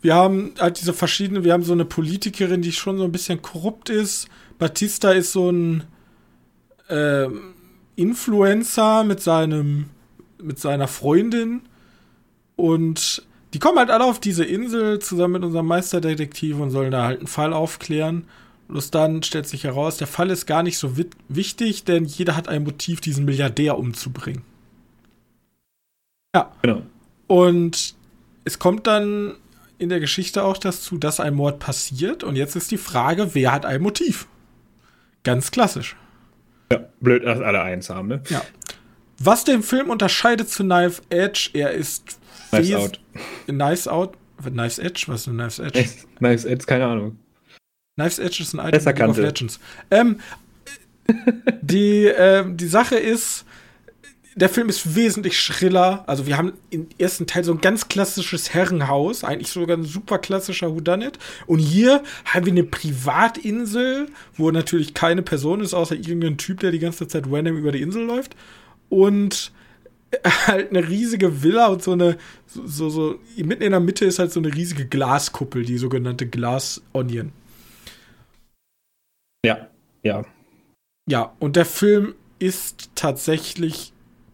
wir 0.00 0.14
haben 0.14 0.54
halt 0.58 0.80
diese 0.80 0.92
verschiedenen, 0.92 1.44
wir 1.44 1.52
haben 1.52 1.62
so 1.62 1.72
eine 1.72 1.84
Politikerin, 1.84 2.62
die 2.62 2.72
schon 2.72 2.98
so 2.98 3.04
ein 3.04 3.12
bisschen 3.12 3.40
korrupt 3.40 3.88
ist. 3.88 4.28
Batista 4.58 5.12
ist 5.12 5.32
so 5.32 5.50
ein 5.50 5.84
äh, 6.88 7.26
Influencer 7.96 9.04
mit 9.04 9.20
seinem, 9.20 9.86
mit 10.42 10.58
seiner 10.58 10.88
Freundin 10.88 11.62
und 12.56 13.24
die 13.54 13.58
kommen 13.58 13.78
halt 13.78 13.90
alle 13.90 14.04
auf 14.04 14.18
diese 14.18 14.44
Insel 14.44 14.98
zusammen 14.98 15.34
mit 15.34 15.44
unserem 15.44 15.66
Meisterdetektiv 15.66 16.58
und 16.58 16.70
sollen 16.70 16.90
da 16.90 17.04
halt 17.04 17.18
einen 17.18 17.28
Fall 17.28 17.52
aufklären. 17.52 18.24
Bloß 18.68 18.90
dann 18.90 19.22
stellt 19.22 19.46
sich 19.46 19.64
heraus, 19.64 19.98
der 19.98 20.06
Fall 20.06 20.30
ist 20.30 20.46
gar 20.46 20.62
nicht 20.62 20.78
so 20.78 20.96
wichtig, 21.28 21.84
denn 21.84 22.06
jeder 22.06 22.34
hat 22.34 22.48
ein 22.48 22.64
Motiv, 22.64 23.02
diesen 23.02 23.26
Milliardär 23.26 23.78
umzubringen. 23.78 24.42
Ja. 26.34 26.52
Genau. 26.62 26.82
Und 27.26 27.94
es 28.44 28.58
kommt 28.58 28.86
dann 28.86 29.34
in 29.78 29.88
der 29.88 30.00
Geschichte 30.00 30.44
auch 30.44 30.58
dazu, 30.58 30.96
dass 30.96 31.20
ein 31.20 31.34
Mord 31.34 31.58
passiert. 31.58 32.24
Und 32.24 32.36
jetzt 32.36 32.56
ist 32.56 32.70
die 32.70 32.78
Frage, 32.78 33.34
wer 33.34 33.52
hat 33.52 33.66
ein 33.66 33.82
Motiv? 33.82 34.28
Ganz 35.24 35.50
klassisch. 35.50 35.96
Ja, 36.70 36.88
blöd, 37.00 37.24
dass 37.24 37.40
alle 37.40 37.62
eins 37.62 37.90
haben, 37.90 38.08
ne? 38.08 38.22
Ja. 38.28 38.42
Was 39.18 39.44
den 39.44 39.62
Film 39.62 39.90
unterscheidet 39.90 40.48
zu 40.48 40.64
Knife 40.64 41.02
Edge, 41.10 41.50
er 41.52 41.72
ist 41.72 42.18
Knives 42.50 42.74
Out. 42.74 43.00
Knives 43.46 43.88
Out. 43.88 44.16
Knives 44.42 44.78
Edge? 44.78 45.04
Was 45.06 45.20
ist 45.20 45.26
denn 45.26 45.36
Knives 45.36 45.58
Edge? 45.58 45.88
Knives 46.16 46.44
Edge, 46.44 46.64
keine 46.66 46.86
Ahnung. 46.86 47.18
Knives 47.96 48.18
Edge 48.18 48.42
ist 48.42 48.54
ein 48.54 48.66
Item 48.66 48.84
League 48.84 49.08
of 49.08 49.16
Legends. 49.18 49.60
Ähm, 49.90 50.20
die, 51.60 52.06
äh, 52.06 52.44
die 52.48 52.66
Sache 52.66 52.96
ist, 52.96 53.44
der 54.34 54.48
Film 54.48 54.68
ist 54.68 54.94
wesentlich 54.94 55.40
schriller. 55.40 56.04
Also 56.06 56.26
wir 56.26 56.38
haben 56.38 56.54
im 56.70 56.86
ersten 56.98 57.26
Teil 57.26 57.44
so 57.44 57.52
ein 57.52 57.60
ganz 57.60 57.88
klassisches 57.88 58.54
Herrenhaus, 58.54 59.24
eigentlich 59.24 59.50
sogar 59.50 59.76
ein 59.76 59.84
super 59.84 60.18
klassischer 60.18 60.74
Whodunit. 60.74 61.18
Und 61.46 61.58
hier 61.58 62.02
haben 62.24 62.46
wir 62.46 62.52
eine 62.52 62.64
Privatinsel, 62.64 64.08
wo 64.36 64.50
natürlich 64.50 64.94
keine 64.94 65.22
Person 65.22 65.60
ist, 65.60 65.74
außer 65.74 65.94
irgendein 65.94 66.38
Typ, 66.38 66.60
der 66.60 66.70
die 66.70 66.78
ganze 66.78 67.06
Zeit 67.08 67.26
random 67.30 67.58
über 67.58 67.72
die 67.72 67.82
Insel 67.82 68.06
läuft. 68.06 68.34
Und 68.88 69.52
halt 70.46 70.70
eine 70.70 70.88
riesige 70.88 71.42
Villa 71.42 71.66
und 71.66 71.82
so 71.82 71.92
eine, 71.92 72.16
so, 72.46 72.66
so, 72.66 72.88
so, 72.90 73.18
mitten 73.36 73.62
in 73.62 73.72
der 73.72 73.80
Mitte 73.80 74.04
ist 74.04 74.18
halt 74.18 74.32
so 74.32 74.40
eine 74.40 74.54
riesige 74.54 74.86
Glaskuppel, 74.86 75.64
die 75.64 75.78
sogenannte 75.78 76.26
Glass 76.26 76.82
Onion. 76.92 77.32
Ja, 79.44 79.68
ja. 80.02 80.24
Ja, 81.08 81.34
und 81.38 81.56
der 81.56 81.66
Film 81.66 82.14
ist 82.38 82.90
tatsächlich 82.94 83.91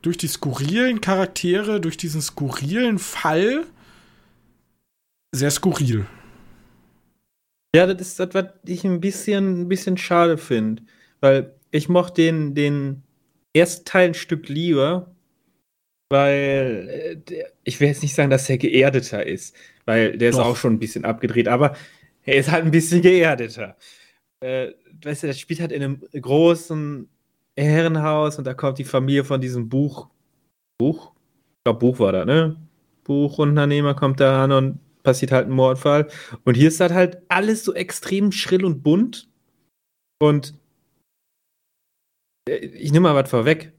durch 0.09 0.17
die 0.17 0.27
skurrilen 0.27 1.03
Charaktere, 1.03 1.83
durch 1.83 1.99
diesen 1.99 2.23
skurrilen 2.23 2.99
Fall 2.99 3.67
sehr 5.35 5.51
skurril. 5.51 6.07
Ja, 7.77 7.87
das 7.87 8.01
ist 8.09 8.19
das, 8.19 8.33
was 8.33 8.47
ich 8.65 8.85
ein 8.85 9.01
bisschen, 9.01 9.61
ein 9.61 9.69
bisschen 9.69 9.99
schade 9.99 10.39
finde. 10.39 10.83
Weil 11.21 11.55
ich 11.73 11.91
mochte 11.91 12.23
den, 12.23 12.55
den 12.55 13.03
ersten 13.55 13.85
Teil 13.85 14.09
ein 14.09 14.15
Stück 14.15 14.49
lieber, 14.49 15.15
weil 16.09 17.21
äh, 17.29 17.45
ich 17.65 17.79
will 17.79 17.89
jetzt 17.89 18.01
nicht 18.01 18.15
sagen, 18.15 18.31
dass 18.31 18.49
er 18.49 18.57
geerdeter 18.57 19.27
ist, 19.27 19.55
weil 19.85 20.17
der 20.17 20.31
Doch. 20.31 20.39
ist 20.39 20.45
auch 20.45 20.57
schon 20.57 20.73
ein 20.73 20.79
bisschen 20.79 21.05
abgedreht, 21.05 21.49
aber 21.49 21.77
er 22.25 22.37
ist 22.37 22.51
halt 22.51 22.65
ein 22.65 22.71
bisschen 22.71 23.03
geerdeter. 23.03 23.77
Äh, 24.41 24.69
weißt 25.03 25.25
du, 25.25 25.27
das 25.27 25.39
spielt 25.39 25.61
halt 25.61 25.73
in 25.73 25.83
einem 25.83 26.01
großen 26.19 27.11
Herrenhaus 27.65 28.39
und 28.39 28.47
da 28.47 28.55
kommt 28.55 28.79
die 28.79 28.85
Familie 28.85 29.25
von 29.25 29.41
diesem 29.41 29.69
Buch. 29.69 30.09
Buch? 30.79 31.13
Ich 31.59 31.65
glaube, 31.65 31.79
Buch 31.81 31.99
war 31.99 32.13
da, 32.13 32.25
ne? 32.25 32.57
Buchunternehmer 33.05 33.95
kommt 33.95 34.21
da 34.21 34.45
an 34.45 34.53
und 34.53 34.79
passiert 35.03 35.33
halt 35.33 35.49
ein 35.49 35.53
Mordfall. 35.53 36.09
Und 36.45 36.57
hier 36.57 36.69
ist 36.69 36.81
das 36.81 36.93
halt 36.93 37.23
alles 37.29 37.65
so 37.65 37.75
extrem 37.75 38.31
schrill 38.33 38.65
und 38.65 38.83
bunt. 38.83 39.29
Und 40.21 40.55
äh, 42.49 42.57
ich 42.57 42.93
nehme 42.93 43.09
mal 43.09 43.15
was 43.15 43.31
vorweg, 43.31 43.73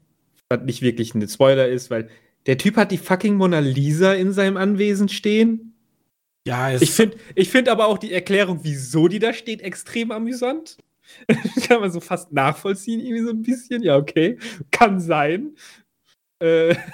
was 0.48 0.62
nicht 0.62 0.82
wirklich 0.82 1.14
ein 1.14 1.26
Spoiler 1.28 1.68
ist, 1.68 1.90
weil 1.90 2.08
der 2.46 2.58
Typ 2.58 2.76
hat 2.76 2.90
die 2.90 2.98
fucking 2.98 3.36
Mona 3.36 3.60
Lisa 3.60 4.14
in 4.14 4.32
seinem 4.32 4.56
Anwesen 4.56 5.08
stehen. 5.08 5.74
Ja, 6.46 6.72
ich 6.72 6.90
finde 6.90 7.18
ich 7.34 7.50
find 7.50 7.68
aber 7.68 7.86
auch 7.86 7.98
die 7.98 8.12
Erklärung, 8.12 8.60
wieso 8.62 9.08
die 9.08 9.18
da 9.18 9.32
steht, 9.32 9.60
extrem 9.60 10.10
amüsant. 10.10 10.78
kann 11.66 11.80
man 11.80 11.90
so 11.90 12.00
fast 12.00 12.32
nachvollziehen, 12.32 13.00
irgendwie 13.00 13.24
so 13.24 13.30
ein 13.30 13.42
bisschen. 13.42 13.82
Ja, 13.82 13.96
okay. 13.96 14.38
Kann 14.70 15.00
sein. 15.00 15.54
Äh. 16.40 16.74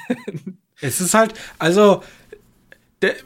Es 0.83 1.01
ist 1.01 1.15
halt, 1.15 1.33
also, 1.59 2.03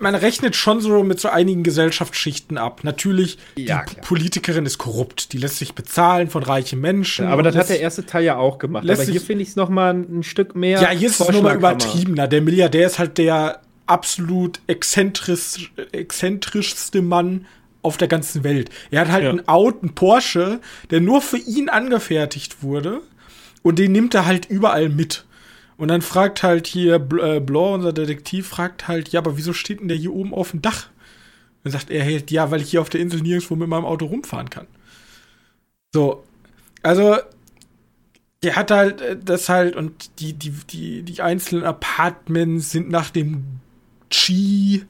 man 0.01 0.15
rechnet 0.15 0.57
schon 0.57 0.81
so 0.81 1.03
mit 1.03 1.21
so 1.21 1.29
einigen 1.29 1.63
Gesellschaftsschichten 1.63 2.59
ab. 2.59 2.83
Natürlich, 2.83 3.39
ja, 3.57 3.85
die 3.85 3.95
klar. 3.95 4.05
Politikerin 4.05 4.67
ist 4.67 4.79
korrupt. 4.79 5.33
Die 5.33 5.39
lässt 5.39 5.57
sich 5.57 5.75
bezahlen 5.75 6.29
von 6.29 6.43
reichen 6.43 6.81
Menschen. 6.81 7.27
Ja, 7.27 7.33
aber 7.33 7.43
das 7.43 7.57
hat 7.57 7.69
der 7.69 7.81
erste 7.81 8.05
Teil 8.05 8.25
ja 8.25 8.37
auch 8.37 8.59
gemacht. 8.59 8.89
Aber 8.89 9.03
hier 9.03 9.21
finde 9.21 9.43
ich 9.43 9.51
es 9.51 9.57
noch 9.57 9.69
mal 9.69 9.95
ein 9.95 10.23
Stück 10.23 10.57
mehr. 10.57 10.81
Ja, 10.81 10.91
hier 10.91 11.09
ist 11.09 11.21
es 11.21 11.29
nochmal 11.29 11.57
übertriebener. 11.57 12.27
Der 12.27 12.41
Milliardär 12.41 12.87
ist 12.87 12.99
halt 12.99 13.19
der 13.19 13.63
absolut 13.87 14.61
exzentrisch, 14.67 15.73
exzentrischste 15.93 17.03
Mann 17.03 17.47
auf 17.83 17.97
der 17.97 18.09
ganzen 18.09 18.45
Welt. 18.45 18.71
Er 18.91 19.01
hat 19.03 19.11
halt 19.11 19.25
ja. 19.25 19.31
einen 19.31 19.49
Auto, 19.49 19.81
einen 19.81 19.95
Porsche, 19.95 20.61
der 20.91 21.01
nur 21.01 21.21
für 21.23 21.39
ihn 21.39 21.69
angefertigt 21.69 22.63
wurde. 22.63 23.01
Und 23.63 23.79
den 23.79 23.93
nimmt 23.93 24.15
er 24.15 24.27
halt 24.27 24.47
überall 24.47 24.89
mit. 24.89 25.25
Und 25.77 25.89
dann 25.89 26.03
fragt 26.03 26.43
halt 26.43 26.67
hier 26.67 26.95
äh, 26.97 27.41
Blanc, 27.41 27.75
unser 27.75 27.93
Detektiv, 27.93 28.49
fragt 28.49 28.89
halt, 28.89 29.11
ja, 29.11 29.21
aber 29.21 29.37
wieso 29.37 29.53
steht 29.53 29.81
denn 29.81 29.89
der 29.89 29.97
hier 29.97 30.13
oben 30.13 30.35
auf 30.35 30.51
dem 30.51 30.63
Dach? 30.63 30.89
Dann 31.65 31.73
sagt 31.73 31.91
er 31.91 32.05
halt, 32.05 32.31
ja, 32.31 32.51
weil 32.51 32.61
ich 32.61 32.71
hier 32.71 32.81
auf 32.81 32.91
der 32.91 33.01
Insel 33.01 33.21
nirgendwo 33.21 33.57
mit 33.57 33.69
meinem 33.69 33.85
Auto 33.85 34.07
rumfahren 34.07 34.51
kann. 34.51 34.67
So, 35.93 36.25
also 36.83 37.17
der 38.43 38.57
hat 38.57 38.71
halt 38.71 39.01
äh, 39.01 39.17
das 39.23 39.49
halt 39.49 39.77
und 39.77 40.21
die, 40.21 40.33
die, 40.33 40.51
die, 40.51 41.03
die 41.03 41.23
einzelnen 41.23 41.65
Apartments 41.65 42.71
sind 42.71 42.91
nach 42.91 43.11
dem 43.11 43.45
Chi, 44.11 44.85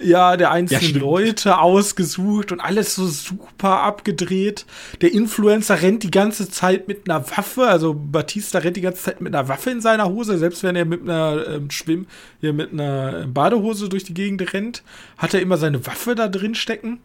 ja, 0.00 0.36
der 0.36 0.50
einzelnen 0.50 0.94
Ja, 0.94 1.00
Leute 1.00 1.58
ausgesucht 1.58 2.52
und 2.52 2.60
alles 2.60 2.94
so 2.94 3.06
super 3.06 3.82
abgedreht. 3.82 4.66
Der 5.00 5.12
Influencer 5.12 5.82
rennt 5.82 6.02
die 6.02 6.10
ganze 6.10 6.50
Zeit 6.50 6.88
mit 6.88 7.08
einer 7.08 7.28
Waffe, 7.30 7.66
also 7.66 7.94
Batista 7.94 8.58
rennt 8.58 8.76
die 8.76 8.82
ganze 8.82 9.02
Zeit 9.02 9.20
mit 9.20 9.34
einer 9.34 9.48
Waffe 9.48 9.70
in 9.70 9.80
seiner 9.80 10.08
Hose, 10.08 10.38
selbst 10.38 10.62
wenn 10.62 10.76
er 10.76 10.84
mit 10.84 11.02
einer 11.02 11.46
ähm, 11.48 11.70
Schwimm, 11.70 12.06
hier 12.40 12.52
mit 12.52 12.72
einer 12.72 13.26
Badehose 13.26 13.88
durch 13.88 14.04
die 14.04 14.14
Gegend 14.14 14.52
rennt, 14.52 14.82
hat 15.16 15.34
er 15.34 15.40
immer 15.40 15.56
seine 15.56 15.84
Waffe 15.86 16.14
da 16.14 16.28
drin 16.28 16.54
stecken. 16.54 17.00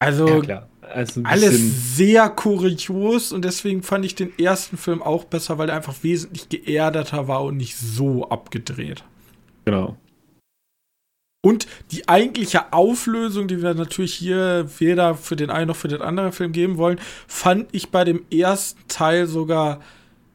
Also 0.00 0.42
Ja. 0.42 0.66
Also 0.80 1.20
alles 1.24 1.96
sehr 1.96 2.30
kurios 2.30 3.30
und 3.32 3.44
deswegen 3.44 3.82
fand 3.82 4.06
ich 4.06 4.14
den 4.14 4.38
ersten 4.38 4.78
Film 4.78 5.02
auch 5.02 5.24
besser, 5.24 5.58
weil 5.58 5.68
er 5.68 5.76
einfach 5.76 5.96
wesentlich 6.02 6.48
geerdeter 6.48 7.28
war 7.28 7.44
und 7.44 7.58
nicht 7.58 7.76
so 7.76 8.28
abgedreht. 8.30 9.04
Genau. 9.66 9.98
Und 11.48 11.66
die 11.92 12.06
eigentliche 12.10 12.74
Auflösung, 12.74 13.48
die 13.48 13.62
wir 13.62 13.72
natürlich 13.72 14.12
hier 14.12 14.68
weder 14.78 15.14
für 15.14 15.34
den 15.34 15.48
einen 15.48 15.68
noch 15.68 15.76
für 15.76 15.88
den 15.88 16.02
anderen 16.02 16.32
Film 16.32 16.52
geben 16.52 16.76
wollen, 16.76 17.00
fand 17.26 17.70
ich 17.72 17.88
bei 17.88 18.04
dem 18.04 18.20
ersten 18.30 18.86
Teil 18.86 19.26
sogar 19.26 19.80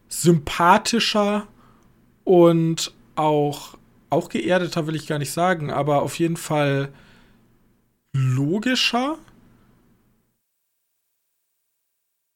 sympathischer 0.10 1.46
und 2.24 2.96
auch, 3.14 3.78
auch 4.10 4.28
geerdeter, 4.28 4.88
will 4.88 4.96
ich 4.96 5.06
gar 5.06 5.20
nicht 5.20 5.34
sagen, 5.34 5.70
aber 5.70 6.02
auf 6.02 6.18
jeden 6.18 6.36
Fall 6.36 6.90
logischer. 8.14 9.20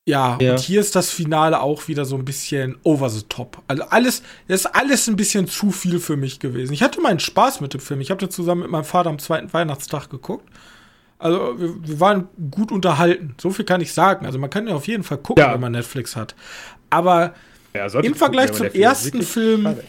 Ja, 0.08 0.38
Ja. 0.39 0.51
und 0.53 0.60
hier 0.62 0.80
ist 0.80 0.95
das 0.95 1.10
Finale 1.12 1.60
auch 1.60 1.89
wieder 1.89 2.05
so 2.05 2.16
ein 2.16 2.24
bisschen 2.24 2.78
over 2.84 3.10
the 3.10 3.24
top. 3.24 3.62
Also 3.68 3.84
alles, 3.84 4.24
das 4.47 4.62
ist 4.62 4.66
alles 4.68 5.08
ein 5.08 5.18
bisschen 5.18 5.47
zu 5.47 5.72
viel 5.72 5.99
für 5.99 6.16
mich 6.16 6.39
gewesen. 6.39 6.72
Ich 6.72 6.82
hatte 6.82 7.01
meinen 7.01 7.20
Spaß 7.20 7.60
mit 7.60 7.74
dem 7.74 7.82
Film. 7.82 7.99
Ich 7.99 8.10
habe 8.10 8.20
den 8.20 8.30
zusammen 8.32 8.62
mit 8.62 8.72
meinem 8.72 8.86
Vater 8.86 9.10
am 9.10 9.20
zweiten 9.20 9.51
Weihnachtstag 9.51 10.10
geguckt. 10.10 10.47
Also 11.20 11.60
wir, 11.60 11.86
wir 11.88 11.99
waren 11.99 12.30
gut 12.51 12.72
unterhalten. 12.72 13.36
So 13.38 13.49
viel 13.49 13.66
kann 13.66 13.82
ich 13.82 13.91
sagen. 13.91 14.26
Also 14.26 14.39
man 14.39 14.49
kann 14.49 14.66
ja 14.68 14.76
auf 14.76 14.88
jeden 14.88 15.03
Fall 15.03 15.18
gucken, 15.18 15.43
Ja. 15.43 15.53
wenn 15.53 15.60
man 15.60 15.74
Netflix 15.74 16.16
hat. 16.16 16.36
Aber 16.89 17.34
Ja, 17.74 17.86
Im 17.88 17.91
gucken, 17.91 18.16
Vergleich 18.16 18.49
man 18.51 18.58
zum 18.72 18.82
ersten 18.82 19.22
Film- 19.24 19.68
hat. 19.68 19.84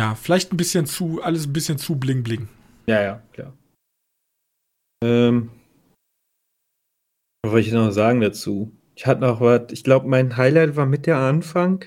ja, 0.00 0.14
vielleicht 0.16 0.52
ein 0.52 0.56
bisschen 0.56 0.86
zu, 0.86 1.22
alles 1.22 1.46
ein 1.46 1.52
bisschen 1.52 1.78
zu 1.78 1.94
bling 1.94 2.22
bling. 2.24 2.48
Ja, 2.86 3.00
ja, 3.02 3.22
klar. 3.32 3.52
Ähm, 5.04 5.50
was 7.46 7.52
wollte 7.52 7.68
ich 7.68 7.72
noch 7.72 7.90
sagen 7.92 8.20
dazu? 8.20 8.72
Ich 8.96 9.06
hatte 9.06 9.20
noch 9.20 9.40
was, 9.40 9.70
ich 9.70 9.84
glaube, 9.84 10.08
mein 10.08 10.36
Highlight 10.36 10.74
war 10.74 10.86
mit 10.86 11.06
der 11.06 11.18
Anfang. 11.18 11.84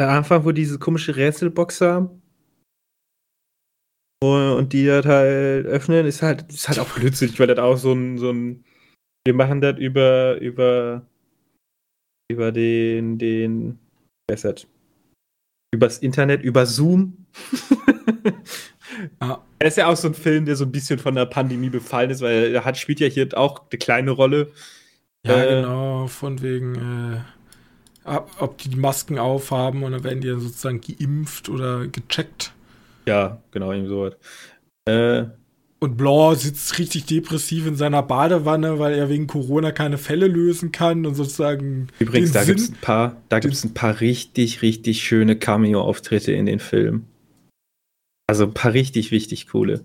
Der 0.00 0.10
Anfang, 0.10 0.44
wo 0.44 0.52
diese 0.52 0.78
komische 0.78 1.16
Rätselbox 1.16 1.80
haben. 1.80 2.22
Und 4.22 4.74
die 4.74 4.84
das 4.84 5.06
halt 5.06 5.66
öffnen, 5.66 6.04
ist 6.04 6.20
halt, 6.20 6.52
ist 6.52 6.68
halt 6.68 6.78
auch 6.78 6.90
blödsinnig, 6.90 7.40
weil 7.40 7.46
das 7.46 7.58
auch 7.58 7.76
so 7.76 7.92
ein, 7.92 8.18
so 8.18 8.30
ein, 8.30 8.64
wir 9.26 9.32
machen 9.32 9.62
das 9.62 9.78
über, 9.78 10.38
über, 10.38 11.06
über 12.30 12.52
den, 12.52 13.16
den, 13.16 13.78
das? 14.26 14.66
Übers 15.72 15.98
Internet, 15.98 16.42
über 16.42 16.66
Zoom. 16.66 17.26
Ja. 19.22 19.44
Er 19.58 19.68
ist 19.68 19.76
ja 19.76 19.86
auch 19.88 19.96
so 19.96 20.08
ein 20.08 20.14
Film, 20.14 20.46
der 20.46 20.56
so 20.56 20.64
ein 20.64 20.72
bisschen 20.72 20.98
von 20.98 21.14
der 21.14 21.26
Pandemie 21.26 21.70
befallen 21.70 22.10
ist, 22.10 22.22
weil 22.22 22.54
er 22.54 22.64
hat, 22.64 22.78
spielt 22.78 23.00
ja 23.00 23.06
hier 23.08 23.28
auch 23.36 23.62
eine 23.70 23.78
kleine 23.78 24.10
Rolle. 24.12 24.50
Ja, 25.26 25.42
Äh. 25.44 25.62
genau, 25.62 26.06
von 26.06 26.40
wegen, 26.42 26.74
äh, 26.76 27.20
ob, 28.38 28.58
die 28.58 28.70
die 28.70 28.76
Masken 28.76 29.18
aufhaben 29.18 29.82
und 29.82 29.92
dann 29.92 30.04
werden 30.04 30.20
die 30.20 30.28
dann 30.28 30.40
sozusagen 30.40 30.80
geimpft 30.80 31.48
oder 31.48 31.86
gecheckt. 31.88 32.52
Ja, 33.06 33.42
genau, 33.50 33.72
irgendwie 33.72 33.90
sowas. 33.90 34.14
Äh, 34.86 35.24
Und 35.78 35.96
Blanc 35.96 36.38
sitzt 36.38 36.78
richtig 36.78 37.06
depressiv 37.06 37.66
in 37.66 37.76
seiner 37.76 38.02
Badewanne, 38.02 38.78
weil 38.78 38.94
er 38.94 39.08
wegen 39.08 39.26
Corona 39.26 39.72
keine 39.72 39.98
Fälle 39.98 40.26
lösen 40.26 40.72
kann 40.72 41.06
und 41.06 41.14
sozusagen 41.14 41.88
übrigens, 41.98 42.32
da 42.32 42.44
gibt 42.44 42.60
es 42.60 42.70
ein 42.70 42.78
paar, 42.80 43.16
da 43.28 43.36
ein 43.36 43.74
paar 43.74 44.00
richtig, 44.00 44.62
richtig 44.62 45.02
schöne 45.02 45.36
Cameo-Auftritte 45.36 46.32
in 46.32 46.46
den 46.46 46.60
Film. 46.60 47.06
Also 48.30 48.44
ein 48.44 48.54
paar 48.54 48.72
richtig, 48.72 49.10
richtig 49.10 49.48
coole. 49.48 49.82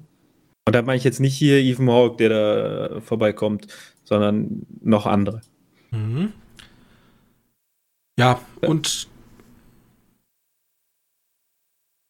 Und 0.67 0.75
da 0.75 0.83
meine 0.83 0.97
ich 0.97 1.03
jetzt 1.03 1.19
nicht 1.19 1.35
hier 1.35 1.57
Ethan 1.57 1.89
Hawke, 1.89 2.17
der 2.17 2.29
da 2.29 3.01
vorbeikommt, 3.01 3.65
sondern 4.03 4.67
noch 4.81 5.07
andere. 5.07 5.41
Mhm. 5.89 6.31
Ja, 8.19 8.39
Ja. 8.61 8.69
und 8.69 9.07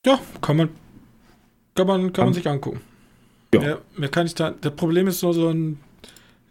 ja, 0.05 0.19
kann 0.41 0.57
man 0.57 0.69
kann 1.73 1.87
man, 1.87 2.11
kann 2.11 2.25
man 2.25 2.33
sich 2.33 2.47
angucken. 2.49 2.81
Ja. 3.53 3.61
Mehr, 3.61 3.81
mehr 3.95 4.09
kann 4.09 4.25
ich 4.25 4.35
da. 4.35 4.51
Das 4.51 4.75
Problem 4.75 5.07
ist 5.07 5.23
nur 5.23 5.33
so 5.33 5.47
ein 5.47 5.79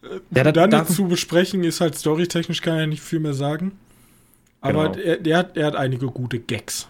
äh, 0.03 0.21
Ja, 0.35 0.45
da- 0.45 0.53
dann 0.53 0.71
da- 0.71 0.81
nicht 0.81 0.93
zu 0.93 1.07
besprechen 1.07 1.63
ist 1.63 1.83
halt 1.83 1.95
storytechnisch 1.95 2.63
kann 2.63 2.79
er 2.79 2.87
nicht 2.87 3.03
viel 3.03 3.21
mehr 3.21 3.35
sagen. 3.35 3.73
Aber 4.63 4.93
Genau. 4.93 5.05
er, 5.05 5.17
der 5.19 5.37
hat, 5.39 5.57
er 5.59 5.67
hat 5.67 5.77
einige 5.77 6.07
gute 6.07 6.39
Gags. 6.39 6.89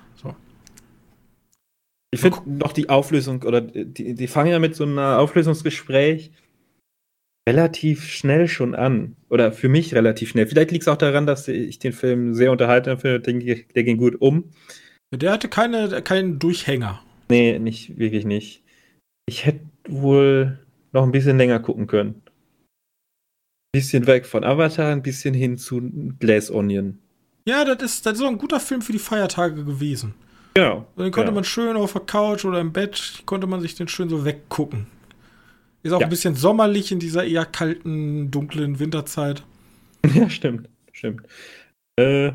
Ich 2.15 2.21
finde 2.21 2.43
noch 2.47 2.73
die 2.73 2.89
Auflösung, 2.89 3.43
oder 3.43 3.61
die, 3.61 4.15
die 4.15 4.27
fangen 4.27 4.51
ja 4.51 4.59
mit 4.59 4.77
so 4.77 4.85
einer 4.85 5.19
Auflösungsgespräch 5.19 6.31
relativ 7.49 8.05
schnell 8.05 8.49
schon 8.49 8.75
an. 8.75 9.17
Oder 9.29 9.53
für 9.53 9.69
mich 9.69 9.95
relativ 9.95 10.31
schnell. 10.31 10.47
Vielleicht 10.47 10.71
liegt 10.71 10.83
es 10.83 10.89
auch 10.89 10.97
daran, 10.97 11.27
dass 11.27 11.49
ich 11.49 11.79
den 11.79 11.93
Film 11.93 12.35
sehr 12.35 12.53
unterhaltsam 12.53 12.99
finde. 12.99 13.21
Der 13.21 13.85
ging 13.85 13.97
gut 13.97 14.21
um. 14.21 14.45
Der 15.13 15.33
hatte 15.33 15.49
keine, 15.49 16.03
keinen 16.03 16.39
Durchhänger. 16.39 17.03
Nee, 17.29 17.59
nicht, 17.59 17.99
wirklich 17.99 18.25
nicht. 18.25 18.63
Ich 19.27 19.47
hätte 19.47 19.61
wohl 19.89 20.59
noch 20.93 21.03
ein 21.03 21.13
bisschen 21.13 21.37
länger 21.37 21.61
gucken 21.61 21.87
können. 21.87 22.23
Ein 23.75 23.81
bisschen 23.81 24.07
weg 24.07 24.27
von 24.27 24.45
Avatar, 24.45 24.93
ein 24.93 25.03
bisschen 25.03 25.35
hin 25.35 25.59
zu 25.59 25.83
Glass 26.21 26.51
Onion. 26.51 26.99
Ja, 27.47 27.65
das 27.65 27.83
ist, 27.83 28.07
das 28.07 28.15
ist 28.15 28.19
so 28.21 28.29
ein 28.29 28.39
guter 28.39 28.61
Film 28.61 28.83
für 28.83 28.93
die 28.93 28.99
Feiertage 28.99 29.65
gewesen. 29.65 30.15
Genau. 30.55 30.87
Den 30.97 31.11
konnte 31.11 31.31
Ja. 31.31 31.35
man 31.35 31.45
schön 31.45 31.77
auf 31.77 31.93
der 31.93 32.03
Couch 32.03 32.45
oder 32.45 32.61
im 32.61 32.73
Bett, 32.73 33.23
konnte 33.27 33.47
man 33.47 33.61
sich 33.61 33.75
den 33.75 33.89
schön 33.89 34.09
so 34.09 34.25
weggucken. 34.25 34.87
Ist 35.83 35.93
auch 35.93 36.01
Ja. 36.01 36.07
ein 36.07 36.11
bisschen 36.11 36.35
sommerlich 36.37 36.93
in 36.93 37.01
dieser 37.01 37.25
eher 37.25 37.45
kalten, 37.45 38.31
dunklen 38.31 38.79
Winterzeit. 38.79 39.43
Ja, 40.15 40.29
stimmt. 40.31 40.69
Stimmt. 40.93 41.27
Äh, 41.99 42.33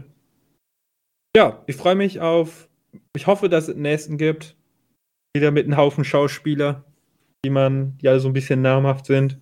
ja, 1.38 1.64
ich 1.68 1.76
freue 1.76 1.96
mich 1.96 2.20
auf. 2.20 2.68
Ich 3.16 3.28
hoffe, 3.28 3.48
dass 3.48 3.68
es 3.68 3.76
den 3.76 3.84
nächsten 3.84 4.18
gibt. 4.18 4.56
Wieder 5.36 5.52
mit 5.52 5.66
einem 5.66 5.78
Haufen 5.78 6.04
Schauspieler, 6.04 6.84
die 7.46 7.52
man, 7.52 7.98
die 8.00 8.10
alle 8.10 8.20
so 8.20 8.28
ein 8.28 8.34
bisschen 8.34 8.62
namhaft 8.64 9.06
sind. 9.06 9.38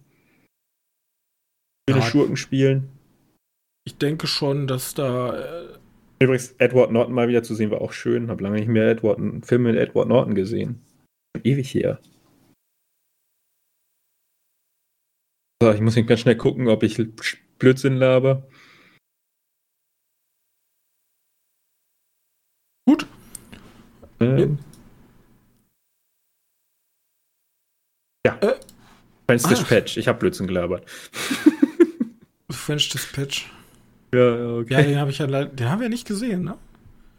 Viele 1.90 2.02
Ja. 2.02 2.06
Schurken 2.06 2.36
spielen. 2.36 2.90
Ich 3.86 3.98
denke 3.98 4.28
schon, 4.28 4.68
dass 4.68 4.94
da. 4.94 5.77
Übrigens, 6.20 6.54
Edward 6.58 6.92
Norton 6.92 7.14
mal 7.14 7.28
wieder 7.28 7.44
zu 7.44 7.54
sehen, 7.54 7.70
war 7.70 7.82
auch 7.82 7.94
schön. 7.94 8.30
Hab 8.30 8.42
lange 8.42 8.58
nicht 8.58 8.68
mehr 8.68 8.90
Edward, 8.90 9.20
einen 9.20 9.44
Film 9.44 9.64
mit 9.64 9.76
Edward 9.76 10.08
Norton 10.08 10.34
gesehen. 10.34 10.82
Ewig 11.44 11.74
her. 11.74 12.00
So, 15.62 15.72
ich 15.72 15.82
muss 15.82 15.96
mich 15.96 16.08
ganz 16.08 16.22
schnell 16.22 16.38
gucken, 16.38 16.68
ob 16.68 16.84
ich 16.84 16.98
Blödsinn 17.60 17.98
laber. 17.98 18.48
gut, 22.88 23.06
Ähm, 24.20 24.60
ja. 28.26 28.38
Äh, 28.38 28.60
French 29.28 29.46
ah. 29.46 29.50
Dispatch. 29.50 29.98
Ich 29.98 30.08
habe 30.08 30.20
Blödsinn 30.20 30.48
gelabert. 30.48 30.90
French 32.52 32.90
Dispatch. 32.90 33.50
Ja, 34.18 34.56
okay. 34.58 34.74
Ja, 34.74 34.82
den 34.82 34.98
habe 34.98 35.12
ich 35.12 35.20
ja 35.20 35.28
leider, 35.28 35.50
den 35.50 35.70
haben 35.70 35.82
wir 35.82 35.90
nicht 35.90 36.08
gesehen, 36.08 36.44
ne? 36.44 36.58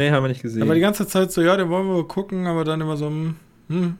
nee, 0.00 0.10
haben 0.10 0.24
wir 0.24 0.28
nicht 0.28 0.42
gesehen. 0.42 0.62
Aber 0.62 0.74
die 0.74 0.80
ganze 0.80 1.06
Zeit 1.06 1.30
so, 1.30 1.42
ja, 1.42 1.56
den 1.56 1.68
wollen 1.68 1.86
wir 1.86 2.08
gucken, 2.08 2.46
aber 2.46 2.64
dann 2.64 2.80
immer 2.80 2.96
so, 2.96 3.06
hm, 3.06 3.36
hm. 3.68 3.98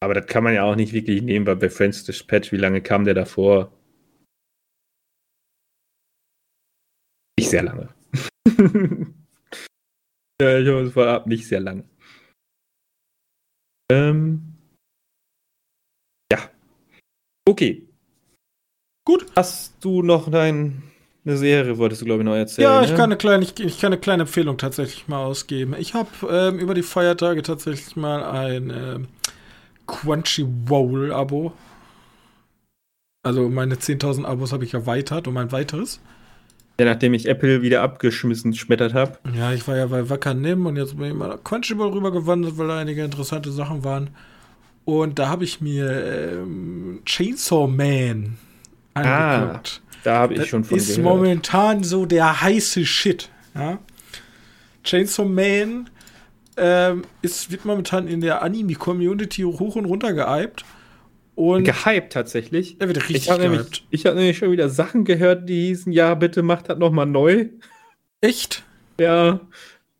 Aber 0.00 0.14
das 0.14 0.26
kann 0.26 0.42
man 0.44 0.54
ja 0.54 0.64
auch 0.64 0.76
nicht 0.76 0.94
wirklich 0.94 1.20
nehmen, 1.22 1.46
weil 1.46 1.56
bei 1.56 1.68
French 1.68 2.04
Dispatch, 2.04 2.52
wie 2.52 2.56
lange 2.56 2.80
kam 2.80 3.04
der 3.04 3.14
davor? 3.14 3.72
Nicht 7.38 7.50
sehr 7.50 7.62
lange. 7.62 7.88
ja, 10.40 10.58
ich 10.58 10.68
hoffe, 10.68 10.86
es 10.86 10.96
war 10.96 11.08
ab 11.08 11.26
nicht 11.26 11.46
sehr 11.46 11.60
lange. 11.60 11.84
Ähm. 13.90 14.54
Ja. 16.32 16.50
Okay. 17.46 17.86
Gut. 19.06 19.26
Hast 19.36 19.84
du 19.84 20.02
noch 20.02 20.30
dein, 20.30 20.82
eine 21.26 21.36
Serie, 21.36 21.76
wolltest 21.78 22.02
du, 22.02 22.06
glaube 22.06 22.22
ich, 22.22 22.26
noch 22.26 22.34
erzählen? 22.34 22.68
Ja, 22.68 22.82
ich 22.82 22.90
ne? 22.90 22.96
kann, 22.96 23.04
eine 23.04 23.16
kleine, 23.16 23.42
ich, 23.42 23.58
ich 23.58 23.80
kann 23.80 23.92
eine 23.92 24.00
kleine 24.00 24.22
Empfehlung 24.22 24.58
tatsächlich 24.58 25.08
mal 25.08 25.24
ausgeben. 25.24 25.74
Ich 25.78 25.94
habe 25.94 26.08
ähm, 26.30 26.58
über 26.58 26.74
die 26.74 26.82
Feiertage 26.82 27.42
tatsächlich 27.42 27.96
mal 27.96 28.22
ein 28.22 28.70
ähm, 28.70 29.08
Crunchyroll-Abo. 29.86 31.52
Also 33.24 33.48
meine 33.48 33.74
10.000 33.74 34.24
Abos 34.24 34.52
habe 34.52 34.64
ich 34.64 34.74
erweitert 34.74 35.26
um 35.26 35.36
ein 35.36 35.50
weiteres. 35.50 36.00
Ja, 36.78 36.86
nachdem 36.86 37.14
ich 37.14 37.26
Apple 37.26 37.62
wieder 37.62 37.82
abgeschmissen 37.82 38.54
schmettert 38.54 38.94
habe. 38.94 39.18
Ja, 39.34 39.52
ich 39.52 39.66
war 39.66 39.76
ja 39.76 39.86
bei 39.86 40.08
Wacker 40.08 40.34
Nim 40.34 40.66
und 40.66 40.76
jetzt 40.76 40.96
bin 40.96 41.06
ich 41.06 41.14
mal 41.14 41.38
Crunchyroll 41.42 41.88
rübergewandert, 41.88 42.56
weil 42.56 42.68
da 42.68 42.78
einige 42.78 43.02
interessante 43.02 43.50
Sachen 43.50 43.82
waren. 43.82 44.10
Und 44.84 45.18
da 45.18 45.28
habe 45.28 45.42
ich 45.42 45.60
mir 45.60 45.90
ähm, 45.90 47.00
Chainsaw 47.04 47.66
Man 47.66 48.36
angeguckt. 48.94 49.82
Ah, 49.82 49.85
da 50.06 50.18
habe 50.18 50.34
ich 50.34 50.46
schon 50.46 50.62
von 50.62 50.78
ist 50.78 50.96
gehört. 50.96 51.02
momentan 51.02 51.82
so 51.82 52.06
der 52.06 52.40
heiße 52.40 52.86
Shit. 52.86 53.28
Ja? 53.56 53.80
Chainsaw 54.84 55.24
Man 55.24 55.90
ähm, 56.56 57.02
ist, 57.22 57.50
wird 57.50 57.64
momentan 57.64 58.06
in 58.06 58.20
der 58.20 58.40
Anime-Community 58.40 59.42
hoch 59.42 59.74
und 59.74 59.84
runter 59.84 60.12
gehypt. 60.12 60.64
Und 61.34 61.64
gehypt 61.64 62.12
tatsächlich. 62.12 62.76
Er 62.78 62.86
wird 62.86 62.98
richtig 62.98 63.16
ich 63.16 63.30
hab 63.30 63.38
gehypt. 63.38 63.52
Nämlich, 63.52 63.86
ich 63.90 64.06
habe 64.06 64.16
nämlich 64.16 64.38
schon 64.38 64.52
wieder 64.52 64.68
Sachen 64.68 65.04
gehört, 65.04 65.48
die 65.48 65.66
hießen, 65.66 65.92
ja, 65.92 66.14
bitte 66.14 66.44
macht 66.44 66.68
das 66.68 66.78
nochmal 66.78 67.06
neu. 67.06 67.46
Echt? 68.20 68.62
Ja. 69.00 69.40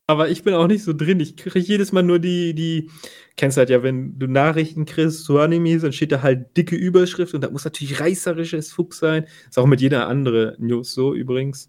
Aber 0.08 0.28
ich 0.28 0.44
bin 0.44 0.54
auch 0.54 0.68
nicht 0.68 0.84
so 0.84 0.92
drin. 0.92 1.18
Ich 1.18 1.36
kriege 1.36 1.58
jedes 1.58 1.90
Mal 1.90 2.02
nur 2.02 2.20
die, 2.20 2.54
die, 2.54 2.90
kennst 3.36 3.56
halt 3.56 3.70
ja, 3.70 3.82
wenn 3.82 4.18
du 4.18 4.26
Nachrichten 4.28 4.84
kriegst 4.84 5.24
zu 5.24 5.38
Animes, 5.38 5.82
dann 5.82 5.92
steht 5.92 6.12
da 6.12 6.22
halt 6.22 6.56
dicke 6.56 6.76
Überschrift 6.76 7.34
und 7.34 7.40
da 7.40 7.50
muss 7.50 7.64
natürlich 7.64 8.00
reißerisches 8.00 8.72
Fuchs 8.72 8.98
sein. 8.98 9.26
Ist 9.48 9.58
auch 9.58 9.66
mit 9.66 9.80
jeder 9.80 10.06
anderen 10.06 10.54
News 10.64 10.92
so 10.94 11.12
übrigens. 11.12 11.66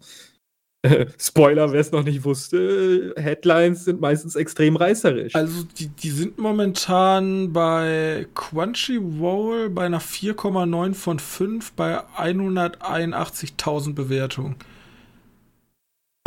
Spoiler, 1.18 1.72
wer 1.72 1.80
es 1.80 1.90
noch 1.90 2.04
nicht 2.04 2.24
wusste, 2.24 3.12
Headlines 3.16 3.84
sind 3.84 4.00
meistens 4.00 4.36
extrem 4.36 4.76
reißerisch. 4.76 5.34
Also 5.34 5.64
die, 5.76 5.88
die 5.88 6.10
sind 6.10 6.38
momentan 6.38 7.52
bei 7.52 8.28
Crunchyroll 8.34 9.70
bei 9.70 9.86
einer 9.86 10.00
4,9 10.00 10.94
von 10.94 11.18
5 11.18 11.72
bei 11.72 12.00
181.000 12.16 13.94
Bewertungen. 13.94 14.54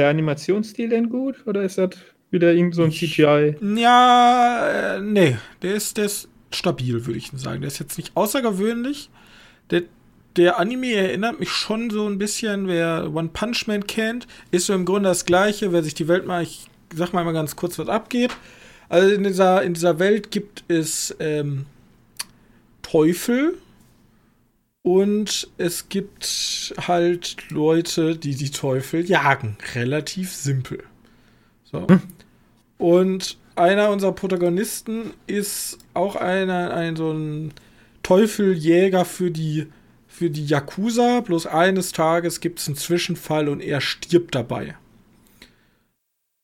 Der 0.01 0.09
Animationsstil 0.09 0.89
denn 0.89 1.09
gut 1.09 1.45
oder 1.45 1.61
ist 1.61 1.77
das 1.77 1.91
wieder 2.31 2.51
irgend 2.51 2.73
so 2.73 2.81
ein 2.81 2.91
CGI? 2.91 3.55
Ja, 3.77 4.95
äh, 4.95 4.99
nee, 4.99 5.37
der 5.61 5.75
ist, 5.75 5.95
der 5.95 6.05
ist 6.05 6.27
stabil, 6.49 7.05
würde 7.05 7.19
ich 7.19 7.29
sagen. 7.35 7.61
Der 7.61 7.67
ist 7.67 7.77
jetzt 7.77 7.99
nicht 7.99 8.17
außergewöhnlich. 8.17 9.11
Der, 9.69 9.83
der 10.37 10.57
Anime 10.57 10.91
erinnert 10.93 11.39
mich 11.39 11.51
schon 11.51 11.91
so 11.91 12.07
ein 12.07 12.17
bisschen, 12.17 12.67
wer 12.67 13.11
One 13.13 13.29
Punch 13.31 13.67
Man 13.67 13.85
kennt, 13.85 14.25
ist 14.49 14.65
so 14.65 14.73
im 14.73 14.85
Grunde 14.85 15.07
das 15.07 15.25
gleiche, 15.25 15.71
wer 15.71 15.83
sich 15.83 15.93
die 15.93 16.07
Welt 16.07 16.25
mal, 16.25 16.41
ich 16.41 16.65
sag 16.95 17.13
mal, 17.13 17.23
mal 17.23 17.31
ganz 17.31 17.55
kurz, 17.55 17.77
was 17.77 17.87
abgeht. 17.87 18.31
Also 18.89 19.07
in 19.13 19.23
dieser, 19.23 19.61
in 19.61 19.75
dieser 19.75 19.99
Welt 19.99 20.31
gibt 20.31 20.63
es 20.67 21.15
ähm, 21.19 21.67
Teufel 22.81 23.53
und 24.83 25.49
es 25.57 25.89
gibt 25.89 26.73
halt 26.87 27.49
Leute, 27.49 28.15
die 28.15 28.35
die 28.35 28.51
Teufel 28.51 29.05
jagen. 29.05 29.57
Relativ 29.75 30.31
simpel. 30.33 30.83
So. 31.63 31.87
Hm. 31.87 32.01
Und 32.77 33.37
einer 33.55 33.89
unserer 33.91 34.13
Protagonisten 34.13 35.13
ist 35.27 35.77
auch 35.93 36.15
einer, 36.15 36.73
ein 36.73 36.95
so 36.95 37.11
ein 37.11 37.53
Teufeljäger 38.01 39.05
für 39.05 39.29
die 39.29 39.67
für 40.07 40.29
die 40.29 40.45
Yakuza, 40.45 41.21
bloß 41.21 41.47
eines 41.47 41.93
Tages 41.93 42.41
gibt 42.41 42.59
es 42.59 42.67
einen 42.67 42.75
Zwischenfall 42.75 43.47
und 43.47 43.61
er 43.61 43.79
stirbt 43.79 44.35
dabei. 44.35 44.75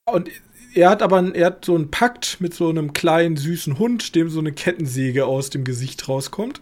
Und 0.06 0.30
er 0.74 0.90
hat 0.90 1.02
aber 1.02 1.36
er 1.36 1.48
hat 1.48 1.66
so 1.66 1.76
einen 1.76 1.92
Pakt 1.92 2.38
mit 2.40 2.54
so 2.54 2.70
einem 2.70 2.94
kleinen 2.94 3.36
süßen 3.36 3.78
Hund, 3.78 4.16
dem 4.16 4.30
so 4.30 4.40
eine 4.40 4.54
Kettensäge 4.54 5.26
aus 5.26 5.50
dem 5.50 5.66
Gesicht 5.66 6.08
rauskommt. 6.08 6.62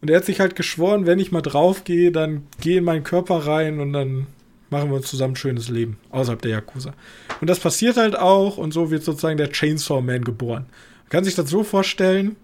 Und 0.00 0.10
er 0.10 0.16
hat 0.16 0.24
sich 0.24 0.40
halt 0.40 0.56
geschworen, 0.56 1.06
wenn 1.06 1.18
ich 1.18 1.32
mal 1.32 1.42
draufgehe, 1.42 2.10
dann 2.10 2.46
gehe 2.60 2.78
in 2.78 2.84
meinen 2.84 3.04
Körper 3.04 3.46
rein 3.46 3.80
und 3.80 3.92
dann 3.92 4.26
machen 4.70 4.90
wir 4.90 4.96
uns 4.96 5.08
zusammen 5.08 5.34
ein 5.34 5.36
schönes 5.36 5.68
Leben 5.68 5.98
außerhalb 6.10 6.40
der 6.40 6.52
Yakuza. 6.52 6.94
Und 7.40 7.50
das 7.50 7.60
passiert 7.60 7.96
halt 7.96 8.16
auch 8.16 8.56
und 8.56 8.72
so 8.72 8.90
wird 8.90 9.02
sozusagen 9.02 9.36
der 9.36 9.50
Chainsaw 9.50 10.00
Man 10.00 10.24
geboren. 10.24 10.66
Man 11.02 11.10
kann 11.10 11.24
sich 11.24 11.34
das 11.34 11.50
so 11.50 11.64
vorstellen, 11.64 12.36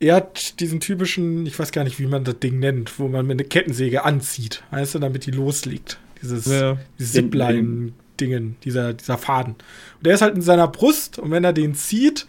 er 0.00 0.16
hat 0.16 0.60
diesen 0.60 0.80
typischen, 0.80 1.46
ich 1.46 1.58
weiß 1.58 1.72
gar 1.72 1.84
nicht, 1.84 1.98
wie 1.98 2.06
man 2.06 2.24
das 2.24 2.38
Ding 2.38 2.58
nennt, 2.58 2.98
wo 2.98 3.08
man 3.08 3.26
mit 3.26 3.40
einer 3.40 3.48
Kettensäge 3.48 4.04
anzieht, 4.04 4.62
weißt 4.70 4.94
du, 4.94 4.98
damit 4.98 5.26
die 5.26 5.30
losliegt. 5.30 5.98
Dieses, 6.22 6.46
ja, 6.46 6.78
dieses 6.98 7.12
Zipline-Dingen, 7.12 8.56
dieser, 8.64 8.94
dieser 8.94 9.18
Faden. 9.18 9.54
Und 9.98 10.06
er 10.06 10.14
ist 10.14 10.22
halt 10.22 10.34
in 10.34 10.42
seiner 10.42 10.68
Brust 10.68 11.18
und 11.18 11.30
wenn 11.30 11.44
er 11.44 11.52
den 11.52 11.74
zieht, 11.74 12.26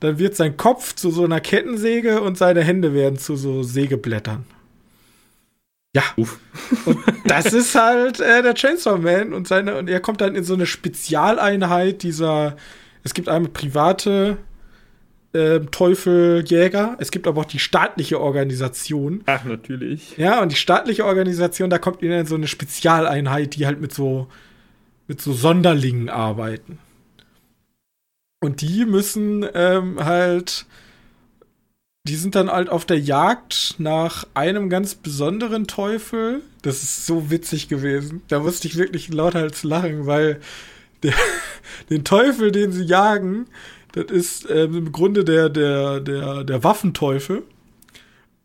dann 0.00 0.18
wird 0.18 0.36
sein 0.36 0.56
Kopf 0.56 0.94
zu 0.94 1.10
so 1.10 1.24
einer 1.24 1.40
Kettensäge 1.40 2.20
und 2.20 2.38
seine 2.38 2.62
Hände 2.62 2.94
werden 2.94 3.18
zu 3.18 3.36
so 3.36 3.62
Sägeblättern. 3.62 4.44
Ja. 5.94 6.02
Uff. 6.16 6.38
Und 6.84 6.98
das 7.26 7.52
ist 7.52 7.74
halt 7.74 8.20
äh, 8.20 8.42
der 8.42 8.54
Chainsaw 8.54 8.98
Man 8.98 9.32
und 9.32 9.48
seine, 9.48 9.76
und 9.76 9.88
er 9.88 10.00
kommt 10.00 10.20
dann 10.20 10.34
in 10.34 10.44
so 10.44 10.54
eine 10.54 10.66
Spezialeinheit 10.66 12.02
dieser, 12.02 12.56
es 13.02 13.14
gibt 13.14 13.28
eine 13.28 13.48
private 13.48 14.38
äh, 15.32 15.60
Teufeljäger. 15.60 16.96
Es 17.00 17.10
gibt 17.10 17.26
aber 17.26 17.42
auch 17.42 17.46
die 17.46 17.58
staatliche 17.58 18.20
Organisation. 18.20 19.22
Ach, 19.26 19.44
natürlich. 19.44 20.16
Ja, 20.16 20.42
und 20.42 20.52
die 20.52 20.56
staatliche 20.56 21.04
Organisation, 21.04 21.70
da 21.70 21.78
kommt 21.78 22.02
ihnen 22.02 22.26
so 22.26 22.34
eine 22.34 22.48
Spezialeinheit, 22.48 23.56
die 23.56 23.66
halt 23.66 23.80
mit 23.80 23.92
so, 23.92 24.28
mit 25.06 25.20
so 25.20 25.32
Sonderlingen 25.32 26.08
arbeiten. 26.08 26.78
Und 28.40 28.60
die 28.60 28.84
müssen 28.84 29.46
ähm, 29.54 30.04
halt, 30.04 30.66
die 32.04 32.14
sind 32.14 32.34
dann 32.34 32.50
halt 32.50 32.68
auf 32.68 32.84
der 32.84 32.98
Jagd 32.98 33.74
nach 33.78 34.26
einem 34.34 34.70
ganz 34.70 34.94
besonderen 34.94 35.66
Teufel. 35.66 36.42
Das 36.62 36.82
ist 36.82 37.06
so 37.06 37.30
witzig 37.30 37.68
gewesen. 37.68 38.22
Da 38.28 38.40
musste 38.40 38.68
ich 38.68 38.76
wirklich 38.76 39.12
lauthals 39.12 39.64
lachen, 39.64 40.06
weil 40.06 40.40
der, 41.02 41.14
den 41.90 42.04
Teufel, 42.04 42.52
den 42.52 42.72
sie 42.72 42.84
jagen, 42.84 43.46
das 43.92 44.06
ist 44.06 44.50
ähm, 44.50 44.74
im 44.76 44.92
Grunde 44.92 45.24
der, 45.24 45.48
der, 45.48 46.00
der, 46.00 46.44
der 46.44 46.64
Waffenteufel. 46.64 47.42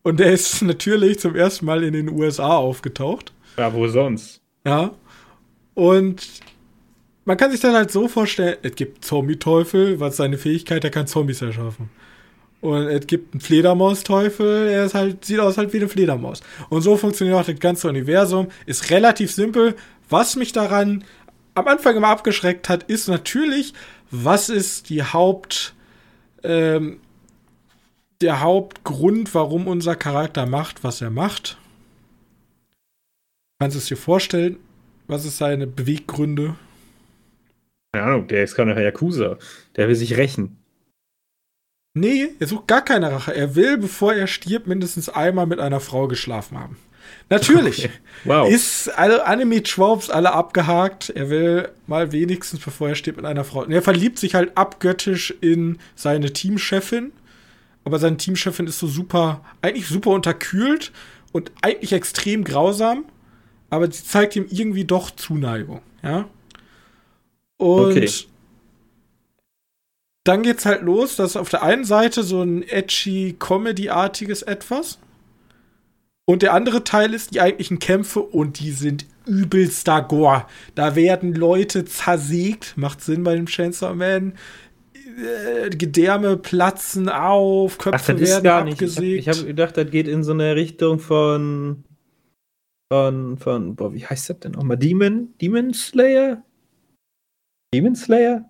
Und 0.01 0.19
der 0.19 0.33
ist 0.33 0.61
natürlich 0.63 1.19
zum 1.19 1.35
ersten 1.35 1.65
Mal 1.65 1.83
in 1.83 1.93
den 1.93 2.09
USA 2.09 2.57
aufgetaucht. 2.57 3.31
Ja, 3.57 3.73
wo 3.73 3.87
sonst? 3.87 4.41
Ja. 4.65 4.93
Und 5.75 6.27
man 7.25 7.37
kann 7.37 7.51
sich 7.51 7.61
dann 7.61 7.75
halt 7.75 7.91
so 7.91 8.07
vorstellen, 8.07 8.57
es 8.63 8.75
gibt 8.75 9.05
Zombie-Teufel, 9.05 9.99
was 9.99 10.17
seine 10.17 10.37
Fähigkeit, 10.37 10.83
er 10.83 10.89
kann 10.89 11.07
Zombies 11.07 11.41
erschaffen. 11.41 11.89
Und 12.61 12.87
es 12.87 13.07
gibt 13.07 13.33
einen 13.33 13.41
Fledermausteufel, 13.41 14.69
er 14.69 14.85
ist 14.85 14.93
halt, 14.93 15.25
sieht 15.25 15.39
aus 15.39 15.57
halt 15.57 15.73
wie 15.73 15.77
eine 15.77 15.89
Fledermaus. 15.89 16.41
Und 16.69 16.81
so 16.81 16.95
funktioniert 16.95 17.37
auch 17.37 17.45
das 17.45 17.59
ganze 17.59 17.89
Universum. 17.89 18.47
Ist 18.65 18.89
relativ 18.89 19.33
simpel. 19.33 19.75
Was 20.09 20.37
mich 20.37 20.53
daran 20.53 21.03
am 21.55 21.67
Anfang 21.67 21.97
immer 21.97 22.07
abgeschreckt 22.07 22.69
hat, 22.69 22.83
ist 22.83 23.09
natürlich, 23.09 23.73
was 24.11 24.47
ist 24.47 24.89
die 24.89 25.03
Haupt, 25.03 25.73
ähm, 26.43 27.01
der 28.21 28.39
Hauptgrund, 28.39 29.35
warum 29.35 29.67
unser 29.67 29.97
Charakter 29.97 30.45
macht, 30.45 30.85
was 30.85 31.01
er 31.01 31.09
macht? 31.09 31.57
Kannst 33.59 33.75
du 33.75 33.79
es 33.79 33.87
dir 33.87 33.97
vorstellen? 33.97 34.57
Was 35.07 35.25
ist 35.25 35.37
seine 35.37 35.67
Beweggründe? 35.67 36.55
Keine 37.93 38.05
Ahnung, 38.05 38.27
der 38.27 38.43
ist 38.43 38.55
keiner 38.55 38.79
Yakuza. 38.79 39.37
Der 39.75 39.87
will 39.87 39.95
sich 39.95 40.17
rächen. 40.17 40.57
Nee, 41.95 42.29
er 42.39 42.47
sucht 42.47 42.67
gar 42.67 42.83
keine 42.83 43.11
Rache. 43.11 43.35
Er 43.35 43.55
will, 43.55 43.77
bevor 43.77 44.13
er 44.13 44.25
stirbt, 44.25 44.65
mindestens 44.65 45.09
einmal 45.09 45.45
mit 45.45 45.59
einer 45.59 45.79
Frau 45.79 46.07
geschlafen 46.07 46.59
haben. 46.59 46.77
Natürlich. 47.29 47.85
Okay. 47.85 47.93
Wow. 48.23 48.49
Ist 48.49 48.87
alle 48.97 49.25
Anime-Tropes 49.27 50.09
alle 50.09 50.33
abgehakt. 50.33 51.11
Er 51.11 51.29
will 51.29 51.69
mal 51.85 52.11
wenigstens, 52.11 52.61
bevor 52.61 52.89
er 52.89 52.95
steht, 52.95 53.17
mit 53.17 53.25
einer 53.25 53.43
Frau. 53.43 53.63
er 53.65 53.81
verliebt 53.83 54.17
sich 54.17 54.33
halt 54.33 54.57
abgöttisch 54.57 55.31
in 55.41 55.77
seine 55.95 56.33
Teamchefin. 56.33 57.11
Aber 57.83 57.99
seine 57.99 58.17
Teamchefin 58.17 58.65
ist 58.65 58.79
so 58.79 58.87
super, 58.87 59.43
eigentlich 59.61 59.87
super 59.87 60.11
unterkühlt 60.11 60.91
und 61.31 61.51
eigentlich 61.61 61.93
extrem 61.93 62.43
grausam. 62.43 63.05
Aber 63.69 63.91
sie 63.91 64.03
zeigt 64.03 64.35
ihm 64.35 64.47
irgendwie 64.49 64.85
doch 64.85 65.11
Zuneigung, 65.11 65.81
ja. 66.01 66.25
Und 67.63 67.91
okay. 67.91 68.09
dann 70.23 70.43
geht's 70.43 70.65
halt 70.65 70.81
los, 70.81 71.15
dass 71.15 71.35
auf 71.35 71.49
der 71.49 71.63
einen 71.63 71.85
Seite 71.85 72.23
so 72.23 72.41
ein 72.41 72.63
edgy, 72.63 73.35
Comedy-artiges 73.39 74.41
Etwas 74.41 74.99
und 76.25 76.41
der 76.41 76.53
andere 76.53 76.83
Teil 76.83 77.13
ist 77.13 77.33
die 77.33 77.41
eigentlichen 77.41 77.79
Kämpfe 77.79 78.21
und 78.21 78.59
die 78.59 78.71
sind 78.71 79.05
übelster 79.25 80.01
Gore. 80.01 80.45
Da 80.75 80.95
werden 80.95 81.33
Leute 81.33 81.85
zersägt, 81.85 82.77
macht 82.77 83.01
Sinn 83.01 83.23
bei 83.23 83.35
dem 83.35 83.45
Chainsaw 83.45 83.93
Man. 83.93 84.33
Äh, 84.93 85.69
Gedärme 85.69 86.37
platzen 86.37 87.09
auf, 87.09 87.77
Köpfe 87.77 88.13
Ach, 88.15 88.19
werden 88.19 88.47
abgesägt. 88.47 89.19
Ich 89.19 89.27
habe 89.27 89.39
hab 89.39 89.47
gedacht, 89.47 89.77
das 89.77 89.91
geht 89.91 90.07
in 90.07 90.23
so 90.23 90.31
eine 90.31 90.55
Richtung 90.55 90.99
von 90.99 91.83
von 92.91 93.37
von 93.37 93.75
boah, 93.75 93.93
wie 93.93 94.05
heißt 94.05 94.29
das 94.29 94.39
denn 94.39 94.53
nochmal? 94.53 94.77
Demon 94.77 95.33
Demon 95.41 95.73
Slayer? 95.73 96.41
Demon 97.73 97.95
Slayer? 97.95 98.45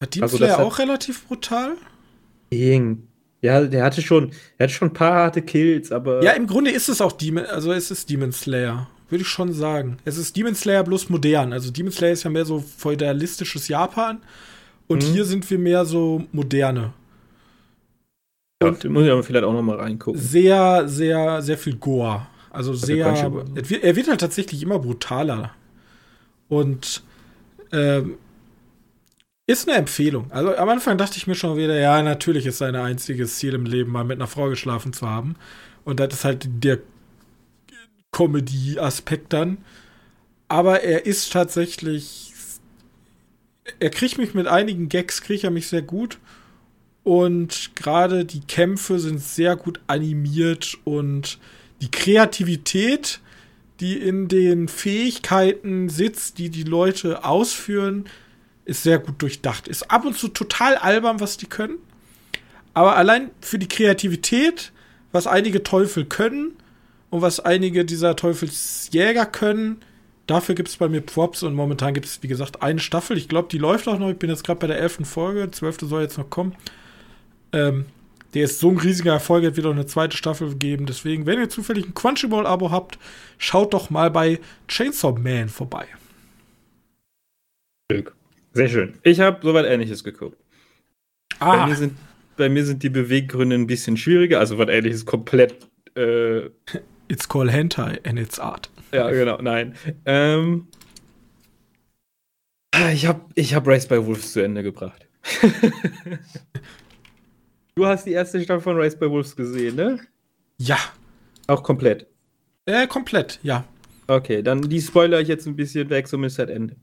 War 0.00 0.08
Demon 0.08 0.24
also, 0.24 0.36
Slayer 0.36 0.58
auch 0.60 0.78
relativ 0.78 1.26
brutal? 1.26 1.76
Ding. 2.52 3.08
Ja, 3.42 3.62
der 3.62 3.84
hatte 3.84 4.02
schon, 4.02 4.32
er 4.58 4.64
hatte 4.64 4.74
schon 4.74 4.88
ein 4.88 4.94
paar 4.94 5.14
harte 5.14 5.42
Kills, 5.42 5.92
aber. 5.92 6.22
Ja, 6.22 6.32
im 6.32 6.46
Grunde 6.46 6.70
ist 6.70 6.88
es 6.88 7.00
auch 7.00 7.12
Demon, 7.12 7.44
also 7.46 7.72
es 7.72 7.90
ist 7.90 8.10
Demon 8.10 8.32
Slayer. 8.32 8.88
würde 9.08 9.22
ich 9.22 9.28
schon 9.28 9.52
sagen. 9.52 9.98
Es 10.04 10.18
ist 10.18 10.36
Demon 10.36 10.54
Slayer 10.54 10.82
bloß 10.84 11.10
modern. 11.10 11.52
Also 11.52 11.70
Demon 11.70 11.92
Slayer 11.92 12.12
ist 12.12 12.24
ja 12.24 12.30
mehr 12.30 12.44
so 12.44 12.60
feudalistisches 12.60 13.68
Japan 13.68 14.20
und 14.86 15.02
mhm. 15.02 15.12
hier 15.12 15.24
sind 15.24 15.48
wir 15.50 15.58
mehr 15.58 15.84
so 15.84 16.24
moderne. 16.32 16.92
Und 18.62 18.84
ja, 18.84 18.90
muss 18.90 19.04
ich 19.04 19.10
aber 19.10 19.22
vielleicht 19.22 19.44
auch 19.44 19.52
noch 19.52 19.62
mal 19.62 19.76
reingucken. 19.76 20.20
Sehr, 20.20 20.88
sehr, 20.88 21.42
sehr 21.42 21.58
viel 21.58 21.76
Goa. 21.76 22.26
Also 22.50 22.72
sehr. 22.72 23.06
Er 23.06 23.96
wird 23.96 24.08
halt 24.08 24.20
tatsächlich 24.20 24.62
immer 24.62 24.78
brutaler. 24.78 25.52
Und 26.48 27.02
ähm, 27.72 28.14
ist 29.46 29.68
eine 29.68 29.78
Empfehlung. 29.78 30.30
Also 30.32 30.56
am 30.56 30.68
Anfang 30.68 30.98
dachte 30.98 31.16
ich 31.16 31.26
mir 31.26 31.36
schon 31.36 31.56
wieder, 31.56 31.78
ja, 31.78 32.02
natürlich 32.02 32.46
ist 32.46 32.58
sein 32.58 32.74
einziges 32.74 33.36
Ziel 33.36 33.54
im 33.54 33.64
Leben, 33.64 33.92
mal 33.92 34.04
mit 34.04 34.18
einer 34.18 34.26
Frau 34.26 34.48
geschlafen 34.48 34.92
zu 34.92 35.08
haben. 35.08 35.36
Und 35.84 36.00
das 36.00 36.14
ist 36.14 36.24
halt 36.24 36.48
der 36.64 36.80
Comedy-Aspekt 38.10 39.32
dann. 39.32 39.58
Aber 40.48 40.82
er 40.82 41.06
ist 41.06 41.32
tatsächlich. 41.32 42.32
Er 43.80 43.90
kriegt 43.90 44.18
mich 44.18 44.32
mit 44.34 44.46
einigen 44.46 44.88
Gags, 44.88 45.22
kriegt 45.22 45.44
er 45.44 45.50
mich 45.50 45.68
sehr 45.68 45.82
gut. 45.82 46.18
Und 47.02 47.72
gerade 47.76 48.24
die 48.24 48.40
Kämpfe 48.40 48.98
sind 48.98 49.20
sehr 49.20 49.54
gut 49.54 49.80
animiert 49.86 50.76
und 50.84 51.38
die 51.80 51.90
Kreativität, 51.90 53.20
die 53.78 53.96
in 53.96 54.26
den 54.28 54.66
Fähigkeiten 54.66 55.88
sitzt, 55.88 56.38
die 56.38 56.50
die 56.50 56.64
Leute 56.64 57.24
ausführen, 57.24 58.06
ist 58.66 58.82
sehr 58.82 58.98
gut 58.98 59.22
durchdacht. 59.22 59.68
Ist 59.68 59.90
ab 59.90 60.04
und 60.04 60.18
zu 60.18 60.28
total 60.28 60.76
albern, 60.76 61.20
was 61.20 61.36
die 61.36 61.46
können. 61.46 61.78
Aber 62.74 62.96
allein 62.96 63.30
für 63.40 63.58
die 63.58 63.68
Kreativität, 63.68 64.72
was 65.12 65.26
einige 65.26 65.62
Teufel 65.62 66.04
können 66.04 66.52
und 67.08 67.22
was 67.22 67.40
einige 67.40 67.84
dieser 67.84 68.16
Teufelsjäger 68.16 69.24
können, 69.24 69.80
dafür 70.26 70.54
gibt 70.54 70.68
es 70.68 70.76
bei 70.76 70.88
mir 70.88 71.00
Props 71.00 71.42
und 71.42 71.54
momentan 71.54 71.94
gibt 71.94 72.06
es, 72.06 72.22
wie 72.22 72.28
gesagt, 72.28 72.62
eine 72.62 72.80
Staffel. 72.80 73.16
Ich 73.16 73.28
glaube, 73.28 73.48
die 73.50 73.58
läuft 73.58 73.88
auch 73.88 73.98
noch. 73.98 74.10
Ich 74.10 74.18
bin 74.18 74.28
jetzt 74.28 74.44
gerade 74.44 74.60
bei 74.60 74.66
der 74.66 74.78
elften 74.78 75.04
Folge. 75.04 75.50
Zwölfte 75.52 75.86
soll 75.86 76.02
jetzt 76.02 76.18
noch 76.18 76.28
kommen. 76.28 76.54
Ähm, 77.52 77.86
der 78.34 78.44
ist 78.44 78.58
so 78.58 78.68
ein 78.70 78.78
riesiger 78.78 79.12
Erfolg, 79.12 79.44
wird 79.44 79.56
wieder 79.56 79.70
eine 79.70 79.86
zweite 79.86 80.16
Staffel 80.16 80.56
geben. 80.56 80.86
Deswegen, 80.86 81.24
wenn 81.24 81.38
ihr 81.38 81.48
zufällig 81.48 81.86
ein 81.86 81.94
Crunchyroll-Abo 81.94 82.72
habt, 82.72 82.98
schaut 83.38 83.72
doch 83.72 83.88
mal 83.90 84.10
bei 84.10 84.40
Chainsaw 84.66 85.18
Man 85.18 85.48
vorbei. 85.48 85.86
Glück. 87.88 88.15
Sehr 88.56 88.68
schön. 88.70 88.94
Ich 89.02 89.20
habe 89.20 89.38
soweit 89.42 89.66
Ähnliches 89.66 90.02
geguckt. 90.02 90.38
Ah. 91.40 91.58
Bei, 91.58 91.66
mir 91.66 91.76
sind, 91.76 91.92
bei 92.38 92.48
mir 92.48 92.64
sind 92.64 92.82
die 92.82 92.88
Beweggründe 92.88 93.54
ein 93.54 93.66
bisschen 93.66 93.98
schwieriger. 93.98 94.38
Also 94.38 94.56
was 94.56 94.70
Ähnliches 94.70 95.04
komplett. 95.04 95.68
Äh, 95.94 96.46
it's 97.08 97.28
called 97.28 97.52
Hentai 97.52 98.00
and 98.04 98.18
it's 98.18 98.38
art. 98.38 98.70
Ja, 98.94 99.10
genau. 99.10 99.42
Nein. 99.42 99.74
Ähm, 100.06 100.68
ich 102.94 103.04
habe 103.04 103.20
ich 103.34 103.54
hab 103.54 103.66
Race 103.66 103.86
by 103.86 104.06
Wolves 104.06 104.32
zu 104.32 104.42
Ende 104.42 104.62
gebracht. 104.62 105.06
du 107.74 107.84
hast 107.84 108.06
die 108.06 108.12
erste 108.12 108.40
Staffel 108.42 108.62
von 108.62 108.78
Race 108.78 108.98
by 108.98 109.10
Wolves 109.10 109.36
gesehen, 109.36 109.76
ne? 109.76 110.00
Ja. 110.56 110.78
Auch 111.46 111.62
komplett? 111.62 112.06
Äh, 112.64 112.86
komplett, 112.86 113.38
ja. 113.42 113.66
Okay, 114.06 114.42
dann 114.42 114.62
die 114.62 114.80
spoiler 114.80 115.20
ich 115.20 115.28
jetzt 115.28 115.46
ein 115.46 115.56
bisschen 115.56 115.90
weg, 115.90 116.08
so 116.08 116.18
ist 116.22 116.38
das 116.38 116.48
Ende. 116.48 116.76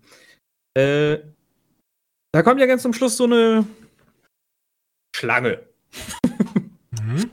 Äh, 0.76 1.33
da 2.34 2.42
kommt 2.42 2.60
ja 2.60 2.66
ganz 2.66 2.82
zum 2.82 2.94
Schluss 2.94 3.16
so 3.16 3.26
eine 3.26 3.66
Schlange. 5.16 5.62
Mhm. 7.00 7.30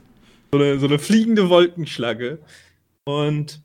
so, 0.53 0.59
eine, 0.59 0.79
so 0.79 0.87
eine 0.87 0.99
fliegende 0.99 1.49
Wolkenschlange. 1.49 2.39
Und 3.07 3.63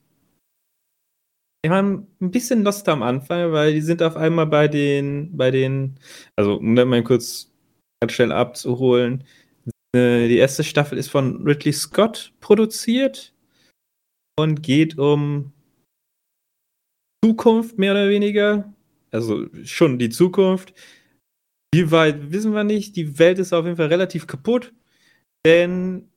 wir 1.63 1.71
haben 1.71 2.07
ein 2.21 2.31
bisschen 2.31 2.63
Lost 2.63 2.87
am 2.87 3.03
Anfang, 3.03 3.51
weil 3.51 3.73
die 3.73 3.81
sind 3.81 4.01
auf 4.01 4.15
einmal 4.15 4.45
bei 4.45 4.67
den, 4.67 5.35
bei 5.35 5.51
den, 5.51 5.99
also 6.35 6.55
um 6.55 6.75
dann 6.75 6.87
mal 6.87 7.03
kurz 7.03 7.51
ganz 8.01 8.13
schnell 8.13 8.31
abzuholen. 8.31 9.25
Äh, 9.95 10.27
die 10.27 10.37
erste 10.37 10.63
Staffel 10.63 10.97
ist 10.97 11.09
von 11.09 11.43
Ridley 11.43 11.73
Scott 11.73 12.33
produziert 12.39 13.33
und 14.37 14.63
geht 14.63 14.97
um 14.97 15.51
Zukunft 17.23 17.77
mehr 17.77 17.91
oder 17.91 18.09
weniger. 18.09 18.73
Also 19.11 19.47
schon 19.63 19.99
die 19.99 20.09
Zukunft. 20.09 20.73
Wie 21.75 21.91
weit 21.91 22.31
wissen 22.31 22.53
wir 22.53 22.63
nicht. 22.63 22.95
Die 22.95 23.19
Welt 23.19 23.37
ist 23.37 23.51
auf 23.51 23.65
jeden 23.65 23.75
Fall 23.75 23.87
relativ 23.87 24.27
kaputt, 24.27 24.73
denn 25.45 26.07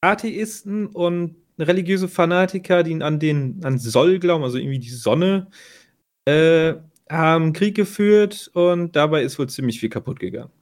Atheisten 0.00 0.86
und 0.86 1.34
religiöse 1.58 2.06
Fanatiker, 2.06 2.84
die 2.84 3.02
an 3.02 3.18
den 3.18 3.64
an 3.64 3.78
Soll 3.78 4.20
glauben, 4.20 4.44
also 4.44 4.56
irgendwie 4.56 4.78
die 4.78 4.90
Sonne, 4.90 5.48
äh, 6.26 6.74
haben 7.10 7.52
Krieg 7.52 7.74
geführt 7.74 8.52
und 8.54 8.94
dabei 8.94 9.24
ist 9.24 9.36
wohl 9.36 9.48
ziemlich 9.48 9.80
viel 9.80 9.88
kaputt 9.88 10.20
gegangen. 10.20 10.52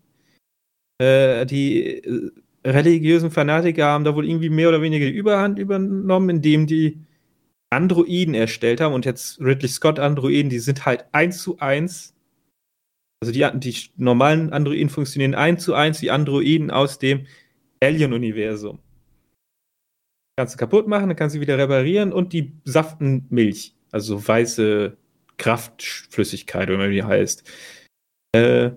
Äh, 0.99 1.45
die 1.45 2.03
äh, 2.03 2.31
religiösen 2.65 3.31
Fanatiker 3.31 3.85
haben 3.85 4.05
da 4.05 4.15
wohl 4.15 4.27
irgendwie 4.27 4.49
mehr 4.49 4.71
oder 4.71 4.81
weniger 4.81 5.05
die 5.05 5.13
Überhand 5.13 5.59
übernommen, 5.59 6.31
indem 6.31 6.67
die 6.67 6.99
Androiden 7.69 8.35
erstellt 8.35 8.81
haben 8.81 8.95
und 8.95 9.05
jetzt 9.05 9.41
Ridley 9.41 9.69
Scott 9.69 9.99
Androiden, 9.99 10.49
die 10.49 10.59
sind 10.59 10.87
halt 10.87 11.05
eins 11.13 11.43
zu 11.43 11.59
eins 11.59 12.12
also 13.23 13.31
die, 13.31 13.49
die 13.61 13.77
normalen 13.99 14.53
Androiden 14.53 14.89
funktionieren 14.89 15.37
eins 15.37 15.63
zu 15.63 15.75
eins 15.75 16.03
wie 16.03 16.11
Androiden 16.11 16.73
aus 16.73 16.99
dem 16.99 17.29
Alien-Universum. 17.81 18.81
Kannst 20.37 20.55
du 20.55 20.59
kaputt 20.59 20.89
machen, 20.89 21.07
dann 21.07 21.17
kannst 21.17 21.37
du 21.37 21.41
wieder 21.41 21.57
reparieren 21.57 22.13
und 22.13 22.33
die 22.33 22.53
saften 22.65 23.27
Milch. 23.31 23.77
Also 23.93 24.27
weiße 24.27 24.97
Kraftflüssigkeit, 25.37 26.69
oder 26.69 26.91
wie 26.91 26.97
die 26.97 27.05
heißt. 27.05 27.49
Äh, 28.35 28.73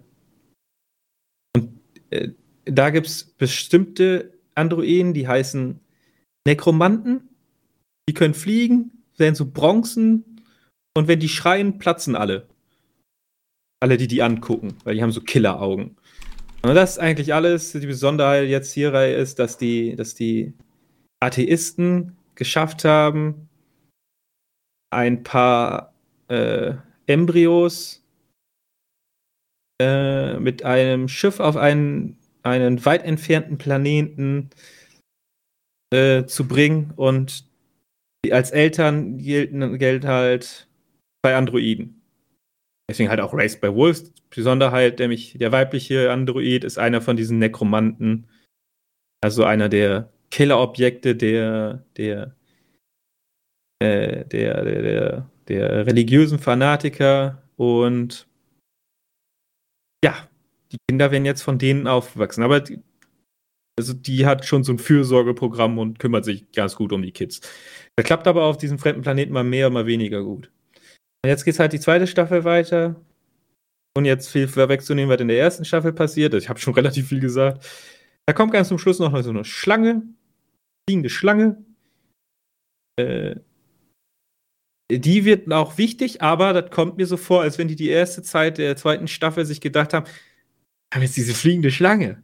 und 1.56 1.80
äh, 2.12 2.30
da 2.66 2.91
gibt 2.91 3.08
es 3.08 3.24
bestimmte 3.24 4.38
Androiden, 4.54 5.16
die 5.16 5.28
heißen 5.28 5.80
Nekromanten. 6.46 7.30
Die 8.08 8.14
können 8.14 8.36
fliegen, 8.36 8.91
werden 9.18 9.34
so 9.34 9.50
Bronzen 9.52 10.43
und 10.96 11.08
wenn 11.08 11.20
die 11.20 11.30
schreien, 11.30 11.80
platzen 11.80 12.16
alle 12.16 12.48
alle, 13.82 13.98
die 13.98 14.08
die 14.08 14.22
angucken, 14.22 14.78
weil 14.84 14.96
die 14.96 15.02
haben 15.02 15.12
so 15.12 15.22
Killeraugen. 15.22 15.96
Und 16.64 16.76
das 16.76 16.94
ist 16.94 17.00
eigentlich 17.00 17.34
alles. 17.34 17.74
Die 17.74 17.86
Besonderheit 17.86 18.48
jetzt 18.50 18.74
hierbei 18.74 19.14
ist, 19.14 19.38
dass 19.38 19.58
die, 19.58 19.96
dass 19.96 20.16
die 20.16 20.54
Atheisten 21.20 22.16
geschafft 22.34 22.86
haben, 22.86 23.50
ein 24.92 25.24
paar 25.24 25.94
äh, 26.28 26.74
Embryos 27.06 28.04
äh, 29.82 30.40
mit 30.40 30.64
einem 30.64 31.08
Schiff 31.08 31.40
auf 31.40 31.58
einen, 31.58 32.18
einen 32.44 32.84
weit 32.86 33.04
entfernten 33.04 33.58
Planeten 33.58 34.50
äh, 35.94 36.26
zu 36.26 36.48
bringen 36.48 36.94
und 36.96 37.46
als 38.32 38.52
Eltern 38.52 39.18
gelten, 39.20 39.78
gelten 39.78 40.08
halt 40.08 40.68
bei 41.22 41.36
Androiden. 41.36 41.95
Deswegen 42.90 43.10
halt 43.10 43.20
auch 43.20 43.34
Race 43.34 43.60
by 43.60 43.74
Wolves. 43.74 44.14
Besonderheit, 44.30 45.00
nämlich 45.00 45.38
der 45.38 45.52
weibliche 45.52 46.12
Android 46.12 46.64
ist 46.64 46.78
einer 46.78 47.02
von 47.02 47.18
diesen 47.18 47.40
Nekromanten. 47.40 48.28
Also 49.22 49.44
einer 49.44 49.70
der 49.70 50.12
Killerobjekte 50.30 51.16
der, 51.16 51.84
der, 51.98 52.36
äh, 53.80 54.26
der, 54.26 54.64
der, 54.64 54.82
der, 54.82 55.30
der 55.48 55.86
religiösen 55.88 56.38
Fanatiker. 56.40 57.42
Und 57.56 58.28
ja, 60.04 60.30
die 60.72 60.78
Kinder 60.88 61.12
werden 61.12 61.26
jetzt 61.26 61.42
von 61.42 61.58
denen 61.58 61.88
aufwachsen. 61.88 62.44
Aber 62.44 62.60
die, 62.60 62.80
also 63.78 63.94
die 63.94 64.26
hat 64.26 64.46
schon 64.46 64.64
so 64.64 64.74
ein 64.74 64.80
Fürsorgeprogramm 64.80 65.80
und 65.80 66.00
kümmert 66.00 66.26
sich 66.26 66.52
ganz 66.52 66.76
gut 66.76 66.94
um 66.94 67.02
die 67.02 67.12
Kids. 67.12 67.42
Das 67.96 68.06
klappt 68.06 68.28
aber 68.28 68.44
auf 68.44 68.58
diesem 68.58 68.78
fremden 68.78 69.02
Planeten 69.02 69.34
mal 69.34 69.44
mehr, 69.44 69.70
mal 69.70 69.86
weniger 69.86 70.24
gut. 70.24 70.52
Und 71.26 71.30
jetzt 71.30 71.44
geht 71.44 71.58
halt 71.58 71.74
die 71.74 71.80
zweite 71.80 72.06
Staffel 72.06 72.44
weiter. 72.44 73.04
Und 73.98 74.06
jetzt 74.06 74.30
viel 74.30 74.48
vorwegzunehmen, 74.48 75.10
was 75.10 75.20
in 75.20 75.28
der 75.28 75.40
ersten 75.40 75.66
Staffel 75.66 75.92
passiert. 75.92 76.36
Ich 76.36 76.50
habe 76.50 76.60
schon 76.60 76.74
relativ 76.76 77.08
viel 77.08 77.20
gesagt. 77.20 77.66
Da 78.28 78.34
kommt 78.34 78.54
ganz 78.54 78.68
zum 78.68 78.78
Schluss 78.78 79.00
noch 79.00 79.20
so 79.24 79.32
eine 79.32 79.44
Schlange. 79.44 80.04
Fliegende 80.88 81.10
Schlange. 81.10 81.66
Äh, 83.00 83.38
die 84.92 85.26
wird 85.26 85.52
auch 85.52 85.80
wichtig, 85.80 86.22
aber 86.22 86.54
das 86.54 86.70
kommt 86.70 86.98
mir 86.98 87.08
so 87.08 87.18
vor, 87.18 87.42
als 87.42 87.58
wenn 87.58 87.70
die 87.70 87.76
die 87.76 87.90
erste 87.90 88.22
Zeit 88.22 88.60
der 88.60 88.78
zweiten 88.78 89.08
Staffel 89.08 89.48
sich 89.48 89.62
gedacht 89.62 89.96
haben, 89.96 90.06
haben 90.94 91.02
jetzt 91.02 91.18
diese 91.18 91.34
fliegende 91.34 91.72
Schlange. 91.72 92.24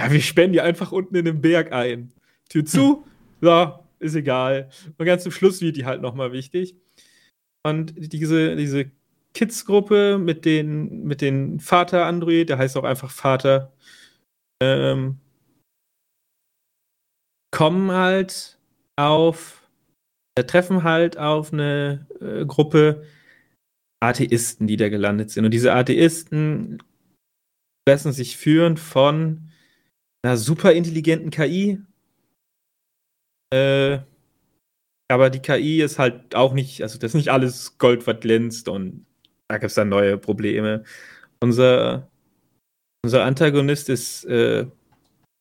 Ja, 0.00 0.10
wir 0.10 0.22
sperren 0.22 0.54
die 0.54 0.62
einfach 0.62 0.92
unten 0.92 1.14
in 1.14 1.26
den 1.26 1.42
Berg 1.42 1.72
ein. 1.72 2.14
Tür 2.48 2.64
zu, 2.64 3.06
ja, 3.42 3.86
ist 3.98 4.14
egal. 4.14 4.70
Und 4.96 5.04
ganz 5.04 5.24
zum 5.24 5.32
Schluss 5.32 5.60
wird 5.60 5.76
die 5.76 5.84
halt 5.84 6.00
nochmal 6.00 6.32
wichtig. 6.32 6.74
Und 7.68 7.94
diese, 7.96 8.56
diese 8.56 8.90
Kids-Gruppe 9.34 10.18
mit 10.18 10.44
den, 10.44 11.04
mit 11.04 11.20
den 11.20 11.60
Vater 11.60 12.06
Android, 12.06 12.48
der 12.48 12.58
heißt 12.58 12.76
auch 12.76 12.84
einfach 12.84 13.10
Vater, 13.10 13.72
ähm, 14.62 15.18
kommen 17.50 17.92
halt 17.92 18.58
auf 18.96 19.62
Da 20.36 20.44
treffen 20.44 20.84
halt 20.84 21.18
auf 21.18 21.52
eine 21.52 22.06
äh, 22.20 22.46
Gruppe 22.46 23.04
Atheisten, 24.00 24.66
die 24.68 24.76
da 24.76 24.88
gelandet 24.88 25.30
sind. 25.30 25.44
Und 25.44 25.50
diese 25.50 25.72
Atheisten 25.74 26.78
lassen 27.88 28.12
sich 28.12 28.36
führen 28.36 28.76
von 28.76 29.50
einer 30.22 30.36
super 30.36 30.72
intelligenten 30.72 31.30
KI. 31.30 31.80
Äh, 33.52 34.00
aber 35.08 35.30
die 35.30 35.40
KI 35.40 35.82
ist 35.82 35.98
halt 35.98 36.34
auch 36.34 36.52
nicht, 36.52 36.82
also 36.82 36.98
das 36.98 37.10
ist 37.10 37.14
nicht 37.14 37.30
alles 37.30 37.78
Gold, 37.78 38.06
was 38.06 38.20
glänzt 38.20 38.68
und 38.68 39.06
da 39.48 39.56
gibt 39.56 39.70
es 39.70 39.74
dann 39.74 39.88
neue 39.88 40.18
Probleme. 40.18 40.84
Unser, 41.40 42.08
unser 43.02 43.24
Antagonist 43.24 43.88
ist, 43.88 44.24
äh, 44.26 44.66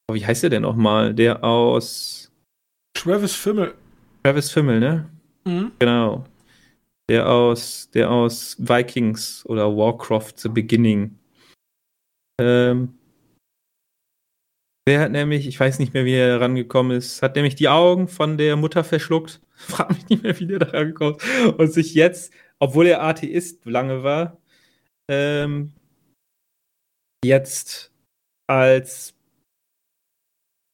oh, 0.10 0.14
wie 0.14 0.26
heißt 0.26 0.44
der 0.44 0.50
denn 0.50 0.62
nochmal? 0.62 1.14
Der 1.14 1.44
aus. 1.44 2.32
Travis 2.94 3.36
Fimmel. 3.36 3.74
Travis 4.24 4.50
Fimmel, 4.50 4.80
ne? 4.80 5.10
Mhm. 5.46 5.72
Genau. 5.80 6.26
Der 7.10 7.30
aus, 7.30 7.90
der 7.94 8.10
aus 8.10 8.56
Vikings 8.60 9.46
oder 9.46 9.76
Warcraft 9.76 10.34
The 10.38 10.50
Beginning. 10.50 11.18
Ähm, 12.40 12.97
der 14.88 15.02
hat 15.02 15.12
nämlich, 15.12 15.46
ich 15.48 15.60
weiß 15.60 15.80
nicht 15.80 15.94
mehr, 15.94 16.06
wie 16.06 16.14
er 16.14 16.40
rangekommen 16.40 16.98
ist, 16.98 17.22
hat 17.22 17.36
nämlich 17.36 17.56
die 17.56 17.68
Augen 17.68 18.08
von 18.08 18.38
der 18.38 18.56
Mutter 18.56 18.86
verschluckt. 18.86 19.42
Frag 19.54 19.92
mich 19.92 20.08
nicht 20.08 20.24
mehr, 20.24 20.40
wie 20.40 20.48
der 20.48 20.60
da 20.60 20.68
rangekommen 20.68 21.18
ist. 21.18 21.60
Und 21.60 21.74
sich 21.74 21.94
jetzt, 21.94 22.32
obwohl 22.60 22.88
er 22.88 23.04
Atheist 23.04 23.66
lange 23.66 24.04
war, 24.04 24.42
ähm, 25.12 25.74
jetzt 27.26 27.92
als 28.48 29.14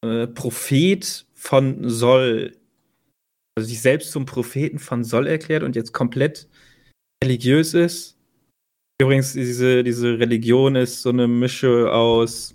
äh, 0.05 0.27
Prophet 0.27 1.25
von 1.33 1.89
Soll, 1.89 2.55
also 3.57 3.67
sich 3.67 3.81
selbst 3.81 4.11
zum 4.11 4.25
Propheten 4.25 4.77
von 4.77 5.03
Soll 5.03 5.25
erklärt 5.25 5.63
und 5.63 5.75
jetzt 5.75 5.91
komplett 5.91 6.47
religiös 7.23 7.73
ist. 7.73 8.19
Übrigens, 9.01 9.33
diese, 9.33 9.83
diese 9.83 10.19
Religion 10.19 10.75
ist 10.75 11.01
so 11.01 11.09
eine 11.09 11.27
Mische 11.27 11.91
aus, 11.91 12.53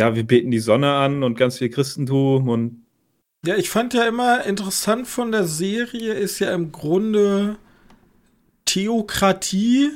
ja, 0.00 0.14
wir 0.14 0.26
beten 0.26 0.50
die 0.50 0.58
Sonne 0.58 0.92
an 0.92 1.22
und 1.22 1.36
ganz 1.36 1.58
viel 1.58 1.70
Christentum 1.70 2.48
und. 2.48 2.82
Ja, 3.44 3.56
ich 3.56 3.70
fand 3.70 3.94
ja 3.94 4.06
immer 4.06 4.44
interessant 4.44 5.06
von 5.06 5.30
der 5.30 5.44
Serie 5.44 6.14
ist 6.14 6.40
ja 6.40 6.52
im 6.52 6.72
Grunde 6.72 7.58
Theokratie, 8.64 9.90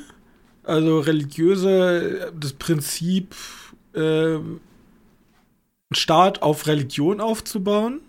also 0.62 1.00
religiöse, 1.00 2.32
das 2.38 2.52
Prinzip, 2.52 3.34
äh, 3.94 4.00
einen 4.00 4.60
Staat 5.92 6.42
auf 6.42 6.68
Religion 6.68 7.20
aufzubauen 7.20 8.00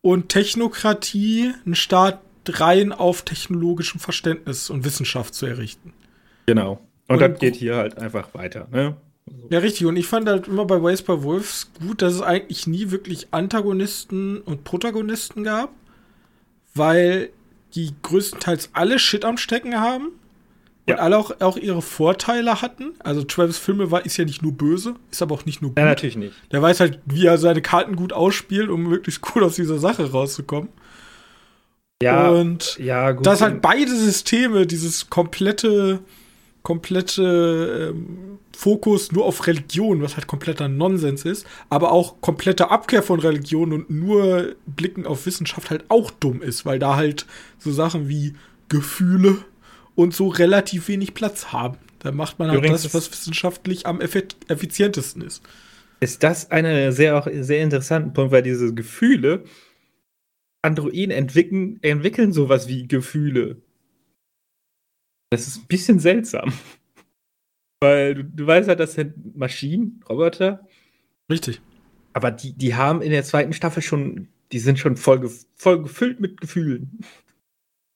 und 0.00 0.30
Technokratie, 0.30 1.52
einen 1.66 1.74
Staat 1.74 2.20
rein 2.48 2.92
auf 2.92 3.22
technologischem 3.22 4.00
Verständnis 4.00 4.70
und 4.70 4.84
Wissenschaft 4.84 5.34
zu 5.34 5.44
errichten. 5.44 5.92
Genau. 6.46 6.80
Und, 7.06 7.16
und 7.16 7.20
das 7.20 7.38
geht 7.38 7.56
hier 7.56 7.76
halt 7.76 7.98
einfach 7.98 8.32
weiter, 8.32 8.68
ne? 8.70 8.96
Ja, 9.48 9.58
richtig. 9.60 9.86
Und 9.86 9.96
ich 9.96 10.06
fand 10.06 10.28
halt 10.28 10.48
immer 10.48 10.64
bei 10.64 10.82
Ways 10.82 11.02
by 11.02 11.22
Wolves 11.22 11.70
gut, 11.80 12.02
dass 12.02 12.14
es 12.14 12.22
eigentlich 12.22 12.66
nie 12.66 12.90
wirklich 12.90 13.28
Antagonisten 13.32 14.40
und 14.40 14.64
Protagonisten 14.64 15.44
gab, 15.44 15.70
weil 16.74 17.30
die 17.74 17.92
größtenteils 18.02 18.70
alle 18.72 18.98
Shit 18.98 19.24
am 19.24 19.36
Stecken 19.36 19.80
haben 19.80 20.08
und 20.86 20.98
alle 20.98 21.18
auch, 21.18 21.40
auch 21.40 21.56
ihre 21.56 21.82
Vorteile 21.82 22.62
hatten. 22.62 22.92
Also 22.98 23.22
Travis 23.22 23.58
Filme 23.58 23.90
war, 23.90 24.04
ist 24.04 24.16
ja 24.16 24.24
nicht 24.24 24.42
nur 24.42 24.52
böse, 24.52 24.94
ist 25.10 25.22
aber 25.22 25.34
auch 25.34 25.44
nicht 25.44 25.62
nur 25.62 25.70
gut. 25.70 25.78
Ja, 25.78 25.84
natürlich 25.84 26.16
nicht. 26.16 26.34
Der 26.52 26.62
weiß 26.62 26.80
halt, 26.80 27.00
wie 27.06 27.26
er 27.26 27.38
seine 27.38 27.62
Karten 27.62 27.96
gut 27.96 28.12
ausspielt, 28.12 28.68
um 28.68 28.84
möglichst 28.84 29.20
gut 29.20 29.42
aus 29.42 29.56
dieser 29.56 29.78
Sache 29.78 30.10
rauszukommen. 30.10 30.68
Ja, 32.02 32.30
und 32.30 32.78
ja, 32.78 33.12
gut. 33.12 33.26
dass 33.26 33.42
halt 33.42 33.60
beide 33.60 33.94
Systeme, 33.94 34.66
dieses 34.66 35.10
komplette, 35.10 36.00
komplette 36.62 37.92
ähm, 37.94 38.38
Fokus 38.56 39.12
nur 39.12 39.24
auf 39.24 39.46
Religion, 39.46 40.02
was 40.02 40.16
halt 40.16 40.26
kompletter 40.26 40.68
Nonsens 40.68 41.24
ist, 41.24 41.46
aber 41.70 41.92
auch 41.92 42.20
komplette 42.20 42.70
Abkehr 42.70 43.02
von 43.02 43.20
Religion 43.20 43.72
und 43.72 43.90
nur 43.90 44.56
Blicken 44.66 45.06
auf 45.06 45.24
Wissenschaft 45.26 45.70
halt 45.70 45.84
auch 45.88 46.10
dumm 46.10 46.42
ist, 46.42 46.66
weil 46.66 46.78
da 46.78 46.96
halt 46.96 47.26
so 47.58 47.72
Sachen 47.72 48.08
wie 48.08 48.34
Gefühle 48.68 49.38
und 49.94 50.14
so 50.14 50.28
relativ 50.28 50.88
wenig 50.88 51.14
Platz 51.14 51.46
haben. 51.52 51.78
Da 52.00 52.12
macht 52.12 52.38
man 52.38 52.48
halt 52.48 52.58
Übrigens 52.58 52.82
das, 52.82 52.94
was 52.94 53.10
wissenschaftlich 53.10 53.86
am 53.86 54.00
effizientesten 54.00 55.22
ist. 55.22 55.42
Ist 56.00 56.22
das 56.22 56.50
ein 56.50 56.92
sehr, 56.92 57.18
auch 57.18 57.28
sehr 57.30 57.62
interessanter 57.62 58.10
Punkt, 58.10 58.32
weil 58.32 58.42
diese 58.42 58.74
Gefühle, 58.74 59.44
Androiden 60.62 61.10
entwickeln, 61.10 61.78
entwickeln 61.82 62.32
sowas 62.32 62.68
wie 62.68 62.88
Gefühle. 62.88 63.58
Das 65.30 65.46
ist 65.46 65.58
ein 65.58 65.66
bisschen 65.66 65.98
seltsam. 65.98 66.52
Weil 67.80 68.14
du, 68.14 68.24
du 68.24 68.46
weißt 68.46 68.68
halt, 68.68 68.80
das 68.80 68.94
sind 68.94 69.36
Maschinen, 69.36 70.02
Roboter. 70.08 70.66
Richtig. 71.30 71.60
Aber 72.12 72.30
die, 72.30 72.52
die 72.52 72.74
haben 72.74 73.00
in 73.00 73.10
der 73.10 73.24
zweiten 73.24 73.52
Staffel 73.52 73.82
schon, 73.82 74.28
die 74.52 74.58
sind 74.58 74.78
schon 74.78 74.96
voll, 74.96 75.30
voll 75.54 75.82
gefüllt 75.82 76.20
mit 76.20 76.40
Gefühlen. 76.40 76.98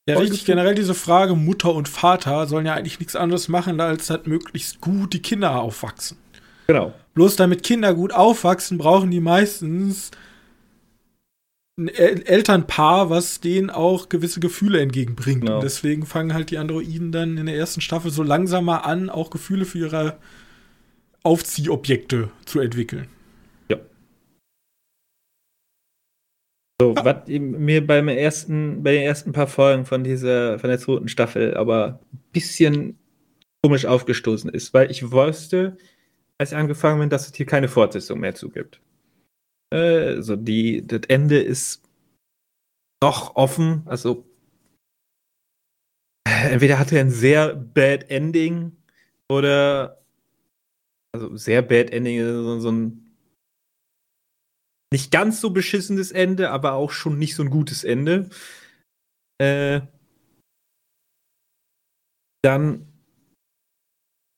Ja, 0.08 0.14
voll 0.14 0.22
richtig. 0.22 0.40
Gefühl. 0.40 0.54
Generell 0.54 0.74
diese 0.74 0.94
Frage, 0.94 1.34
Mutter 1.34 1.74
und 1.74 1.88
Vater 1.88 2.46
sollen 2.46 2.66
ja 2.66 2.74
eigentlich 2.74 3.00
nichts 3.00 3.16
anderes 3.16 3.48
machen, 3.48 3.80
als 3.80 4.08
halt 4.08 4.26
möglichst 4.26 4.80
gut 4.80 5.12
die 5.12 5.22
Kinder 5.22 5.60
aufwachsen. 5.60 6.16
Genau. 6.68 6.94
Bloß 7.14 7.36
damit 7.36 7.62
Kinder 7.62 7.94
gut 7.94 8.12
aufwachsen, 8.12 8.78
brauchen 8.78 9.10
die 9.10 9.20
meistens 9.20 10.10
ein 11.76 11.88
Elternpaar, 11.88 13.10
was 13.10 13.40
denen 13.40 13.70
auch 13.70 14.08
gewisse 14.08 14.40
Gefühle 14.40 14.80
entgegenbringt. 14.80 15.42
Genau. 15.42 15.56
Und 15.56 15.64
deswegen 15.64 16.06
fangen 16.06 16.32
halt 16.32 16.50
die 16.50 16.58
Androiden 16.58 17.10
dann 17.10 17.36
in 17.36 17.46
der 17.46 17.56
ersten 17.56 17.80
Staffel 17.80 18.10
so 18.10 18.22
langsam 18.22 18.66
mal 18.66 18.78
an, 18.78 19.10
auch 19.10 19.30
Gefühle 19.30 19.64
für 19.64 19.78
ihre 19.78 20.18
Aufziehobjekte 21.24 22.30
zu 22.44 22.60
entwickeln. 22.60 23.08
Ja. 23.68 23.78
So, 26.80 26.94
ja. 26.94 27.04
was 27.04 27.28
mir 27.28 27.84
beim 27.84 28.08
ersten, 28.08 28.82
bei 28.84 28.92
den 28.92 29.02
ersten 29.02 29.32
paar 29.32 29.48
Folgen 29.48 29.84
von 29.84 30.04
dieser, 30.04 30.60
von 30.60 30.70
der 30.70 30.78
zweiten 30.78 31.08
Staffel 31.08 31.56
aber 31.56 31.98
ein 32.12 32.20
bisschen 32.32 32.98
komisch 33.62 33.86
aufgestoßen 33.86 34.50
ist, 34.50 34.74
weil 34.74 34.90
ich 34.90 35.10
wusste, 35.10 35.76
als 36.38 36.52
ich 36.52 36.58
angefangen 36.58 37.00
bin, 37.00 37.10
dass 37.10 37.26
es 37.26 37.34
hier 37.34 37.46
keine 37.46 37.68
Fortsetzung 37.68 38.20
mehr 38.20 38.34
zugibt. 38.34 38.80
Also 39.74 40.36
die, 40.36 40.86
das 40.86 41.00
Ende 41.08 41.42
ist 41.42 41.82
noch 43.02 43.34
offen. 43.34 43.82
Also 43.86 44.24
entweder 46.26 46.78
hat 46.78 46.92
er 46.92 47.00
ein 47.00 47.10
sehr 47.10 47.56
bad 47.56 48.08
Ending 48.08 48.76
oder 49.28 50.00
also 51.12 51.36
sehr 51.36 51.62
bad 51.62 51.90
Ending, 51.90 52.20
so, 52.24 52.60
so 52.60 52.70
ein 52.70 53.16
nicht 54.92 55.10
ganz 55.10 55.40
so 55.40 55.50
beschissenes 55.50 56.12
Ende, 56.12 56.50
aber 56.50 56.74
auch 56.74 56.92
schon 56.92 57.18
nicht 57.18 57.34
so 57.34 57.42
ein 57.42 57.50
gutes 57.50 57.82
Ende. 57.82 58.30
Äh, 59.40 59.80
dann, 62.44 62.93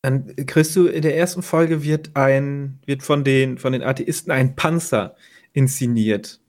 dann 0.07 0.37
kriegst 0.47 0.77
du 0.77 0.87
in 0.87 1.03
der 1.03 1.17
ersten 1.17 1.43
Folge 1.43 1.83
wird 1.83 2.15
ein, 2.15 2.79
wird 2.87 3.03
von 3.03 3.25
den, 3.25 3.59
von 3.59 3.73
den 3.73 3.83
Atheisten 3.83 4.31
ein 4.31 4.55
Panzer 4.55 5.17
inszeniert. 5.53 6.41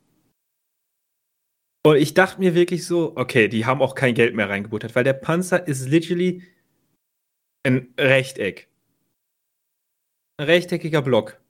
Und 1.84 1.95
ich 1.95 2.14
dachte 2.14 2.39
mir 2.39 2.53
wirklich 2.53 2.86
so, 2.86 3.18
okay, 3.18 3.47
die 3.47 3.66
haben 3.66 3.82
auch 3.82 3.95
kein 3.95 4.14
Geld 4.14 4.36
mehr 4.36 4.47
reingebuttert, 4.47 4.93
weil 4.93 5.03
der 5.03 5.14
Panzer 5.14 5.68
ist 5.68 5.88
literally 5.89 6.43
ein 7.66 7.95
Rechteck. 7.99 8.70
Ein 10.39 10.45
rechteckiger 10.45 11.01
Block. 11.01 11.41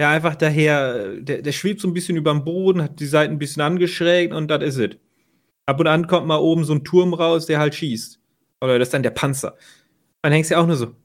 Der 0.00 0.08
einfach 0.08 0.36
daher, 0.36 1.16
der, 1.16 1.42
der 1.42 1.52
schwebt 1.52 1.82
so 1.82 1.88
ein 1.88 1.92
bisschen 1.92 2.16
über 2.16 2.32
dem 2.32 2.46
Boden, 2.46 2.80
hat 2.80 2.98
die 2.98 3.04
Seiten 3.04 3.34
ein 3.34 3.38
bisschen 3.38 3.60
angeschrägt 3.60 4.32
und 4.32 4.48
das 4.48 4.64
ist 4.64 4.78
es. 4.78 4.96
Ab 5.66 5.80
und 5.80 5.86
an 5.86 6.06
kommt 6.06 6.26
mal 6.26 6.38
oben 6.38 6.64
so 6.64 6.72
ein 6.72 6.82
Turm 6.82 7.12
raus, 7.12 7.44
der 7.44 7.58
halt 7.58 7.74
schießt. 7.74 8.18
Oder 8.62 8.78
das 8.78 8.88
ist 8.88 8.94
dann 8.94 9.02
der 9.02 9.10
Panzer. 9.10 9.58
Dann 10.24 10.32
hängst 10.32 10.50
du 10.50 10.54
ja 10.54 10.62
auch 10.62 10.66
nur 10.66 10.76
so. 10.76 10.96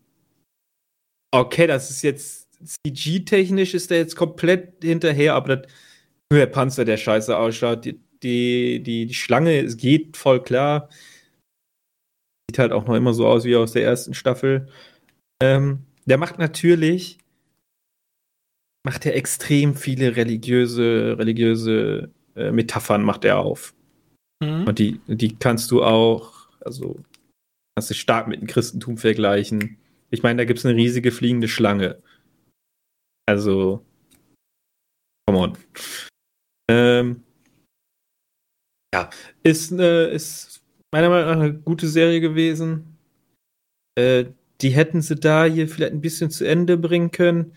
Okay, 1.31 1.67
das 1.67 1.89
ist 1.89 2.03
jetzt 2.03 2.47
CG-technisch 2.63 3.73
ist 3.73 3.89
der 3.89 3.97
jetzt 3.97 4.15
komplett 4.15 4.81
hinterher, 4.81 5.35
aber 5.35 5.57
das, 5.57 5.71
der 6.31 6.45
Panzer, 6.45 6.85
der 6.85 6.95
scheiße 6.95 7.37
ausschaut, 7.37 7.83
die, 7.83 7.99
die, 8.23 8.81
die, 8.81 9.07
die 9.07 9.13
Schlange, 9.13 9.59
es 9.59 9.75
geht 9.75 10.15
voll 10.15 10.41
klar. 10.41 10.87
Sieht 12.49 12.59
halt 12.59 12.71
auch 12.71 12.87
noch 12.87 12.95
immer 12.95 13.13
so 13.13 13.27
aus 13.27 13.43
wie 13.43 13.57
aus 13.57 13.73
der 13.73 13.83
ersten 13.83 14.13
Staffel. 14.13 14.69
Ähm, 15.43 15.85
der 16.05 16.17
macht 16.17 16.39
natürlich, 16.39 17.17
macht 18.85 19.05
er 19.05 19.17
extrem 19.17 19.75
viele 19.75 20.15
religiöse, 20.15 21.17
religiöse 21.17 22.09
äh, 22.35 22.51
Metaphern 22.51 23.03
macht 23.03 23.25
er 23.25 23.39
auf. 23.39 23.73
Mhm. 24.41 24.63
Und 24.65 24.79
die, 24.79 25.01
die 25.07 25.35
kannst 25.35 25.71
du 25.71 25.83
auch, 25.83 26.47
also 26.61 27.03
kannst 27.79 27.91
du 27.91 27.93
stark 27.93 28.27
mit 28.27 28.41
dem 28.41 28.47
Christentum 28.47 28.97
vergleichen. 28.97 29.77
Ich 30.09 30.21
meine, 30.21 30.39
da 30.39 30.43
gibt 30.43 30.59
es 30.59 30.65
eine 30.65 30.75
riesige 30.75 31.13
fliegende 31.13 31.47
Schlange. 31.47 32.01
Also, 33.25 33.85
come 35.25 35.39
on. 35.39 35.57
Ähm, 36.69 37.23
Ja, 38.93 39.09
ist, 39.43 39.71
eine, 39.71 40.07
ist 40.07 40.61
meiner 40.91 41.07
Meinung 41.07 41.29
nach 41.29 41.39
eine 41.39 41.53
gute 41.53 41.87
Serie 41.87 42.19
gewesen. 42.19 42.97
Äh, 43.97 44.25
die 44.59 44.71
hätten 44.71 45.01
sie 45.01 45.15
da 45.15 45.45
hier 45.45 45.69
vielleicht 45.69 45.93
ein 45.93 46.01
bisschen 46.01 46.31
zu 46.31 46.43
Ende 46.43 46.75
bringen 46.75 47.11
können. 47.11 47.53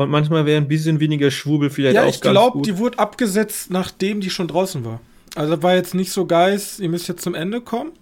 Und 0.00 0.10
manchmal 0.10 0.46
wäre 0.46 0.60
ein 0.60 0.68
bisschen 0.68 1.00
weniger 1.00 1.32
Schwubel 1.32 1.70
vielleicht 1.70 1.96
ja, 1.96 2.04
auch 2.04 2.08
ich 2.08 2.20
glaube, 2.20 2.62
die 2.62 2.78
wurde 2.78 3.00
abgesetzt, 3.00 3.72
nachdem 3.72 4.20
die 4.20 4.30
schon 4.30 4.46
draußen 4.46 4.84
war. 4.84 5.00
Also 5.34 5.60
war 5.60 5.74
jetzt 5.74 5.96
nicht 5.96 6.12
so 6.12 6.24
geist, 6.24 6.78
ihr 6.78 6.88
müsst 6.88 7.08
jetzt 7.08 7.22
zum 7.22 7.34
Ende 7.34 7.60
kommen. 7.60 7.98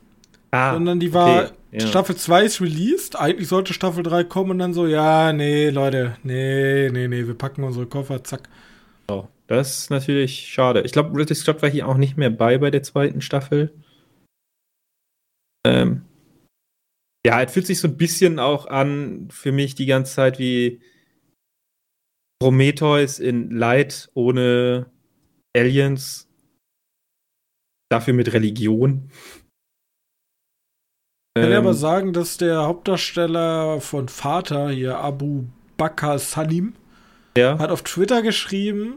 Ah, 0.57 0.73
sondern 0.73 0.99
die 0.99 1.13
war, 1.13 1.45
okay, 1.45 1.53
ja. 1.73 1.87
Staffel 1.87 2.17
2 2.17 2.45
ist 2.45 2.61
released, 2.63 3.15
eigentlich 3.15 3.47
sollte 3.47 3.75
Staffel 3.75 4.03
3 4.03 4.25
kommen 4.25 4.53
und 4.53 4.59
dann 4.59 4.73
so, 4.73 4.87
ja, 4.87 5.35
nee, 5.35 5.69
Leute, 5.69 6.17
nee, 6.23 6.89
nee, 6.91 7.09
nee, 7.09 7.27
wir 7.27 7.35
packen 7.35 7.63
unsere 7.63 7.87
Koffer, 7.87 8.25
zack. 8.25 8.49
Oh, 9.09 9.25
das 9.49 9.81
ist 9.81 9.91
natürlich 9.91 10.49
schade. 10.49 10.81
Ich 10.81 10.93
glaube, 10.93 11.15
Ridley 11.15 11.37
Scott 11.37 11.61
war 11.61 11.69
hier 11.69 11.87
auch 11.87 11.99
nicht 11.99 12.17
mehr 12.17 12.31
bei 12.31 12.57
bei 12.57 12.71
der 12.71 12.83
zweiten 12.83 13.21
Staffel. 13.21 13.75
Ähm, 15.67 16.07
ja, 17.27 17.43
es 17.43 17.53
fühlt 17.53 17.67
sich 17.67 17.81
so 17.81 17.89
ein 17.89 17.99
bisschen 17.99 18.39
auch 18.39 18.67
an 18.67 19.29
für 19.31 19.53
mich 19.53 19.75
die 19.75 19.87
ganze 19.87 20.15
Zeit 20.15 20.39
wie 20.39 20.81
Prometheus 22.41 23.19
in 23.19 23.51
Light 23.51 24.09
ohne 24.15 24.91
Aliens. 25.55 26.31
Dafür 27.91 28.15
mit 28.15 28.33
Religion. 28.33 29.11
Ich 31.37 31.43
kann 31.43 31.53
ähm, 31.53 31.59
aber 31.59 31.75
sagen, 31.75 32.15
dass 32.15 32.39
der 32.39 32.63
Hauptdarsteller 32.63 33.83
von 33.83 34.09
Vater 34.09 34.71
hier, 34.71 34.97
Abu 34.97 35.45
Bakr 35.77 36.19
Salim, 36.19 36.73
ja. 37.37 37.59
hat 37.59 37.71
auf 37.71 37.83
Twitter 37.83 38.23
geschrieben, 38.23 38.95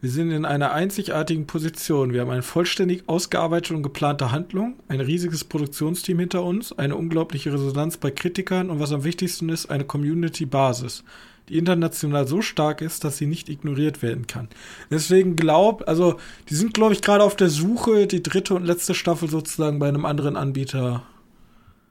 wir 0.00 0.08
sind 0.08 0.30
in 0.30 0.46
einer 0.46 0.72
einzigartigen 0.72 1.46
Position. 1.46 2.14
Wir 2.14 2.22
haben 2.22 2.30
eine 2.30 2.42
vollständig 2.42 3.10
ausgearbeitete 3.10 3.76
und 3.76 3.82
geplante 3.82 4.32
Handlung, 4.32 4.76
ein 4.88 5.00
riesiges 5.00 5.44
Produktionsteam 5.44 6.18
hinter 6.18 6.44
uns, 6.44 6.72
eine 6.72 6.96
unglaubliche 6.96 7.52
Resonanz 7.52 7.98
bei 7.98 8.10
Kritikern 8.10 8.70
und 8.70 8.80
was 8.80 8.92
am 8.92 9.04
wichtigsten 9.04 9.50
ist, 9.50 9.66
eine 9.66 9.84
Community-Basis, 9.84 11.04
die 11.50 11.58
international 11.58 12.26
so 12.26 12.40
stark 12.40 12.80
ist, 12.80 13.04
dass 13.04 13.18
sie 13.18 13.26
nicht 13.26 13.50
ignoriert 13.50 14.00
werden 14.00 14.26
kann. 14.26 14.48
Deswegen 14.90 15.36
glaubt, 15.36 15.86
also 15.86 16.16
die 16.48 16.54
sind, 16.54 16.72
glaube 16.72 16.94
ich, 16.94 17.02
gerade 17.02 17.22
auf 17.22 17.36
der 17.36 17.50
Suche, 17.50 18.06
die 18.06 18.22
dritte 18.22 18.54
und 18.54 18.64
letzte 18.64 18.94
Staffel 18.94 19.28
sozusagen 19.28 19.78
bei 19.78 19.88
einem 19.88 20.06
anderen 20.06 20.36
Anbieter. 20.36 21.02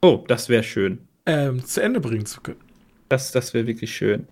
Oh, 0.01 0.23
das 0.27 0.49
wäre 0.49 0.63
schön. 0.63 0.99
Ähm, 1.25 1.63
zu 1.63 1.81
Ende 1.81 1.99
bringen 1.99 2.25
zu 2.25 2.41
können. 2.41 2.59
Das, 3.09 3.31
das 3.31 3.53
wäre 3.53 3.67
wirklich 3.67 3.93
schön. 3.95 4.27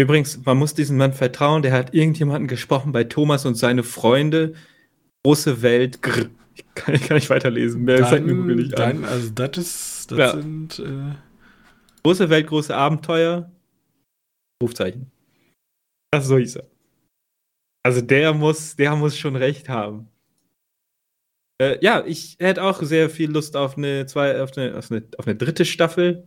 Übrigens, 0.00 0.44
man 0.44 0.56
muss 0.56 0.74
diesem 0.74 0.96
Mann 0.96 1.12
vertrauen, 1.12 1.62
der 1.62 1.72
hat 1.72 1.94
irgendjemanden 1.94 2.48
gesprochen 2.48 2.92
bei 2.92 3.04
Thomas 3.04 3.46
und 3.46 3.54
seine 3.54 3.82
Freunde. 3.82 4.54
Große 5.24 5.62
Welt, 5.62 6.02
grr. 6.02 6.28
Ich 6.56 6.64
kann, 6.74 6.94
ich 6.94 7.02
kann 7.02 7.16
nicht 7.16 7.30
weiterlesen. 7.30 7.82
Mehr 7.82 7.98
dann, 7.98 8.08
fängt 8.08 8.26
mir 8.26 8.54
nicht 8.54 8.78
an. 8.78 9.04
Also, 9.04 9.30
das 9.30 9.58
ist, 9.58 10.10
das 10.12 10.18
ja. 10.18 10.32
sind. 10.32 10.78
Äh 10.78 11.14
große 12.04 12.30
Welt, 12.30 12.46
große 12.46 12.74
Abenteuer. 12.74 13.50
Rufzeichen. 14.62 15.10
Das 16.12 16.26
so 16.26 16.38
hieß 16.38 16.56
er. 16.56 16.70
Also, 17.84 18.00
der 18.00 18.32
muss, 18.32 18.76
der 18.76 18.94
muss 18.94 19.18
schon 19.18 19.36
recht 19.36 19.68
haben. 19.68 20.08
Äh, 21.60 21.78
ja, 21.82 22.04
ich 22.04 22.36
hätte 22.40 22.62
auch 22.62 22.82
sehr 22.82 23.10
viel 23.10 23.30
Lust 23.30 23.56
auf 23.56 23.76
eine, 23.76 24.06
zwei, 24.06 24.42
auf 24.42 24.56
eine, 24.56 24.76
auf 24.76 24.90
eine, 24.90 25.06
auf 25.18 25.26
eine 25.26 25.36
dritte 25.36 25.64
Staffel. 25.64 26.26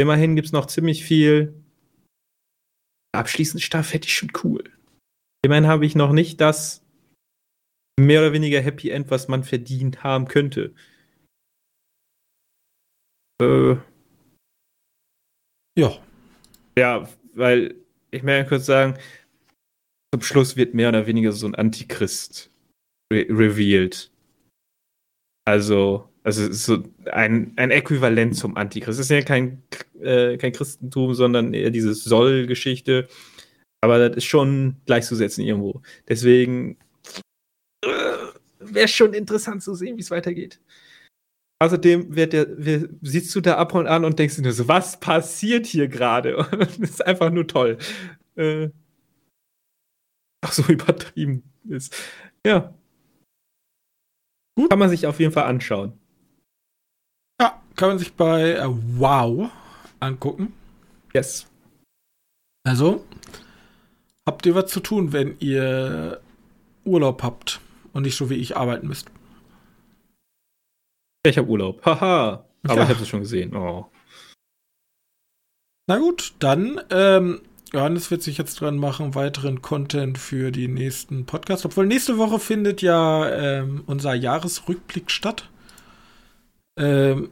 Immerhin 0.00 0.34
gibt 0.34 0.46
es 0.46 0.52
noch 0.52 0.66
ziemlich 0.66 1.04
viel 1.04 1.54
abschließende 3.12 3.62
Staffel 3.62 3.94
hätte 3.94 4.08
ich 4.08 4.14
schon 4.14 4.32
cool. 4.44 4.64
Immerhin 5.44 5.66
habe 5.66 5.86
ich 5.86 5.94
noch 5.94 6.12
nicht 6.12 6.40
das 6.40 6.84
mehr 7.98 8.20
oder 8.20 8.32
weniger 8.32 8.60
Happy 8.60 8.90
End, 8.90 9.10
was 9.10 9.28
man 9.28 9.44
verdient 9.44 10.02
haben 10.02 10.28
könnte. 10.28 10.74
Äh, 13.42 13.76
ja. 15.78 15.98
Ja, 16.78 17.08
weil 17.34 17.74
ich 18.10 18.22
möchte 18.22 18.48
kurz 18.48 18.66
sagen, 18.66 18.98
zum 20.14 20.22
Schluss 20.22 20.56
wird 20.56 20.74
mehr 20.74 20.88
oder 20.88 21.06
weniger 21.06 21.32
so 21.32 21.46
ein 21.46 21.54
Antichrist 21.54 22.50
re 23.12 23.26
revealed. 23.28 24.09
Also, 25.50 26.08
also 26.22 26.52
so 26.52 26.84
ein, 27.10 27.52
ein 27.56 27.72
Äquivalent 27.72 28.36
zum 28.36 28.56
Antichrist. 28.56 29.00
Es 29.00 29.06
ist 29.06 29.10
ja 29.10 29.20
kein, 29.22 29.64
äh, 30.00 30.36
kein 30.36 30.52
Christentum, 30.52 31.12
sondern 31.14 31.54
eher 31.54 31.70
diese 31.70 31.92
Soll-Geschichte. 31.92 33.08
Aber 33.80 33.98
das 33.98 34.18
ist 34.18 34.26
schon 34.26 34.76
gleichzusetzen 34.86 35.44
irgendwo. 35.44 35.82
Deswegen 36.08 36.76
äh, 37.84 37.88
wäre 38.60 38.86
schon 38.86 39.12
interessant 39.12 39.64
zu 39.64 39.74
sehen, 39.74 39.96
wie 39.96 40.02
es 40.02 40.12
weitergeht. 40.12 40.60
Außerdem 41.58 42.14
wird 42.14 42.32
der, 42.32 42.46
wir, 42.56 42.88
siehst 43.02 43.34
du 43.34 43.40
da 43.40 43.56
ab 43.56 43.74
und 43.74 43.88
an 43.88 44.04
und 44.04 44.20
denkst 44.20 44.36
dir 44.36 44.52
so, 44.52 44.68
was 44.68 45.00
passiert 45.00 45.66
hier 45.66 45.88
gerade? 45.88 46.46
das 46.58 46.78
ist 46.78 47.04
einfach 47.04 47.30
nur 47.30 47.48
toll. 47.48 47.76
Äh, 48.36 48.68
ach 50.42 50.52
so 50.52 50.62
übertrieben 50.72 51.42
ist. 51.68 51.96
Ja. 52.46 52.72
Gut. 54.56 54.70
Kann 54.70 54.78
man 54.78 54.90
sich 54.90 55.06
auf 55.06 55.20
jeden 55.20 55.32
Fall 55.32 55.44
anschauen. 55.44 55.92
Ja, 57.40 57.62
kann 57.76 57.90
man 57.90 57.98
sich 57.98 58.14
bei 58.14 58.52
äh, 58.52 58.66
Wow 58.66 59.50
angucken. 60.00 60.52
Yes. 61.14 61.46
Also, 62.64 63.04
habt 64.26 64.46
ihr 64.46 64.54
was 64.54 64.70
zu 64.70 64.80
tun, 64.80 65.12
wenn 65.12 65.36
ihr 65.40 66.20
Urlaub 66.84 67.22
habt 67.22 67.60
und 67.92 68.02
nicht 68.02 68.16
so 68.16 68.30
wie 68.30 68.34
ich 68.34 68.56
arbeiten 68.56 68.86
müsst? 68.86 69.10
Ich 71.24 71.38
habe 71.38 71.48
Urlaub. 71.48 71.84
Haha. 71.84 72.44
Aber 72.64 72.76
ja. 72.76 72.82
ich 72.82 72.88
habe 72.90 73.02
es 73.02 73.08
schon 73.08 73.20
gesehen. 73.20 73.54
Oh. 73.54 73.90
Na 75.86 75.98
gut, 75.98 76.34
dann 76.38 76.80
ähm, 76.90 77.40
Johannes 77.72 78.10
wird 78.10 78.22
sich 78.22 78.36
jetzt 78.36 78.60
dran 78.60 78.78
machen, 78.78 79.14
weiteren 79.14 79.62
Content 79.62 80.18
für 80.18 80.50
die 80.50 80.66
nächsten 80.66 81.24
Podcasts. 81.24 81.64
Obwohl 81.64 81.86
nächste 81.86 82.18
Woche 82.18 82.40
findet 82.40 82.82
ja 82.82 83.28
ähm, 83.30 83.84
unser 83.86 84.14
Jahresrückblick 84.14 85.10
statt. 85.10 85.48
Ähm, 86.76 87.30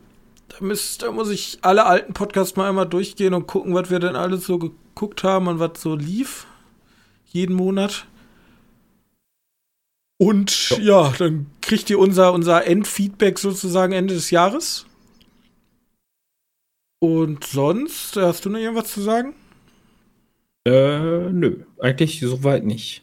da, 0.49 0.57
müsst, 0.61 1.03
da 1.03 1.11
muss 1.11 1.31
ich 1.31 1.59
alle 1.63 1.87
alten 1.87 2.15
Podcasts 2.15 2.57
mal 2.57 2.69
einmal 2.69 2.87
durchgehen 2.87 3.35
und 3.35 3.47
gucken, 3.49 3.75
was 3.75 3.91
wir 3.91 3.99
denn 3.99 4.15
alles 4.15 4.47
so 4.47 4.59
geguckt 4.59 5.25
haben 5.25 5.49
und 5.49 5.59
was 5.59 5.81
so 5.81 5.97
lief. 5.97 6.47
Jeden 7.27 7.57
Monat. 7.57 8.07
Und 10.19 10.71
ja, 10.71 10.79
ja 10.79 11.15
dann 11.19 11.47
kriegt 11.61 11.91
ihr 11.91 11.99
unser, 11.99 12.33
unser 12.33 12.65
Endfeedback 12.65 13.39
sozusagen 13.39 13.93
Ende 13.93 14.15
des 14.15 14.31
Jahres. 14.31 14.87
Und 17.01 17.45
sonst, 17.45 18.17
hast 18.17 18.45
du 18.45 18.51
noch 18.51 18.59
irgendwas 18.59 18.93
zu 18.93 19.01
sagen? 19.01 19.35
Äh, 20.69 21.31
nö, 21.33 21.65
eigentlich 21.81 22.21
soweit 22.21 22.65
nicht. 22.65 23.03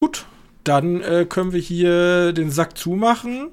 Gut, 0.00 0.26
dann 0.64 1.00
äh, 1.00 1.24
können 1.26 1.52
wir 1.52 1.60
hier 1.60 2.34
den 2.34 2.50
Sack 2.50 2.76
zumachen. 2.76 3.52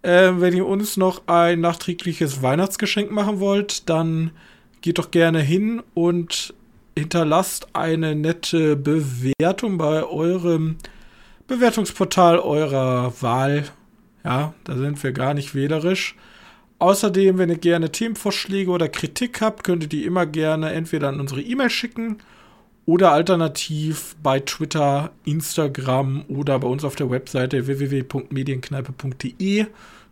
Äh, 0.00 0.32
wenn 0.36 0.56
ihr 0.56 0.66
uns 0.66 0.96
noch 0.96 1.26
ein 1.26 1.60
nachträgliches 1.60 2.40
Weihnachtsgeschenk 2.40 3.10
machen 3.10 3.40
wollt, 3.40 3.90
dann 3.90 4.30
geht 4.80 4.98
doch 4.98 5.10
gerne 5.10 5.40
hin 5.40 5.82
und 5.92 6.54
hinterlasst 6.96 7.68
eine 7.74 8.14
nette 8.14 8.74
Bewertung 8.76 9.76
bei 9.76 10.04
eurem 10.04 10.76
Bewertungsportal 11.46 12.38
eurer 12.38 13.12
Wahl. 13.20 13.64
Ja, 14.24 14.54
da 14.64 14.76
sind 14.76 15.02
wir 15.02 15.12
gar 15.12 15.34
nicht 15.34 15.54
wählerisch. 15.54 16.16
Außerdem, 16.78 17.36
wenn 17.36 17.50
ihr 17.50 17.58
gerne 17.58 17.92
Themenvorschläge 17.92 18.70
oder 18.70 18.88
Kritik 18.88 19.42
habt, 19.42 19.62
könnt 19.62 19.82
ihr 19.82 19.88
die 19.90 20.04
immer 20.04 20.24
gerne 20.24 20.72
entweder 20.72 21.08
an 21.08 21.20
unsere 21.20 21.42
E-Mail 21.42 21.68
schicken 21.68 22.18
oder 22.88 23.12
alternativ 23.12 24.16
bei 24.22 24.40
Twitter, 24.40 25.10
Instagram 25.26 26.24
oder 26.28 26.58
bei 26.58 26.68
uns 26.68 26.84
auf 26.84 26.96
der 26.96 27.10
Webseite 27.10 27.66
www.medienkneipe.de 27.66 29.66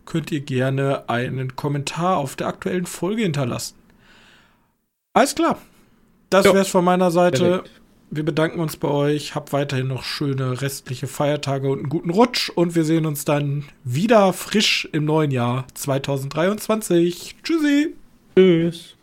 könnt 0.05 0.31
ihr 0.31 0.41
gerne 0.41 1.09
einen 1.09 1.55
Kommentar 1.55 2.17
auf 2.17 2.35
der 2.35 2.45
aktuellen 2.45 2.85
Folge 2.85 3.23
hinterlassen. 3.23 3.77
Alles 5.13 5.33
klar. 5.33 5.57
Das 6.29 6.45
wäre 6.45 6.59
es 6.59 6.67
von 6.67 6.85
meiner 6.85 7.09
Seite. 7.09 7.63
Perfekt. 7.63 7.81
Wir 8.11 8.23
bedanken 8.23 8.59
uns 8.59 8.77
bei 8.77 8.89
euch. 8.89 9.33
Habt 9.33 9.53
weiterhin 9.53 9.87
noch 9.87 10.03
schöne 10.03 10.61
restliche 10.61 11.07
Feiertage 11.07 11.69
und 11.69 11.79
einen 11.79 11.89
guten 11.89 12.11
Rutsch. 12.11 12.51
Und 12.51 12.75
wir 12.75 12.83
sehen 12.83 13.07
uns 13.07 13.25
dann 13.25 13.65
wieder 13.85 14.33
frisch 14.33 14.87
im 14.91 15.05
neuen 15.05 15.31
Jahr 15.31 15.65
2023. 15.73 17.37
Tschüssi. 17.41 17.95
Tschüss. 18.35 18.96